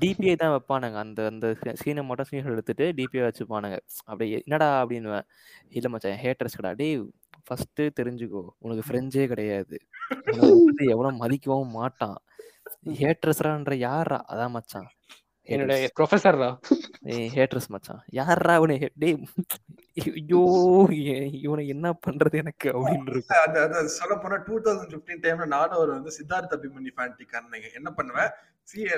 [0.05, 0.95] டிபிஐ தான் வைப்பானுங்க.
[0.95, 1.55] அந்த அந்த
[1.86, 3.78] சீனை மட்டும் சீன் எடுத்துட்டு டிபிஐ வச்சுப்பானுங்க.
[4.05, 5.21] அப்படியே என்னடா அப்படின்னு
[5.69, 7.11] இல்ல மச்சான் ஹேட்டர்ஸ் கடா டேய்
[7.44, 9.78] ஃபர்ஸ்ட் தெரிஞ்சுக்கோ உனக்கு ஃப்ரெண்ட்ஸே கிடையாது.
[10.94, 12.18] எவ்வளவு மதிக்கவும் மாட்டான்.
[13.02, 14.89] ஹேட்டர்ஸ்ரான்ற யாரா அதான் மச்சான்.
[15.50, 16.60] என்னோட ப்ரொஃபசர் தான்
[17.04, 18.02] ஏய் ஹேட்டர்ஸ் மச்சான்.
[18.12, 19.18] யாரா அவனு டேய்
[20.16, 20.41] ஐயோ
[20.91, 23.39] ஏ- இவனை என்ன பண்றது எனக்கு அப்படின்னு இருக்கும்.
[23.48, 27.91] அது அது சொல்ல போனா டூ தௌசண்ட் பிப்டீன் டைம்ல நானும் ஒரு வந்து சித்தார்த் அபிமன்யு ஃபேன்டிக்காரனுங்க என்ன
[27.91, 28.32] பண்ணுவேன்?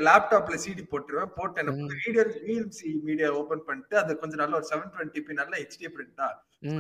[0.05, 1.71] லேப்டாப்ல சிடி போட்டுருவேன் போட்டு என்ன.
[2.01, 6.27] வீடியோ விஎல்சி மீடியா ஓபன் பண்ணிட்டு அது கொஞ்சம் நல்ல ஒரு செவன் டுவெண்ட்டி பி நல்ல ஹெச்டி பிரிண்டா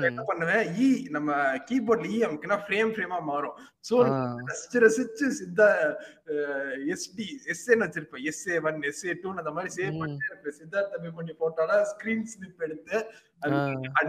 [0.01, 0.21] என்ன.
[0.29, 1.31] பண்ணுவேன் இ நம்ம
[1.67, 3.55] கீபோர்ட்ல இ அமைக்கினா ஃப்ரேம் ஃப்ரேமா மாறும்
[3.89, 3.95] சோ.
[4.49, 5.67] ரசிச்சு ரசிச்சு சித்தா
[6.93, 9.99] எஸ்டி எஸ்ஏன்னு வச்சிருப்பேன் எஸ்ஏ ஒன் எஸ்ஏ டூ அந்த மாதிரி சேவ்.
[10.01, 12.97] பண்ணிட்டே சித்தார்த் அபிமன்யு போட்டோல ஸ்கிரீன் ஸ்லிப் எடுத்து.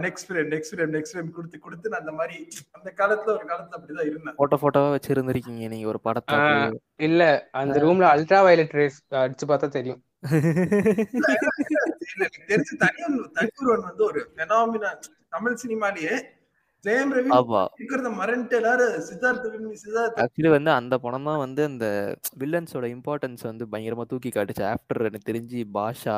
[0.01, 2.37] Next frame next frame next frame கொடுத்து கொடுத்து நான் அந்த மாதிரி
[2.71, 4.35] அந்த காலத்துல ஒரு காலத்துல அப்படிதான் இருந்தேன்.
[4.35, 6.37] போட்டோ போட்டோவா வச்சிருந்திருக்கீங்க நீங்க ஒரு படத்தை.
[6.99, 7.21] இல்ல
[7.53, 10.01] அந்த ரூம்ல அல்ட்ரா வயலட் ரேஸ் அடிச்சு பார்த்தா தெரியும்.
[11.13, 11.27] இல்ல,
[12.15, 14.91] எனக்கு தெரிஞ்சு தனியன் தனியொருவன் வந்து ஒரு பெனாமினா
[15.29, 16.15] தமிழ் சினிமாலேயே
[16.87, 17.29] ஜெயம் ரவி
[17.77, 21.85] இருக்கிறத மறந்துட்டு எல்லாரும் சித்தார்த்த அபிமன்யு சித்தார்த்த ஆக்சுவலி வந்து அந்த படம் தான் வந்து அந்த
[22.39, 24.65] வில்லன்ஸோட இம்பார்ட்டன்ஸ் வந்து பயங்கரமா தூக்கி காட்டுச்சு.
[24.73, 26.17] ஆஃப்டர் எனக்கு தெரிஞ்சு பாஷா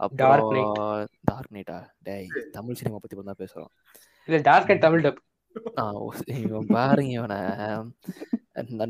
[0.00, 1.10] Dark அப்புறம் Knight.
[1.22, 1.78] டார்க் நைட்டா
[2.08, 3.70] டேய் தமிழ் சினிமா பத்தி தான் பேசுறோம்.
[4.28, 5.20] இல்ல டார்க் அண்ட் தமிழ் டப்
[6.44, 7.38] இவன் பாருங்க இவனை.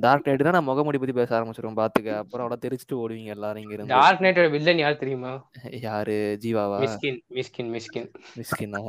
[0.04, 2.10] டார்க் நைட் தான் நான் முகமுடி பத்தி பேச ஆரம்பிச்சிருவோம் பாத்துக்க.
[2.22, 3.92] அப்புறம் அவட தெரிச்சுட்டு ஓடுவீங்க எல்லாரும் இங்க இருந்து.
[3.94, 5.32] டார்க் நைட்டோட வில்லன் யார் தெரியுமா?
[5.86, 6.16] யாரு?
[6.44, 6.78] ஜீவாவா?
[6.84, 8.08] மிஸ்கின் மிஸ்கின் மிஸ்கின்.
[8.40, 8.82] மிஸ்கினா?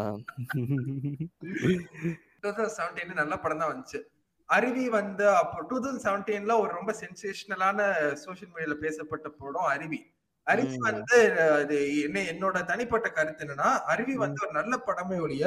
[2.44, 4.02] டூ தௌசண்ட் செவன்டீன் நல்ல படம் தான் வந்துச்சு.
[4.50, 7.80] அருவி வந்து அப்போ டூ தௌசண்ட் செவன்டீன்ல ஒரு ரொம்ப சென்சேஷனலான
[8.26, 10.00] சோஷியல் மீடியால பேசப்பட்ட படம் அருவி.
[10.48, 10.76] அருவி.
[10.90, 11.18] வந்து
[11.56, 15.46] அது என்ன என்னோட தனிப்பட்ட கருத்து என்னன்னா அருவி வந்து ஒரு நல்ல படமே ஒழிய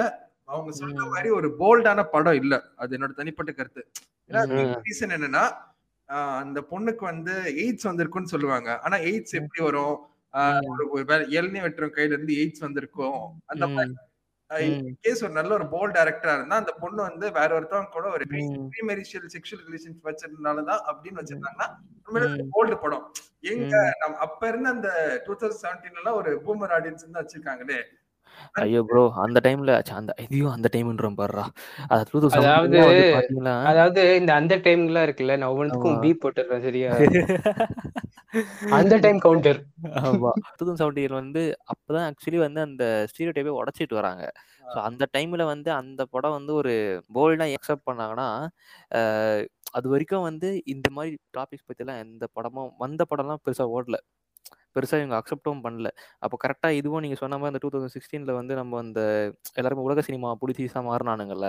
[0.51, 1.03] அவங்க சொல்ற.
[1.09, 3.83] மாதிரி ஒரு போல்டான படம் இல்ல அது என்னோட தனிப்பட்ட கருத்து.
[4.85, 5.45] ரீசன் என்னன்னா
[6.39, 9.97] அந்த பொண்ணுக்கு வந்து எய்ட்ஸ் வந்திருக்குன்னு சொல்லுவாங்க ஆனா எய்ட்ஸ் எப்படி வரும்
[10.35, 10.67] ஆஹ் ம்.
[10.73, 13.67] ஒரு ஒரு வேலை எல்னி வெட்டுற கையில இருந்து எய்ட்ஸ் வந்திருக்கும் அந்த.
[15.01, 18.25] கேஸ் ஒரு நல்ல ஒரு போல்ட் டைரக்டரா இருந்தா அந்த பொண்ணு வந்து வேற ஒருத்தவங்க கூட ஒரு.
[18.71, 21.69] ப்ரீமெரிஷியல் செக்ஷுவல் ரிலேஷன்ஷிப் வச்சதுனாலதான் அப்படின்னு வச்சிருந்தாங்கன்னா.
[22.55, 23.05] போல்டு படம்
[23.47, 23.75] எங்க.
[24.01, 24.89] நம்ம அப்ப இருந்த அந்த
[25.27, 27.79] டூ தௌசண்ட் செவன்டீன்ல ஒரு பூமர் ஆடியன்ஸ் தான் வச்சிருக்காங்களே
[28.63, 31.45] ஐயோ ப்ரோ அந்த டைம்ல அந்த இதையும் அந்த டைம்ன்றோம் பாருடா.
[31.91, 32.79] அது டூ அதாவது
[33.71, 35.99] அதாவது இந்த அந்த டைம்லாம் இருக்குல்ல நான் ஒவ்வொன்றுக்கும்.
[36.05, 36.91] பீப் போட்டுறேன் சரியா?
[38.77, 39.59] அந்த டைம் கவுண்டர்
[40.01, 40.31] ஆமா.
[40.51, 41.41] டூ தௌசண்ட் செவன்டீன் வந்து
[41.73, 44.25] அப்பதான் ஆக்சுவலி வந்து அந்த ஸ்டீரியோ டைப்பை உடைச்சிட்டு வராங்க.
[44.65, 46.75] ஸோ அந்த டைம்ல வந்து அந்த படம் வந்து ஒரு
[47.11, 48.29] போல்டா எக்ஸப்ட் பண்ணாங்கன்னா
[48.99, 49.43] அஹ்,
[49.75, 53.99] அது வரைக்கும் வந்து இந்த மாதிரி டாபிக்ஸ் பத்திலாம் எந்த படமும் வந்த படம்லாம் பெருசா ஓடல.
[54.77, 55.89] பெருசா இவங்க அக்செப்டும் பண்ணல.
[56.25, 59.01] அப்போ கரெக்டா இதுவும் நீங்க சொன்ன மாதிரி அந்த டூ தௌசண்ட் சிக்ஸ்டீன்ல வந்து நம்ம அந்த
[59.61, 61.49] எல்லாருமே உலக சினிமா புடிச்சீஸா மாறினானுங்கல்ல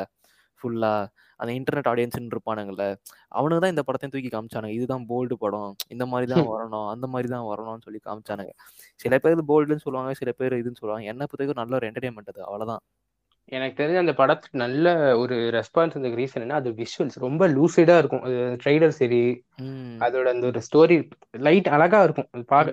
[0.62, 0.94] ஃபுல்லா
[1.40, 2.84] அந்த இன்டர்நெட் ஆடியன்ஸ்னு இருப்பானுங்கல்ல
[3.32, 4.76] அவனுக்கு தான் இந்த படத்தையும் தூக்கி காமிச்சானுங்க.
[4.78, 8.54] இதுதான் போல்டு படம் இந்த மாதிரி தான் வரணும் அந்த மாதிரி தான் வரணும்னு சொல்லி காமிச்சானுங்க.
[9.00, 11.06] சில பேர் போல்டுன்னு சொல்லுவாங்க சில பேர் இதுன்னு சொல்லுவாங்க.
[11.14, 12.84] என்ன பொறுத்தவரைக்கும் நல்ல ஒரு என்டர்டைன்மெண்ட் அது அவ்வளவுதான்.
[13.52, 18.22] எனக்கு தெரிஞ்ச அந்த படத்துக்கு நல்ல ஒரு ரெஸ்பான்ஸ் இந்த ரீசன் என்ன அது விஷுவல்ஸ் ரொம்ப லூசிடா இருக்கும்.
[18.22, 19.22] அது ட்ரைலர் சரி
[20.06, 20.98] அதோட அந்த ஒரு ஸ்டோரி
[21.48, 22.30] லைட் அழகா இருக்கும்.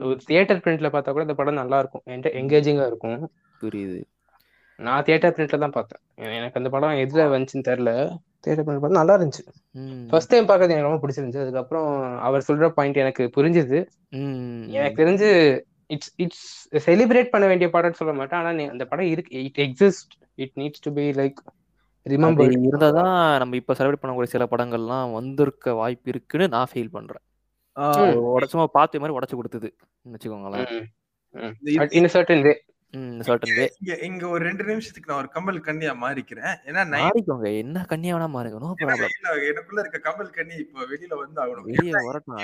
[0.08, 2.04] ஒரு தியேட்டர் பிரிண்ட்ல பார்த்தா கூட இந்த படம் நல்லா இருக்கும்.
[2.42, 3.18] என்கேஜிங்கா இருக்கும்.
[3.60, 3.98] புரியுது.
[4.78, 6.00] நான் தியேட்டர் பிரிண்ட்ல தான் பார்த்தேன்.
[6.38, 7.92] எனக்கு அந்த படம் எதுல வந்துச்சுன்னு தெரியல.
[8.40, 9.44] தியேட்டர் பிரிண்ட் பார்த்தா நல்லா இருந்துச்சு.
[10.10, 11.44] ஃபர்ஸ்ட் டைம் பார்க்கறது எனக்கு ரொம்ப பிடிச்சிருந்துச்சு.
[11.44, 13.80] அதுக்கப்புறம் அவர் சொல்ற பாயிண்ட் எனக்கு புரிஞ்சுது.
[14.78, 15.30] எனக்கு தெரிஞ்சு
[15.88, 18.40] இட்ஸ் இட்ஸ் செலிப்ரேட் பண்ண வேண்டிய படம்னு சொல்ல மாட்டேன்.
[18.40, 21.32] ஆனா நீ- அந்த படம் இருக்கு it exist it needs to be like
[22.04, 27.22] அது ரிமெம்பர்ட் இருந்தாதான் நம்ம இப்ப செலிப்ரேட் பண்ணக்கூடிய சில படங்கள்லாம் வந்திருக்க வாய்ப்பு இருக்குன்னு நான் ஃபீல் பண்றேன்.
[28.20, 29.76] உடச்சுமா பார்த்த மாதிரி உடச்சு கொடுத்தது
[30.12, 30.84] வச்சுக்கோங்களேன்.
[31.90, 32.54] இன் சர்டன்
[32.96, 36.54] இங்க இங்க ஒரு ரெண்டு நிமிஷத்துக்கு நான் ஒரு கமல் கண்ணியா மாறிக்கிறேன்.
[36.68, 37.48] ஏன்னா மாறிக்கோங்க.
[37.62, 38.28] என்ன கன்னியா வேணா
[38.82, 39.12] ப்ராப்ளம்.
[39.50, 41.66] எனக்குள்ள இருக்க கமல் கண்ணி இப்ப வெளியில வந்து ஆகணும்.
[41.70, 42.38] வெளியே வரட்டும்.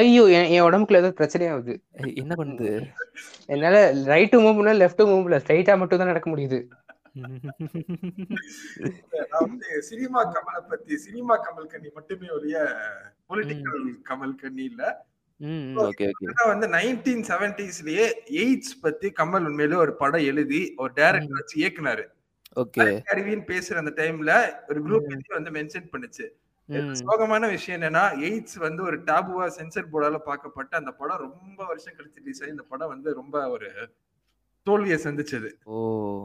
[0.00, 1.74] ஐயோ என் உடம்புக்குள்ள ஏதோ பிரச்சனையாகுது
[2.22, 2.68] என்ன பண்ணுது?
[3.54, 3.78] என்னால
[4.12, 6.60] ரைட்டு மூவ் பண்ணல லெஃப்ட் மூவ் பண்ணல ஸ்ட்ரைட்டா மட்டும் தான் நடக்க முடியுது.
[9.88, 12.58] சினிமா கமலை பத்தி சினிமா கமல் கண்ணி மட்டுமே ஒழிய
[13.30, 14.82] பொலிட்டிக்கல் கமல் கண்ணி இல்ல.
[16.46, 22.04] வந்து நைன்டீன் செவன்டிஸ்லயே எய்ட்ஸ் பத்தி கமல் உண்மையிலே ஒரு படம் எழுதி ஒரு டைரக்டர் வச்சு இயக்குனாரு.
[22.56, 22.84] ஓகே.
[23.12, 24.32] அறிவின்னு பேசுற அந்த டைம்ல
[24.68, 26.26] ஒரு குரூப் வந்து மென்ஷன் பண்ணுச்சு.
[27.00, 32.14] சோகமான விஷயம் என்னன்னா எய்ட்ஸ் வந்து ஒரு டாபுவா சென்சர் போர்டால பார்க்கப்பட்ட அந்த படம் ரொம்ப வருஷம் கழிச்சு
[32.14, 33.70] ரிலீஸ் ஆகி இந்த படம் வந்து ரொம்ப ஒரு
[34.64, 35.50] தோல்வியை சந்திச்சது.
[35.64, 35.76] ஓ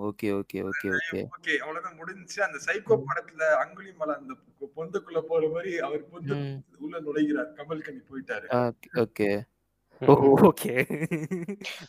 [0.09, 1.25] okay okay okay okay.
[1.37, 2.41] Okay அவ்வளவுதான் முடிஞ்சுச்சு.
[2.41, 7.47] அந்த சைக்கோ படத்துல அங்குலிமலை அந்த பொ- பொந்துக்குள்ள போற மாதிரி அவர் பொந்து உள்ள நுழைகிறார்.
[7.55, 8.73] கமல் கனி போயிட்டாரு.
[8.93, 9.41] Okay
[10.05, 10.73] oh okay.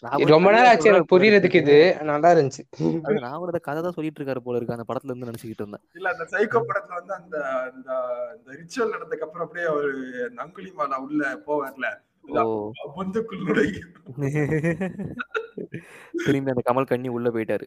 [0.01, 1.97] ரொம்ப நேரம் ஆச்சு எனக்கு புரியறதுக்கு இது.
[2.03, 3.21] நல்லா இருந்துச்சு.
[3.21, 4.75] நான் கூட கதை தான் சொல்லிட்டு இருக்காரு போல இருக்கு.
[4.75, 5.81] அந்த படத்துல இருந்து நினைச்சுக்கிட்டு இருந்தேன்.
[5.95, 7.93] இல்ல அந்த சைக்கோ படத்துல வந்து அந்த அந்த
[8.31, 12.09] அந்த ரிச்சுவல் நடந்ததுக்கு அப்புறம் அப்படியே அவரு அந்த அங்குலிமாலா உள்ள போவார்ல.
[16.25, 17.67] திரும்பி அந்த கமல் கண்ணி உள்ள போயிட்டாரு.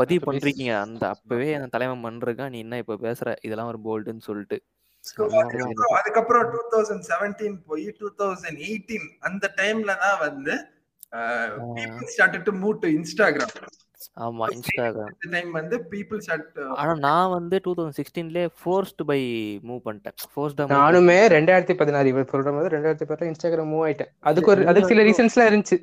[0.00, 0.84] பதிவு பண்றீங்க?
[0.84, 3.34] அந்த அப்பவே அந்த தலைவன் பண்றதுக்கா நீ என்ன இப்ப பேசுற?
[3.42, 4.62] இதெல்லாம் ஒரு போல்டுன்னு சொல்லிட்டு.
[5.98, 10.54] அதுக்கப்புறம் டூ தௌசண்ட் செவன்டீன் போய் டூ தௌசண்ட் எயிட்டீன் அந்த டைம்ல தான் வந்து
[12.12, 13.52] started to move to Instagram
[14.26, 19.20] ஆமா இன்ஸ்டாகிராம் டைம் வந்து பீப்புள் சாட் ஆனா நான் வந்து டூ தௌசண்ட் சிக்ஸ்டீன்லேயே ஃபோர்ஸ்ட் பை
[19.68, 20.16] மூவ் பண்ணிட்டேன்.
[20.34, 24.12] ஃபோர்ஸ்டா நானுமே ரெண்டாயிரத்தி பதினாறு இவர் சொல்ற மாதிரி ரெண்டாயிரத்தி பதினாறு இன்ஸ்டாகிராம் மூவ் ஆயிட்டேன்.
[24.20, 25.78] அதுக்கு ஒரு அதுக்கு சில ரீசன்ஸ்லாம் இருந்துச்சு.